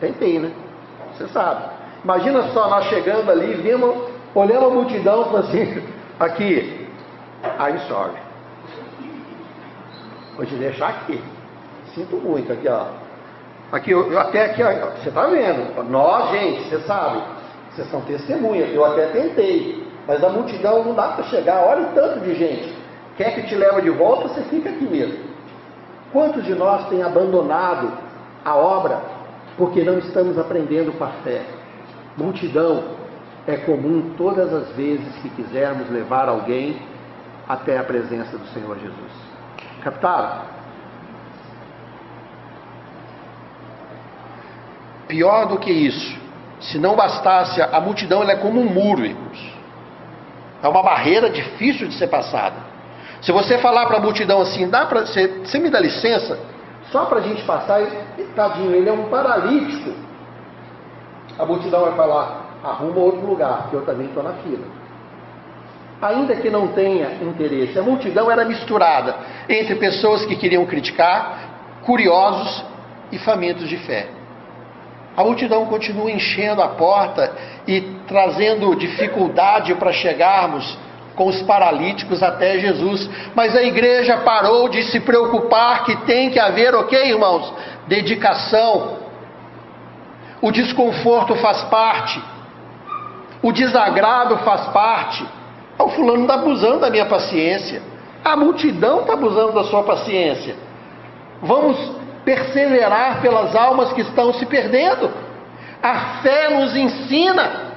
Tentei, 0.00 0.38
né? 0.38 0.50
Você 1.12 1.28
sabe. 1.28 1.64
Imagina 2.02 2.44
só 2.54 2.68
nós 2.68 2.86
chegando 2.86 3.30
ali, 3.30 3.54
vimos, 3.54 4.10
olhamos 4.34 4.72
a 4.72 4.74
multidão 4.74 5.24
falamos 5.24 5.48
assim, 5.48 5.82
aqui, 6.18 6.86
I'm 7.58 7.78
sorry. 7.88 8.12
Vou 10.36 10.46
te 10.46 10.54
deixar 10.54 10.88
aqui. 10.88 11.20
Sinto 11.94 12.16
muito 12.16 12.52
aqui, 12.52 12.68
ó. 12.68 12.86
Aqui, 13.72 13.90
eu, 13.90 14.18
até 14.18 14.46
aqui, 14.46 14.62
ó, 14.62 14.90
você 14.90 15.08
está 15.08 15.26
vendo. 15.26 15.82
Nós, 15.90 16.30
gente, 16.30 16.68
você 16.68 16.80
sabe, 16.80 17.22
vocês 17.70 17.90
são 17.90 18.00
testemunhas, 18.02 18.72
eu 18.72 18.84
até 18.84 19.06
tentei. 19.06 19.86
Mas 20.06 20.22
a 20.24 20.28
multidão 20.30 20.84
não 20.84 20.94
dá 20.94 21.08
para 21.08 21.24
chegar, 21.24 21.66
olha 21.66 21.82
o 21.82 21.92
tanto 21.92 22.20
de 22.20 22.34
gente. 22.34 22.74
Quer 23.16 23.34
que 23.34 23.42
te 23.42 23.54
leva 23.54 23.82
de 23.82 23.90
volta, 23.90 24.28
você 24.28 24.42
fica 24.42 24.70
aqui 24.70 24.84
mesmo. 24.84 25.18
Quantos 26.12 26.44
de 26.44 26.54
nós 26.54 26.88
têm 26.88 27.02
abandonado 27.02 27.92
a 28.44 28.56
obra 28.56 29.00
porque 29.56 29.82
não 29.82 29.98
estamos 29.98 30.38
aprendendo 30.38 30.96
com 30.96 31.04
a 31.04 31.08
fé? 31.24 31.42
Multidão 32.16 32.97
é 33.48 33.56
comum 33.56 34.12
todas 34.18 34.52
as 34.52 34.68
vezes 34.76 35.08
que 35.22 35.30
quisermos 35.30 35.88
levar 35.88 36.28
alguém 36.28 36.82
até 37.48 37.78
a 37.78 37.82
presença 37.82 38.36
do 38.36 38.46
Senhor 38.48 38.78
Jesus. 38.78 39.12
Captaram? 39.82 40.42
Pior 45.08 45.46
do 45.46 45.58
que 45.58 45.70
isso, 45.70 46.14
se 46.60 46.78
não 46.78 46.94
bastasse, 46.94 47.62
a 47.62 47.80
multidão 47.80 48.22
é 48.24 48.36
como 48.36 48.60
um 48.60 48.68
muro, 48.68 49.06
irmãos. 49.06 49.54
É 50.62 50.68
uma 50.68 50.82
barreira 50.82 51.30
difícil 51.30 51.88
de 51.88 51.94
ser 51.94 52.08
passada. 52.08 52.56
Se 53.22 53.32
você 53.32 53.56
falar 53.56 53.86
para 53.86 53.96
a 53.96 54.00
multidão 54.00 54.42
assim, 54.42 54.68
dá 54.68 54.84
para 54.84 55.06
você, 55.06 55.26
você 55.26 55.58
me 55.58 55.70
dá 55.70 55.80
licença, 55.80 56.38
só 56.92 57.06
para 57.06 57.20
a 57.20 57.22
gente 57.22 57.42
passar, 57.44 57.80
tadinho, 58.36 58.74
ele 58.74 58.90
é 58.90 58.92
um 58.92 59.08
paralítico. 59.08 59.94
A 61.38 61.46
multidão 61.46 61.86
vai 61.86 61.94
falar, 61.94 62.37
arruma 62.62 62.98
outro 62.98 63.26
lugar, 63.26 63.68
que 63.70 63.74
eu 63.74 63.84
também 63.84 64.06
estou 64.06 64.22
na 64.22 64.32
fila. 64.34 64.66
Ainda 66.00 66.36
que 66.36 66.48
não 66.48 66.68
tenha 66.68 67.12
interesse, 67.22 67.78
a 67.78 67.82
multidão 67.82 68.30
era 68.30 68.44
misturada 68.44 69.16
entre 69.48 69.74
pessoas 69.76 70.24
que 70.24 70.36
queriam 70.36 70.64
criticar, 70.64 71.80
curiosos 71.82 72.64
e 73.10 73.18
famintos 73.18 73.68
de 73.68 73.76
fé. 73.78 74.08
A 75.16 75.24
multidão 75.24 75.66
continua 75.66 76.10
enchendo 76.12 76.62
a 76.62 76.68
porta 76.68 77.32
e 77.66 77.80
trazendo 78.06 78.76
dificuldade 78.76 79.74
para 79.74 79.92
chegarmos 79.92 80.78
com 81.16 81.26
os 81.26 81.42
paralíticos 81.42 82.22
até 82.22 82.60
Jesus. 82.60 83.10
Mas 83.34 83.56
a 83.56 83.62
igreja 83.64 84.18
parou 84.18 84.68
de 84.68 84.84
se 84.84 85.00
preocupar 85.00 85.84
que 85.84 85.96
tem 86.06 86.30
que 86.30 86.38
haver, 86.38 86.72
ok, 86.76 87.10
irmãos? 87.10 87.52
Dedicação. 87.88 88.98
O 90.40 90.52
desconforto 90.52 91.34
faz 91.34 91.64
parte. 91.64 92.22
O 93.42 93.52
desagrado 93.52 94.38
faz 94.38 94.66
parte. 94.68 95.26
Ah, 95.78 95.84
o 95.84 95.90
fulano 95.90 96.22
está 96.22 96.34
abusando 96.34 96.80
da 96.80 96.90
minha 96.90 97.06
paciência. 97.06 97.82
A 98.24 98.36
multidão 98.36 99.00
está 99.00 99.12
abusando 99.12 99.52
da 99.52 99.64
sua 99.64 99.82
paciência. 99.84 100.56
Vamos 101.40 101.76
perseverar 102.24 103.20
pelas 103.20 103.54
almas 103.54 103.92
que 103.92 104.00
estão 104.00 104.32
se 104.34 104.44
perdendo. 104.46 105.10
A 105.82 106.20
fé 106.22 106.50
nos 106.50 106.76
ensina 106.76 107.68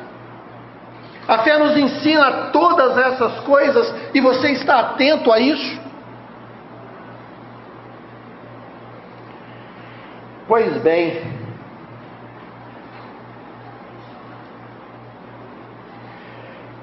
A 1.28 1.38
fé 1.40 1.58
nos 1.58 1.78
ensina 1.78 2.50
todas 2.52 2.98
essas 2.98 3.40
coisas 3.42 3.94
e 4.14 4.20
você 4.20 4.52
está 4.52 4.80
atento 4.80 5.32
a 5.32 5.40
isso? 5.40 5.80
Pois 10.48 10.76
bem, 10.82 11.22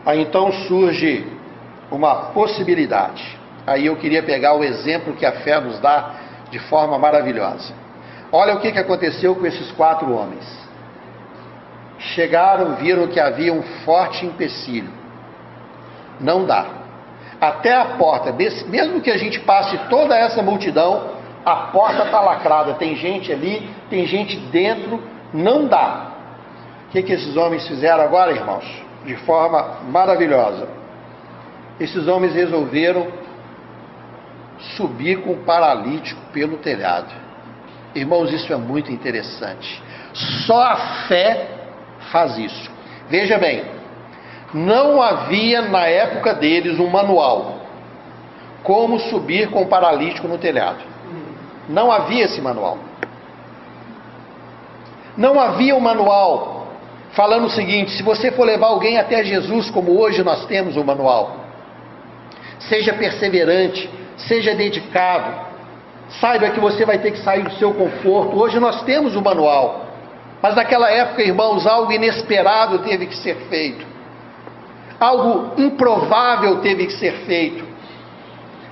aí 0.08 0.22
então 0.22 0.50
surge 0.50 1.26
uma 1.90 2.30
possibilidade. 2.32 3.38
Aí 3.66 3.84
eu 3.84 3.96
queria 3.96 4.22
pegar 4.22 4.54
o 4.54 4.64
exemplo 4.64 5.12
que 5.12 5.26
a 5.26 5.32
fé 5.32 5.60
nos 5.60 5.78
dá 5.80 6.14
de 6.50 6.58
forma 6.58 6.98
maravilhosa. 6.98 7.74
Olha 8.32 8.54
o 8.54 8.60
que, 8.60 8.72
que 8.72 8.78
aconteceu 8.78 9.34
com 9.34 9.44
esses 9.44 9.70
quatro 9.72 10.10
homens. 10.10 10.46
Chegaram, 11.98 12.76
viram 12.76 13.06
que 13.08 13.20
havia 13.20 13.52
um 13.52 13.62
forte 13.84 14.24
empecilho. 14.24 14.90
Não 16.18 16.46
dá. 16.46 16.64
Até 17.38 17.74
a 17.74 17.84
porta, 17.84 18.32
mesmo 18.32 19.02
que 19.02 19.10
a 19.10 19.18
gente 19.18 19.40
passe 19.40 19.76
toda 19.90 20.16
essa 20.16 20.42
multidão, 20.42 21.10
a 21.44 21.54
porta 21.66 22.04
está 22.04 22.20
lacrada. 22.22 22.72
Tem 22.74 22.96
gente 22.96 23.30
ali, 23.30 23.68
tem 23.90 24.06
gente 24.06 24.38
dentro, 24.38 25.02
não 25.34 25.66
dá. 25.66 26.12
O 26.86 26.92
que, 26.92 27.02
que 27.02 27.12
esses 27.12 27.36
homens 27.36 27.68
fizeram 27.68 28.02
agora, 28.02 28.32
irmãos? 28.32 28.87
De 29.08 29.16
forma 29.24 29.78
maravilhosa. 29.90 30.68
Esses 31.80 32.06
homens 32.06 32.34
resolveram 32.34 33.08
subir 34.76 35.22
com 35.22 35.32
o 35.32 35.44
paralítico 35.44 36.20
pelo 36.30 36.58
telhado. 36.58 37.10
Irmãos, 37.94 38.30
isso 38.30 38.52
é 38.52 38.56
muito 38.56 38.92
interessante. 38.92 39.82
Só 40.12 40.60
a 40.60 40.76
fé 41.08 41.48
faz 42.12 42.36
isso. 42.36 42.70
Veja 43.08 43.38
bem, 43.38 43.64
não 44.52 45.00
havia 45.00 45.62
na 45.62 45.86
época 45.86 46.34
deles 46.34 46.78
um 46.78 46.88
manual 46.88 47.60
como 48.62 48.98
subir 48.98 49.48
com 49.48 49.62
o 49.62 49.68
paralítico 49.68 50.28
no 50.28 50.36
telhado. 50.36 50.84
Não 51.66 51.90
havia 51.90 52.26
esse 52.26 52.42
manual. 52.42 52.76
Não 55.16 55.40
havia 55.40 55.74
um 55.74 55.80
manual 55.80 56.57
falando 57.12 57.46
o 57.46 57.50
seguinte: 57.50 57.92
se 57.92 58.02
você 58.02 58.30
for 58.30 58.44
levar 58.44 58.68
alguém 58.68 58.98
até 58.98 59.22
Jesus, 59.24 59.70
como 59.70 59.98
hoje 59.98 60.22
nós 60.22 60.46
temos 60.46 60.76
o 60.76 60.84
manual, 60.84 61.36
seja 62.58 62.92
perseverante, 62.92 63.88
seja 64.16 64.54
dedicado, 64.54 65.48
Saiba 66.20 66.50
que 66.50 66.60
você 66.60 66.86
vai 66.86 66.98
ter 66.98 67.10
que 67.10 67.18
sair 67.18 67.42
do 67.42 67.52
seu 67.52 67.74
conforto. 67.74 68.38
Hoje 68.38 68.58
nós 68.58 68.82
temos 68.82 69.14
o 69.14 69.22
manual. 69.22 69.86
Mas 70.40 70.54
naquela 70.54 70.90
época, 70.90 71.22
irmãos, 71.22 71.66
algo 71.66 71.92
inesperado 71.92 72.78
teve 72.78 73.06
que 73.06 73.16
ser 73.16 73.36
feito. 73.50 73.86
Algo 74.98 75.60
improvável 75.60 76.60
teve 76.60 76.86
que 76.86 76.94
ser 76.94 77.12
feito. 77.26 77.64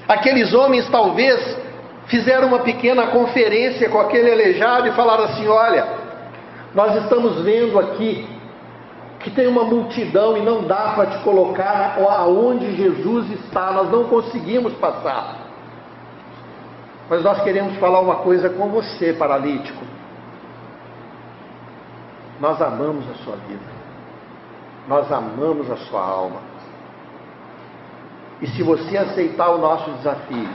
Aqueles 0.08 0.54
homens 0.54 0.88
talvez 0.88 1.58
fizeram 2.06 2.48
uma 2.48 2.60
pequena 2.60 3.08
conferência 3.08 3.88
com 3.90 4.00
aquele 4.00 4.32
aleijado 4.32 4.88
e 4.88 4.92
falaram 4.92 5.24
assim: 5.24 5.46
Olha, 5.46 5.86
nós 6.76 6.94
estamos 7.02 7.40
vendo 7.40 7.78
aqui 7.78 8.28
que 9.20 9.30
tem 9.30 9.46
uma 9.46 9.64
multidão 9.64 10.36
e 10.36 10.42
não 10.42 10.64
dá 10.64 10.92
para 10.94 11.06
te 11.06 11.24
colocar 11.24 11.96
aonde 11.98 12.76
Jesus 12.76 13.30
está, 13.30 13.72
nós 13.72 13.90
não 13.90 14.04
conseguimos 14.04 14.74
passar. 14.74 15.38
Mas 17.08 17.22
nós 17.22 17.42
queremos 17.42 17.78
falar 17.78 18.00
uma 18.00 18.16
coisa 18.16 18.50
com 18.50 18.68
você, 18.68 19.14
paralítico. 19.14 19.82
Nós 22.38 22.60
amamos 22.60 23.08
a 23.08 23.14
sua 23.24 23.36
vida. 23.36 23.76
Nós 24.86 25.10
amamos 25.10 25.70
a 25.70 25.76
sua 25.76 26.02
alma. 26.02 26.42
E 28.42 28.46
se 28.48 28.62
você 28.62 28.98
aceitar 28.98 29.48
o 29.48 29.58
nosso 29.58 29.90
desafio, 29.92 30.50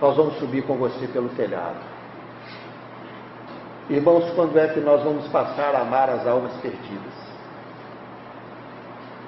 nós 0.00 0.16
vamos 0.16 0.38
subir 0.38 0.62
com 0.62 0.76
você 0.76 1.08
pelo 1.08 1.28
telhado. 1.30 1.91
Irmãos, 3.90 4.30
quando 4.34 4.58
é 4.58 4.68
que 4.68 4.80
nós 4.80 5.02
vamos 5.02 5.26
passar 5.28 5.74
a 5.74 5.80
amar 5.80 6.08
as 6.08 6.26
almas 6.26 6.52
perdidas? 6.60 7.22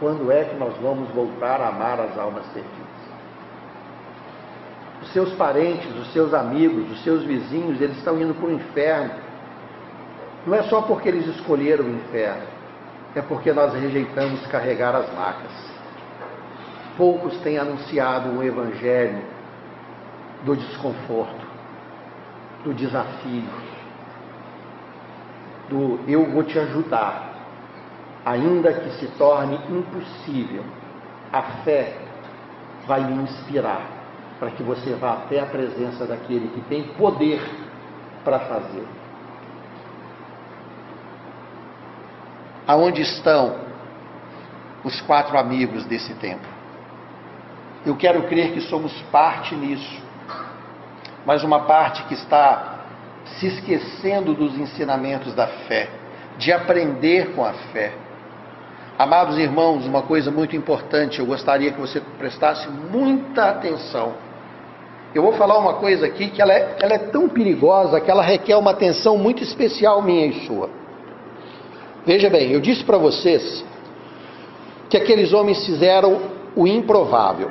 Quando 0.01 0.31
é 0.31 0.45
que 0.45 0.57
nós 0.57 0.75
vamos 0.79 1.09
voltar 1.11 1.61
a 1.61 1.69
amar 1.69 2.01
as 2.01 2.17
almas 2.19 2.47
perdidas? 2.47 2.95
os 5.05 5.13
seus 5.13 5.33
parentes, 5.35 5.87
os 5.97 6.13
seus 6.13 6.33
amigos, 6.33 6.91
os 6.91 7.05
seus 7.05 7.23
vizinhos, 7.25 7.81
eles 7.81 7.97
estão 7.99 8.19
indo 8.21 8.35
para 8.35 8.47
o 8.47 8.53
inferno. 8.53 9.11
Não 10.47 10.55
é 10.55 10.63
só 10.65 10.83
porque 10.83 11.09
eles 11.09 11.27
escolheram 11.27 11.85
o 11.85 11.91
inferno, 11.91 12.43
é 13.15 13.23
porque 13.23 13.53
nós 13.53 13.73
rejeitamos 13.75 14.47
carregar 14.47 14.95
as 14.95 15.13
macas. 15.15 15.53
Poucos 16.97 17.37
têm 17.41 17.59
anunciado 17.59 18.31
o 18.31 18.43
evangelho 18.43 19.23
do 20.45 20.57
desconforto, 20.57 21.47
do 22.65 22.73
desafio, 22.73 23.49
do 25.69 26.01
eu 26.07 26.31
vou 26.31 26.43
te 26.43 26.59
ajudar, 26.59 27.35
ainda 28.25 28.73
que 28.73 28.91
se 28.99 29.07
torne 29.19 29.59
impossível. 29.69 30.65
A 31.33 31.43
fé 31.65 31.97
vai 32.87 33.03
me 33.03 33.23
inspirar 33.23 33.83
para 34.39 34.51
que 34.51 34.63
você 34.63 34.95
vá 34.95 35.15
até 35.15 35.41
a 35.41 35.47
presença 35.47 36.07
daquele 36.07 36.49
que 36.49 36.61
tem 36.63 36.85
poder 36.95 37.41
para 38.25 38.41
fazer. 38.41 38.87
Aonde 42.67 43.03
estão 43.03 43.57
os 44.83 45.01
quatro 45.03 45.39
amigos 45.39 45.85
desse 45.85 46.15
tempo? 46.15 46.47
Eu 47.85 47.97
quero 47.97 48.23
crer 48.25 48.53
que 48.53 48.63
somos 48.63 48.93
parte 49.13 49.55
nisso, 49.55 50.03
mas 51.27 51.45
uma 51.45 51.61
parte 51.61 52.03
que 52.05 52.15
está 52.15 52.74
se 53.25 53.47
esquecendo 53.47 54.35
dos 54.35 54.57
ensinamentos 54.59 55.35
da 55.35 55.47
fé, 55.47 55.89
de 56.39 56.53
aprender 56.53 57.33
com 57.35 57.45
a 57.45 57.53
fé. 57.73 57.93
Amados 58.99 59.39
irmãos, 59.39 59.87
uma 59.87 60.03
coisa 60.03 60.31
muito 60.31 60.55
importante, 60.55 61.19
eu 61.19 61.27
gostaria 61.27 61.73
que 61.73 61.81
você 61.81 62.01
prestasse 62.19 62.69
muita 62.69 63.51
atenção. 63.51 64.15
Eu 65.15 65.23
vou 65.23 65.33
falar 65.33 65.59
uma 65.59 65.75
coisa 65.75 66.07
aqui 66.07 66.29
que 66.29 66.43
ela 66.43 66.53
é, 66.53 66.77
ela 66.81 66.95
é 66.95 66.99
tão 66.99 67.29
perigosa 67.29 68.01
que 68.01 68.11
ela 68.11 68.23
requer 68.23 68.57
uma 68.57 68.73
atenção 68.73 69.17
muito 69.17 69.43
especial 69.43 70.03
minha 70.03 70.27
e 70.27 70.47
sua. 70.47 70.69
Veja 72.05 72.29
bem, 72.29 72.51
eu 72.51 72.61
disse 72.61 72.85
para 72.85 72.99
vocês 72.99 73.65
que 74.91 74.97
aqueles 74.97 75.33
homens 75.33 75.65
fizeram 75.65 76.21
o 76.55 76.67
improvável. 76.67 77.51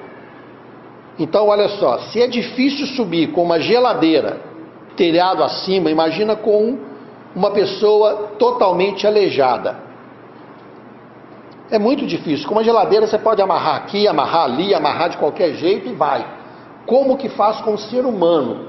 Então, 1.17 1.47
olha 1.47 1.67
só, 1.69 1.99
se 1.99 2.21
é 2.21 2.28
difícil 2.28 2.88
subir 2.88 3.32
com 3.32 3.43
uma 3.43 3.59
geladeira 3.59 4.53
telhado 4.95 5.43
acima, 5.43 5.89
imagina 5.89 6.35
com 6.35 6.77
uma 7.35 7.51
pessoa 7.51 8.31
totalmente 8.37 9.07
aleijada. 9.07 9.77
É 11.71 11.79
muito 11.79 12.05
difícil. 12.05 12.47
Com 12.47 12.55
uma 12.55 12.63
geladeira 12.63 13.07
você 13.07 13.17
pode 13.17 13.41
amarrar 13.41 13.77
aqui, 13.77 14.07
amarrar 14.07 14.43
ali, 14.43 14.73
amarrar 14.73 15.09
de 15.09 15.17
qualquer 15.17 15.53
jeito 15.53 15.89
e 15.89 15.93
vai. 15.93 16.25
Como 16.85 17.17
que 17.17 17.29
faz 17.29 17.61
com 17.61 17.73
o 17.73 17.77
ser 17.77 18.05
humano? 18.05 18.67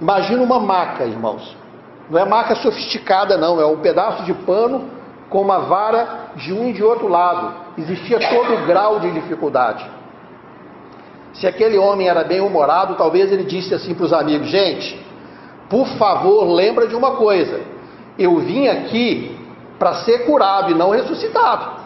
Imagina 0.00 0.42
uma 0.42 0.60
maca, 0.60 1.04
irmãos. 1.04 1.56
Não 2.08 2.18
é 2.18 2.24
maca 2.24 2.54
sofisticada, 2.54 3.36
não. 3.36 3.60
É 3.60 3.66
um 3.66 3.78
pedaço 3.78 4.22
de 4.24 4.32
pano 4.32 4.88
com 5.28 5.42
uma 5.42 5.60
vara 5.60 6.30
de 6.36 6.52
um 6.52 6.68
e 6.68 6.72
de 6.72 6.82
outro 6.82 7.08
lado. 7.08 7.54
Existia 7.76 8.18
todo 8.18 8.54
o 8.54 8.66
grau 8.66 9.00
de 9.00 9.10
dificuldade. 9.10 9.84
Se 11.34 11.46
aquele 11.46 11.76
homem 11.76 12.08
era 12.08 12.24
bem 12.24 12.40
humorado, 12.40 12.94
talvez 12.94 13.30
ele 13.32 13.44
disse 13.44 13.74
assim 13.74 13.94
para 13.94 14.04
os 14.04 14.12
amigos: 14.12 14.48
Gente, 14.48 15.07
por 15.68 15.86
favor, 15.98 16.44
lembra 16.52 16.86
de 16.86 16.94
uma 16.94 17.16
coisa. 17.16 17.60
Eu 18.18 18.38
vim 18.38 18.66
aqui 18.66 19.36
para 19.78 19.94
ser 20.04 20.24
curado 20.24 20.70
e 20.70 20.74
não 20.74 20.90
ressuscitado. 20.90 21.78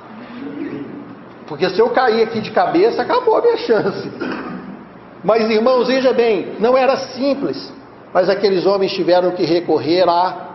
Porque 1.47 1.68
se 1.70 1.78
eu 1.80 1.91
cair 1.91 2.22
aqui 2.22 2.41
de 2.41 2.51
cabeça, 2.51 3.03
acabou 3.03 3.37
a 3.37 3.43
minha 3.43 3.57
chance. 3.59 4.11
Mas 5.22 5.49
irmãos, 5.51 5.87
veja 5.87 6.12
bem, 6.12 6.55
não 6.59 6.76
era 6.76 6.97
simples, 6.97 7.72
mas 8.12 8.28
aqueles 8.28 8.66
homens 8.66 8.93
tiveram 8.93 9.33
que 9.33 9.45
recorrer 9.45 10.09
à 10.09 10.49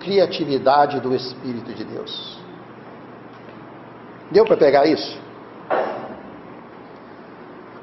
criatividade 0.00 1.00
do 1.00 1.14
Espírito 1.14 1.72
de 1.72 1.84
Deus. 1.84 2.38
Deu 4.30 4.44
para 4.44 4.56
pegar 4.56 4.86
isso? 4.86 5.20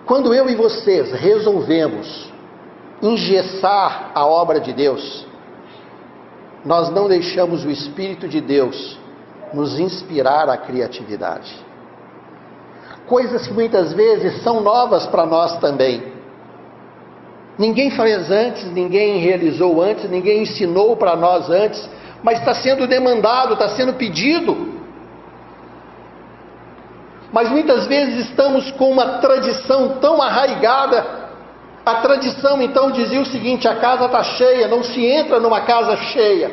Quando 0.05 0.33
eu 0.33 0.49
e 0.49 0.55
vocês 0.55 1.11
resolvemos 1.11 2.31
engessar 3.01 4.11
a 4.13 4.25
obra 4.25 4.59
de 4.59 4.73
Deus, 4.73 5.25
nós 6.65 6.89
não 6.89 7.07
deixamos 7.07 7.63
o 7.65 7.69
Espírito 7.69 8.27
de 8.27 8.41
Deus 8.41 8.97
nos 9.53 9.79
inspirar 9.79 10.49
a 10.49 10.57
criatividade 10.57 11.69
coisas 13.09 13.47
que 13.47 13.53
muitas 13.53 13.91
vezes 13.91 14.43
são 14.43 14.61
novas 14.61 15.07
para 15.07 15.25
nós 15.25 15.57
também. 15.57 16.13
Ninguém 17.57 17.89
fez 17.89 18.31
antes, 18.31 18.71
ninguém 18.71 19.17
realizou 19.17 19.81
antes, 19.81 20.09
ninguém 20.09 20.43
ensinou 20.43 20.95
para 20.95 21.15
nós 21.15 21.49
antes, 21.49 21.89
mas 22.23 22.39
está 22.39 22.53
sendo 22.53 22.87
demandado, 22.87 23.53
está 23.53 23.69
sendo 23.69 23.93
pedido. 23.93 24.79
Mas 27.33 27.49
muitas 27.49 27.87
vezes 27.87 28.29
estamos 28.29 28.71
com 28.71 28.91
uma 28.91 29.17
tradição 29.17 29.97
tão 29.99 30.21
arraigada. 30.21 31.18
A 31.89 31.95
tradição 32.01 32.61
então 32.61 32.91
dizia 32.91 33.19
o 33.19 33.25
seguinte: 33.25 33.67
a 33.67 33.75
casa 33.77 34.05
está 34.05 34.21
cheia, 34.23 34.67
não 34.67 34.83
se 34.83 35.03
entra 35.03 35.39
numa 35.39 35.61
casa 35.61 35.97
cheia. 35.97 36.51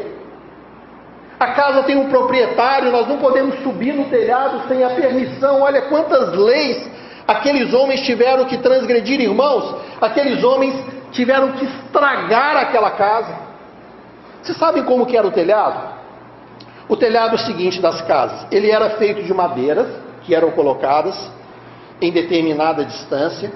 A 1.39 1.49
casa 1.49 1.83
tem 1.83 1.95
um 1.95 2.09
proprietário, 2.09 2.91
nós 2.91 3.07
não 3.07 3.19
podemos 3.19 3.63
subir 3.63 3.93
no 3.93 4.07
telhado 4.07 4.67
sem 4.67 4.83
a 4.83 4.89
permissão. 4.89 5.61
Olha 5.61 5.83
quantas 5.83 6.33
leis 6.33 6.91
aqueles 7.29 7.75
homens 7.75 8.01
tiveram 8.01 8.47
que 8.47 8.57
transgredir, 8.57 9.21
irmãos. 9.21 9.75
Aqueles 10.01 10.43
homens 10.43 10.75
tiveram 11.13 11.53
que 11.53 11.67
estragar 11.67 12.57
aquela 12.57 12.93
casa. 12.93 13.37
Vocês 14.43 14.57
sabem 14.57 14.85
como 14.85 15.05
que 15.05 15.19
era 15.19 15.27
o 15.27 15.31
telhado? 15.31 15.97
O 16.89 16.97
telhado 16.97 17.37
seguinte 17.37 17.79
das 17.79 18.01
casas, 18.01 18.47
ele 18.51 18.71
era 18.71 18.91
feito 18.91 19.23
de 19.23 19.35
madeiras 19.35 19.89
que 20.23 20.35
eram 20.35 20.53
colocadas 20.53 21.31
em 22.01 22.11
determinada 22.11 22.85
distância, 22.85 23.53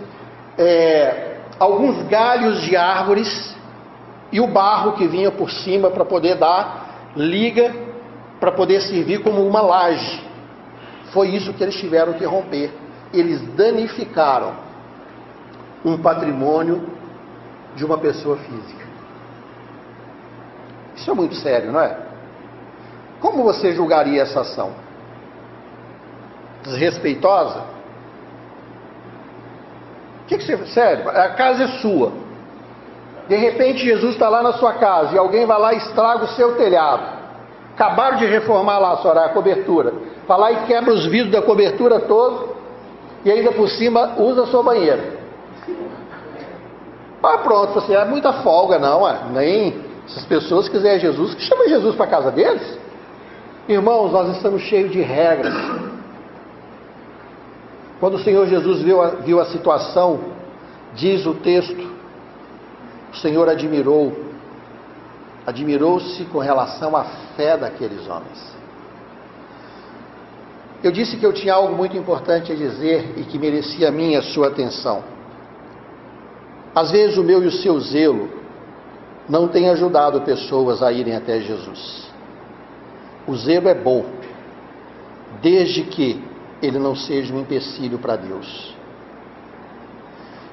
é, 0.59 1.30
alguns 1.61 2.03
galhos 2.09 2.63
de 2.63 2.75
árvores 2.75 3.55
e 4.33 4.41
o 4.41 4.47
barro 4.47 4.95
que 4.95 5.07
vinha 5.07 5.31
por 5.31 5.51
cima 5.51 5.91
para 5.91 6.05
poder 6.05 6.37
dar 6.37 7.13
liga 7.15 7.73
para 8.41 8.51
poder 8.51 8.81
servir 8.81 9.23
como 9.23 9.47
uma 9.47 9.61
laje. 9.61 10.27
Foi 11.13 11.29
isso 11.29 11.53
que 11.53 11.63
eles 11.63 11.75
tiveram 11.77 12.15
que 12.15 12.25
romper. 12.25 12.73
Eles 13.13 13.43
danificaram 13.55 14.55
um 15.85 15.99
patrimônio 15.99 16.89
de 17.77 17.85
uma 17.85 17.99
pessoa 17.99 18.37
física. 18.39 18.87
Isso 20.97 21.11
é 21.11 21.15
muito 21.15 21.35
sério, 21.35 21.71
não 21.71 21.81
é? 21.81 21.97
Como 23.21 23.43
você 23.43 23.73
julgaria 23.73 24.23
essa 24.23 24.41
ação? 24.41 24.73
Desrespeitosa? 26.63 27.65
Que, 30.31 30.39
que 30.39 30.45
você. 30.45 30.67
Sério, 30.67 31.09
a 31.09 31.31
casa 31.31 31.65
é 31.65 31.69
sua. 31.81 32.13
De 33.29 33.35
repente 33.35 33.85
Jesus 33.85 34.13
está 34.13 34.29
lá 34.29 34.43
na 34.43 34.53
sua 34.53 34.75
casa 34.75 35.15
e 35.15 35.19
alguém 35.19 35.45
vai 35.45 35.59
lá 35.59 35.75
e 35.75 35.79
estraga 35.79 36.25
o 36.25 36.29
seu 36.29 36.55
telhado. 36.55 37.19
Acabaram 37.75 38.17
de 38.19 38.27
reformar 38.27 38.79
lá, 38.79 38.97
Soraya, 38.99 39.27
a 39.27 39.33
cobertura. 39.33 39.93
Vai 40.29 40.39
lá 40.39 40.53
e 40.53 40.67
quebra 40.67 40.93
os 40.93 41.07
vidros 41.07 41.33
da 41.33 41.43
cobertura 41.43 41.99
todo 42.01 42.55
e 43.25 43.31
ainda 43.31 43.51
por 43.51 43.69
cima 43.69 44.15
usa 44.19 44.45
a 44.45 44.47
sua 44.47 44.63
banheira. 44.63 45.19
Ah, 47.23 47.39
pronto, 47.39 47.73
você 47.75 47.95
é 47.95 48.05
muita 48.05 48.33
folga, 48.35 48.79
não, 48.79 49.07
é? 49.07 49.19
nem 49.33 49.81
essas 50.07 50.25
pessoas 50.25 50.69
quiserem 50.69 51.01
Jesus, 51.01 51.35
que 51.35 51.43
chama 51.43 51.69
Jesus 51.69 51.97
para 51.97 52.07
a 52.07 52.09
casa 52.09 52.31
deles. 52.31 52.79
Irmãos, 53.69 54.13
nós 54.13 54.37
estamos 54.37 54.63
cheios 54.63 54.91
de 54.93 55.01
regras. 55.01 55.55
Quando 58.01 58.15
o 58.15 58.19
Senhor 58.19 58.47
Jesus 58.47 58.81
viu 58.81 59.03
a, 59.03 59.11
viu 59.11 59.39
a 59.39 59.45
situação, 59.45 60.19
diz 60.95 61.27
o 61.27 61.35
texto, 61.35 61.87
o 63.13 63.17
Senhor 63.17 63.47
admirou, 63.47 64.17
admirou-se 65.47 66.25
com 66.25 66.39
relação 66.39 66.97
à 66.97 67.05
fé 67.37 67.59
daqueles 67.59 68.09
homens. 68.09 68.59
Eu 70.83 70.91
disse 70.91 71.19
que 71.19 71.27
eu 71.27 71.33
tinha 71.33 71.53
algo 71.53 71.77
muito 71.77 71.95
importante 71.95 72.51
a 72.51 72.55
dizer 72.55 73.19
e 73.19 73.25
que 73.25 73.39
merecia 73.39 73.89
a 73.89 73.93
minha 73.93 74.21
a 74.21 74.23
sua 74.23 74.49
atenção. 74.49 75.05
Às 76.75 76.91
vezes 76.91 77.19
o 77.19 77.23
meu 77.23 77.43
e 77.43 77.47
o 77.47 77.53
seu 77.53 77.79
zelo 77.81 78.31
não 79.29 79.47
tem 79.47 79.69
ajudado 79.69 80.23
pessoas 80.23 80.83
a 80.83 80.91
irem 80.91 81.15
até 81.15 81.39
Jesus. 81.41 82.09
O 83.27 83.37
zelo 83.37 83.69
é 83.69 83.75
bom, 83.75 84.07
desde 85.43 85.83
que 85.83 86.30
ele 86.63 86.79
não 86.79 86.95
seja 86.95 87.33
um 87.35 87.41
empecilho 87.41 87.99
para 87.99 88.17
Deus. 88.17 88.75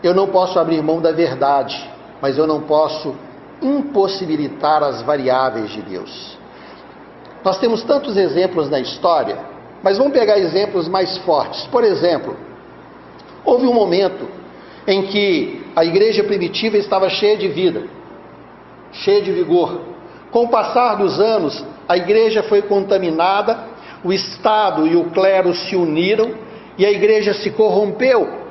Eu 0.04 0.14
não 0.14 0.28
posso 0.28 0.60
abrir 0.60 0.82
mão 0.82 1.02
da 1.02 1.12
verdade, 1.12 1.90
mas 2.22 2.38
eu 2.38 2.46
não 2.46 2.62
posso 2.62 3.16
impossibilitar 3.62 4.84
as 4.84 5.02
variáveis 5.02 5.72
de 5.72 5.82
Deus. 5.82 6.38
Nós 7.44 7.58
temos 7.60 7.84
tantos 7.84 8.16
exemplos 8.18 8.70
na 8.70 8.80
história, 8.80 9.38
mas 9.82 9.98
vamos 9.98 10.14
pegar 10.14 10.38
exemplos 10.38 10.88
mais 10.88 11.18
fortes. 11.20 11.66
Por 11.68 11.84
exemplo, 11.84 12.36
houve 13.44 13.66
um 13.68 13.74
momento 13.74 14.28
em 14.86 15.04
que 15.04 15.66
a 15.76 15.84
igreja 15.84 16.24
primitiva 16.24 16.78
estava 16.78 17.10
cheia 17.10 17.38
de 17.38 17.48
vida, 17.48 17.84
cheia 18.92 19.22
de 19.22 19.32
vigor. 19.32 19.82
Com 20.32 20.46
o 20.46 20.50
passar 20.50 20.96
dos 20.96 21.20
anos, 21.20 21.64
a 21.88 21.98
igreja 21.98 22.44
foi 22.44 22.62
contaminada, 22.62 23.60
o 24.08 24.14
Estado 24.14 24.88
e 24.88 24.96
o 24.96 25.06
clero 25.12 25.54
se 25.54 25.76
uniram 25.76 26.32
e 26.78 26.86
a 26.86 26.92
igreja 26.92 27.34
se 27.34 27.52
corrompeu 27.52 28.48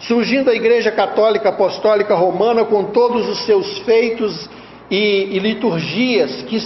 surgindo 0.00 0.50
a 0.50 0.54
Igreja 0.54 0.90
Católica 0.90 1.50
Apostólica 1.50 2.14
Romana 2.14 2.64
com 2.64 2.84
todos 2.84 3.28
os 3.28 3.44
seus 3.44 3.78
feitos 3.80 4.48
e, 4.90 5.36
e 5.36 5.38
liturgias 5.38 6.42
que 6.42 6.58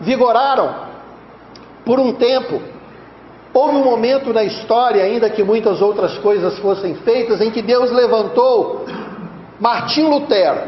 vigoraram 0.00 0.86
por 1.84 1.98
um 1.98 2.12
tempo. 2.12 2.60
Houve 3.54 3.76
um 3.76 3.84
momento 3.84 4.32
na 4.32 4.44
história, 4.44 5.02
ainda 5.02 5.30
que 5.30 5.42
muitas 5.42 5.80
outras 5.80 6.18
coisas 6.18 6.58
fossem 6.58 6.94
feitas, 6.96 7.40
em 7.40 7.50
que 7.50 7.62
Deus 7.62 7.90
levantou 7.90 8.84
Martim 9.58 10.02
Lutero 10.02 10.60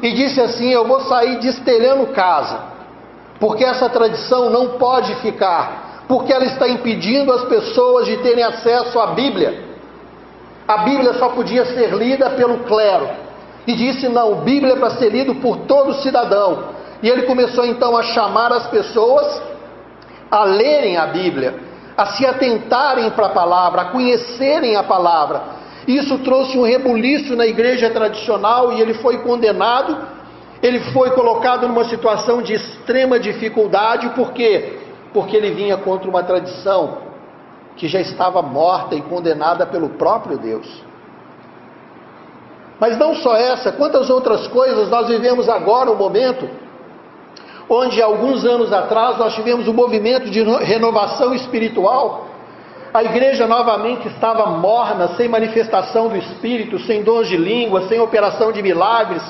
e 0.00 0.12
disse 0.12 0.40
assim: 0.40 0.70
Eu 0.70 0.86
vou 0.86 1.00
sair 1.00 1.40
destelhando 1.40 2.06
casa, 2.08 2.60
porque 3.42 3.64
essa 3.64 3.88
tradição 3.88 4.50
não 4.50 4.78
pode 4.78 5.16
ficar, 5.16 6.04
porque 6.06 6.32
ela 6.32 6.44
está 6.44 6.68
impedindo 6.68 7.32
as 7.32 7.42
pessoas 7.46 8.06
de 8.06 8.18
terem 8.18 8.44
acesso 8.44 9.00
à 9.00 9.08
Bíblia. 9.08 9.64
A 10.68 10.76
Bíblia 10.84 11.14
só 11.14 11.30
podia 11.30 11.64
ser 11.64 11.92
lida 11.92 12.30
pelo 12.30 12.58
clero. 12.58 13.08
E 13.66 13.74
disse: 13.74 14.08
não, 14.08 14.42
Bíblia 14.42 14.74
é 14.74 14.76
para 14.76 14.90
ser 14.90 15.10
lido 15.10 15.34
por 15.34 15.56
todo 15.66 15.92
cidadão. 15.94 16.66
E 17.02 17.08
ele 17.08 17.22
começou 17.22 17.66
então 17.66 17.96
a 17.96 18.04
chamar 18.04 18.52
as 18.52 18.68
pessoas 18.68 19.42
a 20.30 20.44
lerem 20.44 20.96
a 20.96 21.06
Bíblia, 21.06 21.56
a 21.96 22.06
se 22.06 22.24
atentarem 22.24 23.10
para 23.10 23.26
a 23.26 23.30
palavra, 23.30 23.82
a 23.82 23.84
conhecerem 23.86 24.76
a 24.76 24.84
palavra. 24.84 25.42
Isso 25.88 26.16
trouxe 26.18 26.56
um 26.56 26.62
rebuliço 26.62 27.34
na 27.34 27.44
igreja 27.44 27.90
tradicional 27.90 28.72
e 28.72 28.80
ele 28.80 28.94
foi 28.94 29.18
condenado. 29.18 29.98
Ele 30.62 30.80
foi 30.92 31.10
colocado 31.10 31.66
numa 31.66 31.84
situação 31.84 32.40
de 32.40 32.54
extrema 32.54 33.18
dificuldade, 33.18 34.10
por 34.10 34.32
quê? 34.32 34.78
Porque 35.12 35.36
ele 35.36 35.50
vinha 35.50 35.76
contra 35.76 36.08
uma 36.08 36.22
tradição 36.22 36.98
que 37.76 37.88
já 37.88 38.00
estava 38.00 38.40
morta 38.42 38.94
e 38.94 39.02
condenada 39.02 39.66
pelo 39.66 39.90
próprio 39.90 40.38
Deus. 40.38 40.84
Mas 42.78 42.96
não 42.98 43.14
só 43.16 43.36
essa, 43.36 43.72
quantas 43.72 44.08
outras 44.10 44.46
coisas 44.48 44.88
nós 44.88 45.08
vivemos 45.08 45.48
agora 45.48 45.90
um 45.90 45.96
momento 45.96 46.48
onde 47.68 48.02
alguns 48.02 48.44
anos 48.44 48.72
atrás 48.72 49.16
nós 49.18 49.34
tivemos 49.34 49.66
um 49.66 49.72
movimento 49.72 50.30
de 50.30 50.42
renovação 50.42 51.34
espiritual. 51.34 52.26
A 52.92 53.02
igreja 53.02 53.46
novamente 53.46 54.06
estava 54.08 54.46
morna, 54.46 55.08
sem 55.16 55.26
manifestação 55.28 56.08
do 56.08 56.16
Espírito, 56.16 56.78
sem 56.80 57.02
dons 57.02 57.28
de 57.28 57.36
língua, 57.36 57.88
sem 57.88 57.98
operação 57.98 58.52
de 58.52 58.62
milagres. 58.62 59.22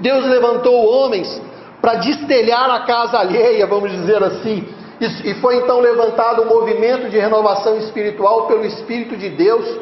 Deus 0.00 0.24
levantou 0.26 0.84
homens 0.84 1.40
para 1.80 1.94
destelhar 1.94 2.70
a 2.70 2.80
casa 2.80 3.18
alheia, 3.18 3.66
vamos 3.66 3.90
dizer 3.90 4.22
assim, 4.22 4.66
e 5.00 5.34
foi 5.34 5.56
então 5.56 5.80
levantado 5.80 6.42
um 6.42 6.46
movimento 6.46 7.08
de 7.08 7.18
renovação 7.18 7.78
espiritual 7.78 8.46
pelo 8.46 8.66
Espírito 8.66 9.16
de 9.16 9.30
Deus, 9.30 9.80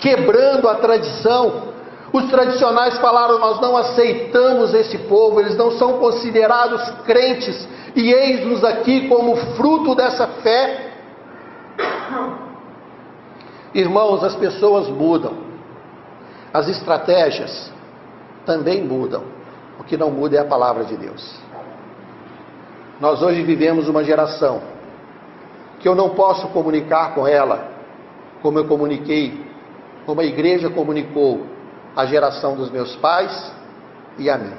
quebrando 0.00 0.68
a 0.68 0.74
tradição. 0.76 1.70
Os 2.12 2.28
tradicionais 2.28 2.98
falaram: 2.98 3.38
Nós 3.38 3.60
não 3.60 3.76
aceitamos 3.76 4.74
esse 4.74 4.98
povo, 4.98 5.38
eles 5.38 5.56
não 5.56 5.70
são 5.72 5.98
considerados 5.98 6.90
crentes, 7.04 7.68
e 7.94 8.12
eis-nos 8.12 8.64
aqui 8.64 9.08
como 9.08 9.36
fruto 9.54 9.94
dessa 9.94 10.26
fé. 10.26 10.90
Irmãos, 13.72 14.24
as 14.24 14.34
pessoas 14.34 14.88
mudam, 14.88 15.34
as 16.52 16.68
estratégias 16.68 17.71
também 18.44 18.82
mudam, 18.82 19.22
o 19.78 19.84
que 19.84 19.96
não 19.96 20.10
muda 20.10 20.36
é 20.36 20.40
a 20.40 20.44
palavra 20.44 20.84
de 20.84 20.96
Deus. 20.96 21.40
Nós 23.00 23.22
hoje 23.22 23.42
vivemos 23.42 23.88
uma 23.88 24.04
geração 24.04 24.62
que 25.80 25.88
eu 25.88 25.94
não 25.94 26.10
posso 26.10 26.48
comunicar 26.48 27.14
com 27.14 27.26
ela 27.26 27.72
como 28.42 28.58
eu 28.58 28.66
comuniquei, 28.66 29.44
como 30.04 30.20
a 30.20 30.24
igreja 30.24 30.68
comunicou 30.68 31.46
a 31.94 32.04
geração 32.06 32.56
dos 32.56 32.70
meus 32.70 32.94
pais 32.96 33.52
e 34.18 34.28
a 34.28 34.36
mim. 34.36 34.52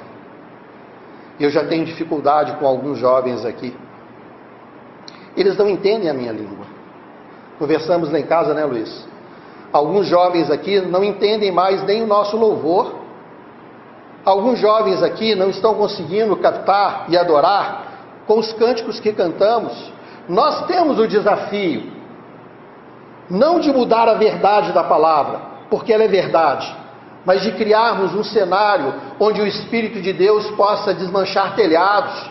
Eu 1.38 1.50
já 1.50 1.64
tenho 1.64 1.84
dificuldade 1.84 2.52
com 2.56 2.66
alguns 2.66 2.98
jovens 2.98 3.44
aqui. 3.44 3.76
Eles 5.36 5.56
não 5.56 5.68
entendem 5.68 6.08
a 6.08 6.14
minha 6.14 6.32
língua. 6.32 6.64
Conversamos 7.58 8.10
lá 8.10 8.18
em 8.18 8.26
casa, 8.26 8.54
né, 8.54 8.64
Luiz? 8.64 9.06
Alguns 9.72 10.06
jovens 10.06 10.50
aqui 10.50 10.80
não 10.80 11.02
entendem 11.02 11.50
mais 11.50 11.82
nem 11.84 12.02
o 12.02 12.06
nosso 12.06 12.36
louvor. 12.36 13.03
Alguns 14.24 14.58
jovens 14.58 15.02
aqui 15.02 15.34
não 15.34 15.50
estão 15.50 15.74
conseguindo 15.74 16.36
captar 16.36 17.04
e 17.08 17.16
adorar 17.16 17.94
com 18.26 18.38
os 18.38 18.52
cânticos 18.54 18.98
que 18.98 19.12
cantamos, 19.12 19.92
Nós 20.26 20.64
temos 20.66 20.98
o 20.98 21.06
desafio, 21.06 21.92
não 23.28 23.60
de 23.60 23.70
mudar 23.70 24.08
a 24.08 24.14
verdade 24.14 24.72
da 24.72 24.82
palavra, 24.82 25.38
porque 25.68 25.92
ela 25.92 26.04
é 26.04 26.08
verdade, 26.08 26.74
mas 27.26 27.42
de 27.42 27.52
criarmos 27.52 28.14
um 28.14 28.24
cenário 28.24 28.94
onde 29.20 29.42
o 29.42 29.46
Espírito 29.46 30.00
de 30.00 30.14
Deus 30.14 30.50
possa 30.52 30.94
desmanchar 30.94 31.54
telhados, 31.54 32.30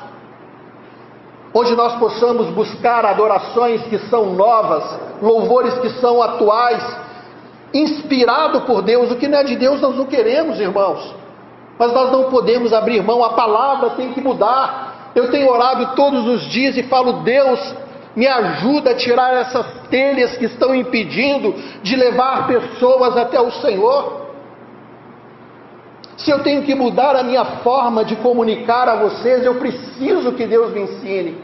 onde 1.54 1.76
nós 1.76 1.94
possamos 2.00 2.48
buscar 2.48 3.06
adorações 3.06 3.84
que 3.84 4.00
são 4.10 4.34
novas, 4.34 4.84
louvores 5.22 5.76
que 5.76 5.90
são 6.02 6.20
atuais, 6.20 6.84
inspirado 7.72 8.62
por 8.62 8.82
Deus. 8.82 9.12
O 9.12 9.16
que 9.16 9.28
não 9.28 9.38
é 9.38 9.44
de 9.44 9.56
Deus 9.56 9.80
nós 9.80 9.96
não 9.96 10.06
queremos, 10.08 10.60
irmãos. 10.60 11.14
Mas 11.78 11.92
nós 11.94 12.12
não 12.12 12.30
podemos 12.30 12.72
abrir 12.72 13.02
mão, 13.04 13.24
a 13.24 13.34
palavra 13.34 13.92
tem 13.92 14.14
que 14.14 14.22
mudar. 14.22 15.12
Eu 15.16 15.30
tenho 15.32 15.50
orado 15.50 15.96
todos 15.96 16.26
os 16.28 16.42
dias 16.44 16.78
e 16.78 16.84
falo, 16.84 17.24
Deus, 17.24 17.76
me 18.16 18.28
ajuda 18.28 18.92
a 18.92 18.96
tirar 18.96 19.34
essas 19.34 19.66
telhas 19.90 20.38
que 20.38 20.46
estão 20.46 20.74
impedindo 20.74 21.54
de 21.82 21.96
levar 21.96 22.48
pessoas 22.48 23.18
até 23.18 23.40
o 23.42 23.52
Senhor. 23.52 24.24
Se 26.18 26.30
eu 26.30 26.44
tenho 26.44 26.62
que 26.64 26.76
mudar 26.76 27.16
a 27.16 27.24
minha 27.24 27.44
forma 27.44 28.06
de 28.06 28.16
comunicar 28.18 28.88
a 28.88 28.96
vocês, 28.96 29.44
eu 29.44 29.56
preciso 29.56 30.32
que 30.34 30.46
Deus 30.46 30.72
me 30.72 30.82
ensine, 30.82 31.38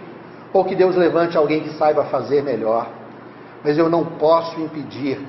ou 0.54 0.64
que 0.64 0.76
Deus 0.76 0.96
levante 0.96 1.36
alguém 1.36 1.62
que 1.62 1.70
saiba 1.70 2.06
fazer 2.06 2.44
melhor. 2.44 2.88
Mas 3.64 3.78
eu 3.78 3.90
não 3.90 4.06
posso 4.06 4.60
impedir, 4.60 5.20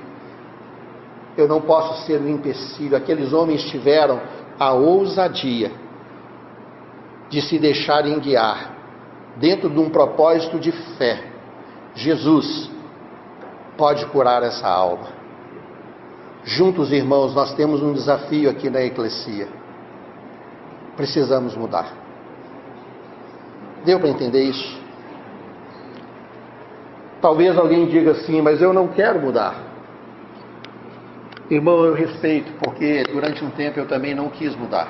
eu 1.36 1.48
não 1.48 1.61
posso 1.61 2.07
ser 2.07 2.20
um 2.20 2.28
empecilho. 2.28 2.96
Aqueles 2.96 3.32
homens 3.32 3.64
tiveram 3.64 4.20
a 4.61 4.75
ousadia 4.75 5.73
de 7.31 7.41
se 7.41 7.59
deixarem 7.59 8.19
guiar 8.19 8.77
dentro 9.37 9.71
de 9.71 9.79
um 9.79 9.89
propósito 9.89 10.59
de 10.59 10.71
fé. 10.99 11.25
Jesus 11.95 12.71
pode 13.79 14.05
curar 14.07 14.43
essa 14.43 14.69
alma. 14.69 15.09
Juntos, 16.45 16.93
irmãos, 16.93 17.35
nós 17.35 17.55
temos 17.55 17.83
um 17.83 17.95
desafio 17.95 18.51
aqui 18.51 18.69
na 18.69 18.83
Eclesia. 18.83 19.49
Precisamos 20.95 21.57
mudar. 21.57 21.95
Deu 23.85 23.99
para 23.99 24.11
entender 24.11 24.43
isso? 24.43 24.79
Talvez 27.23 27.57
alguém 27.57 27.87
diga 27.87 28.11
assim, 28.11 28.43
mas 28.43 28.61
eu 28.61 28.75
não 28.75 28.89
quero 28.89 29.21
mudar. 29.21 29.70
Irmão, 31.51 31.84
eu 31.84 31.94
respeito, 31.94 32.53
porque 32.62 33.03
durante 33.12 33.44
um 33.44 33.51
tempo 33.51 33.78
eu 33.80 33.86
também 33.86 34.14
não 34.14 34.28
quis 34.28 34.55
mudar. 34.55 34.88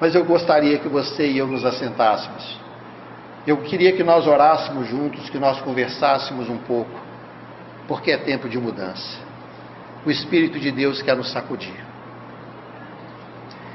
Mas 0.00 0.14
eu 0.14 0.24
gostaria 0.24 0.78
que 0.78 0.88
você 0.88 1.26
e 1.26 1.38
eu 1.38 1.46
nos 1.46 1.64
assentássemos. 1.64 2.60
Eu 3.46 3.58
queria 3.58 3.92
que 3.92 4.04
nós 4.04 4.26
orássemos 4.26 4.88
juntos, 4.88 5.28
que 5.30 5.38
nós 5.38 5.60
conversássemos 5.60 6.48
um 6.48 6.58
pouco, 6.58 7.00
porque 7.88 8.10
é 8.10 8.16
tempo 8.16 8.48
de 8.48 8.58
mudança 8.58 9.26
o 10.06 10.10
Espírito 10.10 10.60
de 10.60 10.70
Deus 10.70 11.02
quer 11.02 11.16
nos 11.16 11.32
sacudir. 11.32 11.74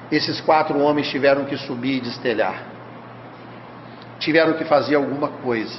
Esses 0.10 0.40
quatro 0.40 0.80
homens 0.80 1.10
tiveram 1.10 1.44
que 1.44 1.58
subir 1.58 1.98
e 1.98 2.02
destelhar, 2.02 2.64
tiveram 4.18 4.54
que 4.54 4.64
fazer 4.64 4.96
alguma 4.96 5.28
coisa, 5.28 5.78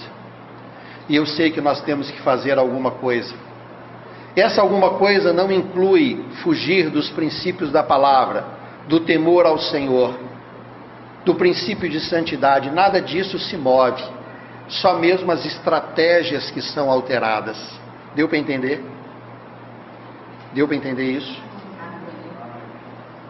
e 1.08 1.16
eu 1.16 1.24
sei 1.24 1.50
que 1.50 1.60
nós 1.60 1.80
temos 1.82 2.10
que 2.10 2.20
fazer 2.20 2.58
alguma 2.58 2.90
coisa. 2.90 3.34
Essa 4.34 4.62
alguma 4.62 4.90
coisa 4.94 5.32
não 5.32 5.52
inclui 5.52 6.24
fugir 6.42 6.88
dos 6.88 7.10
princípios 7.10 7.70
da 7.70 7.82
palavra, 7.82 8.44
do 8.88 9.00
temor 9.00 9.44
ao 9.44 9.58
Senhor, 9.58 10.14
do 11.24 11.34
princípio 11.34 11.88
de 11.88 12.00
santidade, 12.00 12.70
nada 12.70 13.00
disso 13.00 13.38
se 13.38 13.56
move, 13.56 14.02
só 14.68 14.98
mesmo 14.98 15.30
as 15.30 15.44
estratégias 15.44 16.50
que 16.50 16.62
são 16.62 16.90
alteradas. 16.90 17.58
Deu 18.14 18.26
para 18.26 18.38
entender? 18.38 18.82
Deu 20.54 20.66
para 20.66 20.76
entender 20.76 21.04
isso? 21.04 21.42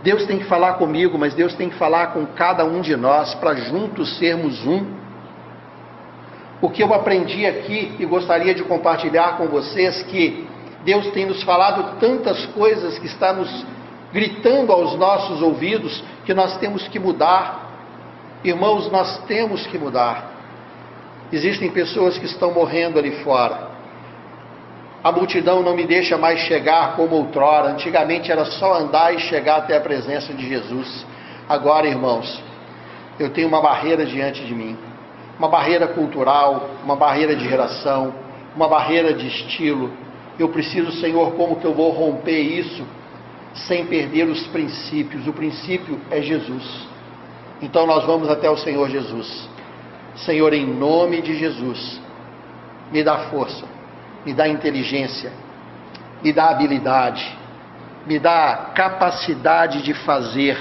Deus 0.02 0.24
tem 0.26 0.38
que 0.38 0.44
falar 0.44 0.74
comigo, 0.74 1.18
mas 1.18 1.34
Deus 1.34 1.54
tem 1.54 1.68
que 1.68 1.76
falar 1.76 2.08
com 2.08 2.26
cada 2.26 2.64
um 2.64 2.80
de 2.80 2.96
nós 2.96 3.34
para 3.34 3.54
juntos 3.54 4.18
sermos 4.18 4.64
um. 4.66 4.86
O 6.60 6.70
que 6.70 6.82
eu 6.82 6.92
aprendi 6.94 7.44
aqui 7.46 7.96
e 7.98 8.06
gostaria 8.06 8.54
de 8.54 8.62
compartilhar 8.64 9.36
com 9.36 9.46
vocês 9.48 10.02
que 10.04 10.48
Deus 10.84 11.06
tem 11.08 11.26
nos 11.26 11.42
falado 11.42 11.98
tantas 12.00 12.46
coisas 12.46 12.98
que 12.98 13.06
está 13.06 13.32
nos 13.32 13.64
gritando 14.12 14.72
aos 14.72 14.96
nossos 14.96 15.40
ouvidos 15.40 16.02
que 16.24 16.34
nós 16.34 16.56
temos 16.58 16.86
que 16.88 16.98
mudar. 16.98 17.70
Irmãos, 18.44 18.90
nós 18.90 19.18
temos 19.26 19.66
que 19.66 19.78
mudar. 19.78 20.30
Existem 21.32 21.70
pessoas 21.70 22.18
que 22.18 22.26
estão 22.26 22.52
morrendo 22.52 22.98
ali 22.98 23.22
fora. 23.22 23.70
A 25.02 25.10
multidão 25.10 25.62
não 25.62 25.74
me 25.74 25.84
deixa 25.84 26.16
mais 26.18 26.40
chegar 26.40 26.94
como 26.94 27.16
outrora. 27.16 27.70
Antigamente 27.70 28.30
era 28.30 28.44
só 28.44 28.74
andar 28.74 29.14
e 29.14 29.18
chegar 29.18 29.56
até 29.56 29.76
a 29.76 29.80
presença 29.80 30.32
de 30.32 30.48
Jesus. 30.48 31.06
Agora, 31.48 31.88
irmãos, 31.88 32.40
eu 33.18 33.30
tenho 33.30 33.48
uma 33.48 33.60
barreira 33.60 34.04
diante 34.04 34.44
de 34.44 34.54
mim. 34.54 34.76
Uma 35.38 35.48
barreira 35.48 35.88
cultural, 35.88 36.70
uma 36.84 36.94
barreira 36.94 37.34
de 37.34 37.48
geração, 37.48 38.14
uma 38.54 38.68
barreira 38.68 39.12
de 39.12 39.26
estilo. 39.26 39.90
Eu 40.38 40.48
preciso, 40.48 40.92
Senhor, 40.92 41.32
como 41.32 41.56
que 41.56 41.64
eu 41.64 41.74
vou 41.74 41.90
romper 41.90 42.40
isso 42.40 42.84
sem 43.54 43.86
perder 43.86 44.28
os 44.28 44.46
princípios? 44.46 45.26
O 45.26 45.32
princípio 45.32 46.00
é 46.10 46.22
Jesus. 46.22 46.86
Então 47.60 47.86
nós 47.86 48.04
vamos 48.04 48.28
até 48.28 48.50
o 48.50 48.56
Senhor 48.56 48.88
Jesus. 48.88 49.48
Senhor, 50.16 50.52
em 50.52 50.66
nome 50.66 51.22
de 51.22 51.36
Jesus, 51.36 52.00
me 52.90 53.02
dá 53.02 53.30
força 53.30 53.72
me 54.24 54.32
dá 54.32 54.48
inteligência, 54.48 55.32
me 56.22 56.32
dá 56.32 56.50
habilidade, 56.50 57.36
me 58.06 58.18
dá 58.18 58.70
capacidade 58.74 59.82
de 59.82 59.94
fazer 59.94 60.56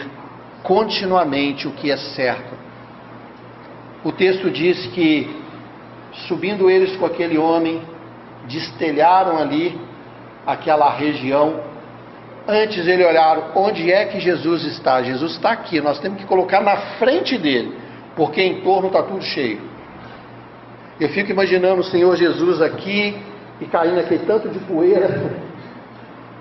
continuamente 0.64 1.68
o 1.68 1.72
que 1.72 1.92
é 1.92 1.98
certo. 1.98 2.54
O 4.04 4.12
texto 4.12 4.50
diz 4.50 4.88
que, 4.88 5.30
subindo 6.28 6.70
eles 6.70 6.96
com 6.98 7.06
aquele 7.06 7.38
homem, 7.38 7.82
destelharam 8.48 9.38
ali 9.38 9.80
aquela 10.46 10.90
região. 10.92 11.60
Antes 12.48 12.88
ele 12.88 13.06
olharam 13.06 13.52
onde 13.56 13.92
é 13.92 14.06
que 14.06 14.20
Jesus 14.20 14.64
está. 14.66 15.02
Jesus 15.02 15.34
está 15.34 15.52
aqui, 15.52 15.80
nós 15.80 16.00
temos 16.00 16.20
que 16.20 16.26
colocar 16.26 16.62
na 16.62 16.76
frente 16.98 17.38
dele, 17.38 17.78
porque 18.16 18.42
em 18.42 18.62
torno 18.62 18.88
está 18.88 19.04
tudo 19.04 19.24
cheio. 19.24 19.62
Eu 21.00 21.10
fico 21.10 21.32
imaginando 21.32 21.82
o 21.82 21.84
Senhor 21.84 22.16
Jesus 22.16 22.62
aqui, 22.62 23.16
e 23.60 23.66
caindo 23.66 24.00
aquele 24.00 24.26
tanto 24.26 24.50
de 24.50 24.60
poeira. 24.60 25.32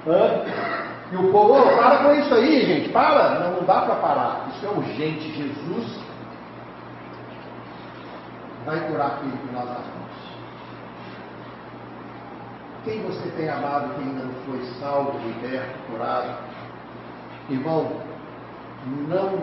E 1.13 1.17
o 1.17 1.33
povo, 1.33 1.55
oh, 1.55 1.77
para 1.77 2.05
com 2.05 2.15
isso 2.15 2.33
aí, 2.33 2.65
gente, 2.65 2.89
para. 2.91 3.41
Não, 3.41 3.57
não 3.57 3.65
dá 3.65 3.81
para 3.83 3.97
parar. 3.97 4.49
Isso 4.55 4.65
é 4.65 4.69
urgente. 4.69 5.33
Jesus 5.33 5.99
vai 8.65 8.79
curar 8.89 9.07
aquilo 9.09 9.33
que 9.33 9.53
nós. 9.53 10.00
Quem 12.85 13.03
você 13.03 13.29
tem 13.37 13.49
amado 13.49 13.95
que 13.95 14.01
ainda 14.01 14.25
não 14.25 14.35
foi 14.47 14.65
salvo, 14.81 15.19
liberto, 15.19 15.79
curado? 15.91 16.35
Irmão, 17.51 17.93
não, 19.07 19.37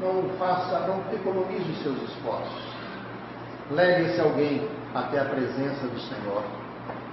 não 0.00 0.28
faça, 0.38 0.78
não 0.86 1.02
economize 1.12 1.70
os 1.72 1.82
seus 1.82 2.00
esforços. 2.02 2.74
Leve 3.72 4.10
esse 4.10 4.20
alguém 4.20 4.68
até 4.94 5.18
a 5.18 5.24
presença 5.24 5.86
do 5.88 5.98
Senhor. 5.98 6.44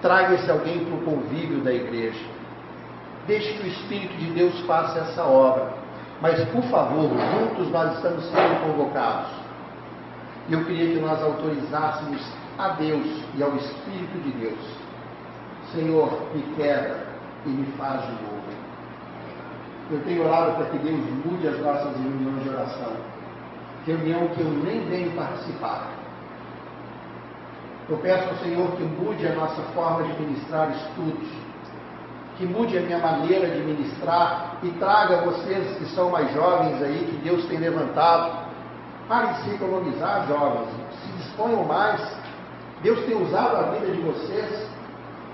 Traga 0.02 0.36
esse 0.36 0.52
alguém 0.52 0.86
para 0.86 0.96
o 0.96 1.02
convívio 1.02 1.62
da 1.62 1.74
igreja. 1.74 2.26
Deixe 3.26 3.54
que 3.54 3.64
o 3.64 3.68
Espírito 3.68 4.16
de 4.18 4.32
Deus 4.32 4.60
faça 4.62 5.00
essa 5.00 5.24
obra. 5.24 5.74
Mas, 6.22 6.44
por 6.50 6.64
favor, 6.66 7.10
juntos 7.10 7.72
nós 7.72 7.96
estamos 7.96 8.24
sendo 8.26 8.68
convocados. 8.68 9.32
E 10.48 10.54
eu 10.54 10.64
queria 10.66 10.94
que 10.94 11.00
nós 11.00 11.22
autorizássemos 11.24 12.22
a 12.60 12.70
Deus 12.70 13.24
e 13.36 13.42
ao 13.42 13.56
Espírito 13.56 14.20
de 14.24 14.32
Deus. 14.32 14.91
Senhor, 15.74 16.30
me 16.34 16.42
quebra 16.56 17.06
e 17.46 17.50
me 17.50 17.66
faz 17.78 18.02
de 18.02 18.12
novo. 18.12 18.42
Eu 19.92 20.02
tenho 20.04 20.26
orado 20.26 20.54
para 20.54 20.66
que 20.66 20.78
Deus 20.78 21.00
mude 21.26 21.48
as 21.48 21.60
nossas 21.60 21.96
reuniões 21.98 22.44
de 22.44 22.50
oração. 22.50 22.94
Reunião 23.86 24.28
que 24.30 24.42
eu 24.42 24.50
nem 24.50 24.88
venho 24.88 25.12
participar 25.16 26.02
eu 27.92 27.98
peço 27.98 28.30
ao 28.30 28.36
Senhor 28.38 28.72
que 28.78 28.84
mude 28.84 29.28
a 29.28 29.36
nossa 29.36 29.62
forma 29.74 30.04
de 30.04 30.22
ministrar 30.22 30.72
estudos, 30.72 31.28
que 32.38 32.46
mude 32.46 32.78
a 32.78 32.82
minha 32.82 33.00
maneira 33.00 33.50
de 33.50 33.60
ministrar 33.60 34.56
e 34.64 34.70
traga 34.80 35.18
vocês 35.18 35.78
que 35.78 35.86
são 35.94 36.10
mais 36.10 36.34
jovens 36.34 36.82
aí, 36.82 37.06
que 37.06 37.18
Deus 37.28 37.46
tem 37.48 37.58
levantado, 37.58 38.48
para 39.10 39.34
de 39.34 39.44
se 39.44 39.56
economizar, 39.56 40.26
jovens, 40.26 40.70
se 41.04 41.12
disponham 41.18 41.66
mais. 41.66 42.02
Deus 42.82 43.04
tem 43.06 43.22
usado 43.22 43.58
a 43.58 43.64
vida 43.72 43.92
de 43.92 44.02
vocês. 44.02 44.70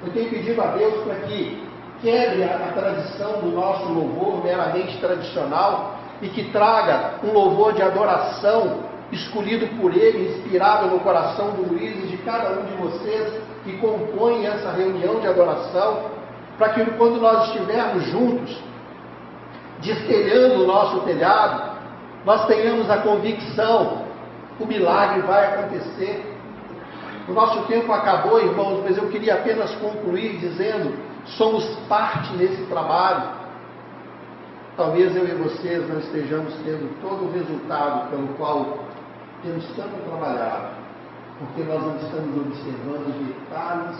Eu 0.05 0.13
tenho 0.13 0.29
pedido 0.29 0.61
a 0.61 0.67
Deus 0.67 1.03
para 1.03 1.15
que 1.27 1.67
quebre 2.01 2.43
a, 2.43 2.55
a 2.55 2.71
tradição 2.73 3.41
do 3.41 3.47
nosso 3.47 3.91
louvor 3.91 4.43
meramente 4.43 4.97
tradicional 4.99 5.95
e 6.21 6.29
que 6.29 6.51
traga 6.51 7.15
um 7.23 7.31
louvor 7.31 7.73
de 7.73 7.81
adoração 7.81 8.79
escolhido 9.11 9.67
por 9.79 9.95
Ele, 9.95 10.29
inspirado 10.29 10.87
no 10.87 10.99
coração 10.99 11.51
do 11.51 11.73
Luiz 11.73 12.03
e 12.03 12.07
de 12.07 12.17
cada 12.17 12.59
um 12.59 12.65
de 12.65 12.73
vocês 12.73 13.41
que 13.63 13.77
compõem 13.77 14.45
essa 14.45 14.71
reunião 14.71 15.19
de 15.19 15.27
adoração, 15.27 16.11
para 16.57 16.69
que 16.69 16.85
quando 16.91 17.19
nós 17.19 17.47
estivermos 17.47 18.03
juntos, 18.05 18.57
destelhando 19.79 20.63
o 20.63 20.67
nosso 20.67 21.01
telhado, 21.01 21.77
nós 22.25 22.45
tenhamos 22.47 22.89
a 22.89 22.97
convicção, 22.97 24.03
o 24.59 24.65
milagre 24.65 25.21
vai 25.21 25.45
acontecer. 25.45 26.26
O 27.27 27.33
nosso 27.33 27.63
tempo 27.67 27.91
acabou, 27.91 28.39
irmãos, 28.39 28.81
mas 28.83 28.97
eu 28.97 29.09
queria 29.09 29.35
apenas 29.35 29.73
concluir 29.75 30.37
dizendo: 30.37 30.93
somos 31.25 31.65
parte 31.89 32.33
nesse 32.37 32.63
trabalho. 32.67 33.35
Talvez 34.77 35.15
eu 35.15 35.27
e 35.27 35.33
vocês 35.33 35.89
não 35.89 35.99
estejamos 35.99 36.53
tendo 36.63 37.01
todo 37.01 37.25
o 37.25 37.31
resultado 37.31 38.09
pelo 38.11 38.27
qual 38.35 38.77
temos 39.43 39.65
tanto 39.75 39.95
trabalhado, 40.07 40.69
porque 41.39 41.63
nós 41.63 41.81
não 41.81 41.95
estamos 41.97 42.37
observando 42.37 43.27
detalhes 43.27 43.97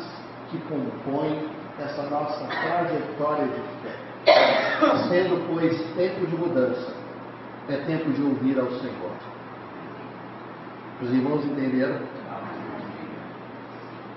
que 0.49 0.57
compõem 0.59 1.49
essa 1.79 2.03
nossa 2.03 2.45
trajetória 2.45 3.45
de 3.45 3.61
fé. 3.81 4.07
Sendo, 5.09 5.47
pois, 5.49 5.81
tempo 5.95 6.25
de 6.27 6.35
mudança, 6.35 6.93
é 7.69 7.77
tempo 7.77 8.11
de 8.11 8.21
ouvir 8.21 8.59
ao 8.59 8.69
Senhor. 8.79 9.11
Os 11.01 11.09
irmãos 11.11 11.45
entenderam? 11.45 11.99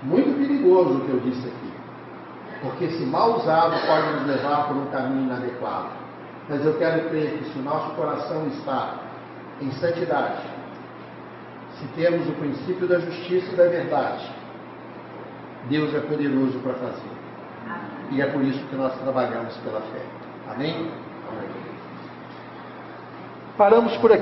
Muito 0.03 0.37
perigoso 0.39 0.97
o 0.97 1.01
que 1.01 1.11
eu 1.11 1.19
disse 1.19 1.47
aqui. 1.47 1.73
Porque 2.61 2.89
se 2.89 3.03
mal 3.05 3.37
usado 3.37 3.75
pode 3.87 4.13
nos 4.13 4.27
levar 4.27 4.67
por 4.67 4.77
um 4.77 4.85
caminho 4.87 5.25
inadequado. 5.25 5.89
Mas 6.49 6.65
eu 6.65 6.77
quero 6.77 7.09
crer 7.09 7.37
que 7.37 7.45
se 7.45 7.59
o 7.59 7.61
nosso 7.61 7.91
coração 7.95 8.47
está 8.47 8.95
em 9.61 9.71
santidade, 9.71 10.41
se 11.79 11.85
temos 11.95 12.27
o 12.27 12.33
princípio 12.33 12.87
da 12.87 12.99
justiça 12.99 13.51
e 13.53 13.55
da 13.55 13.67
verdade, 13.67 14.29
Deus 15.69 15.93
é 15.93 15.99
poderoso 15.99 16.59
para 16.59 16.73
fazer. 16.73 17.11
E 18.11 18.21
é 18.21 18.25
por 18.25 18.43
isso 18.43 18.63
que 18.67 18.75
nós 18.75 18.93
trabalhamos 18.99 19.55
pela 19.57 19.79
fé. 19.81 20.01
Amém? 20.51 20.91
Amém. 21.29 21.49
Paramos 23.57 23.95
por 23.97 24.11
aqui. 24.11 24.19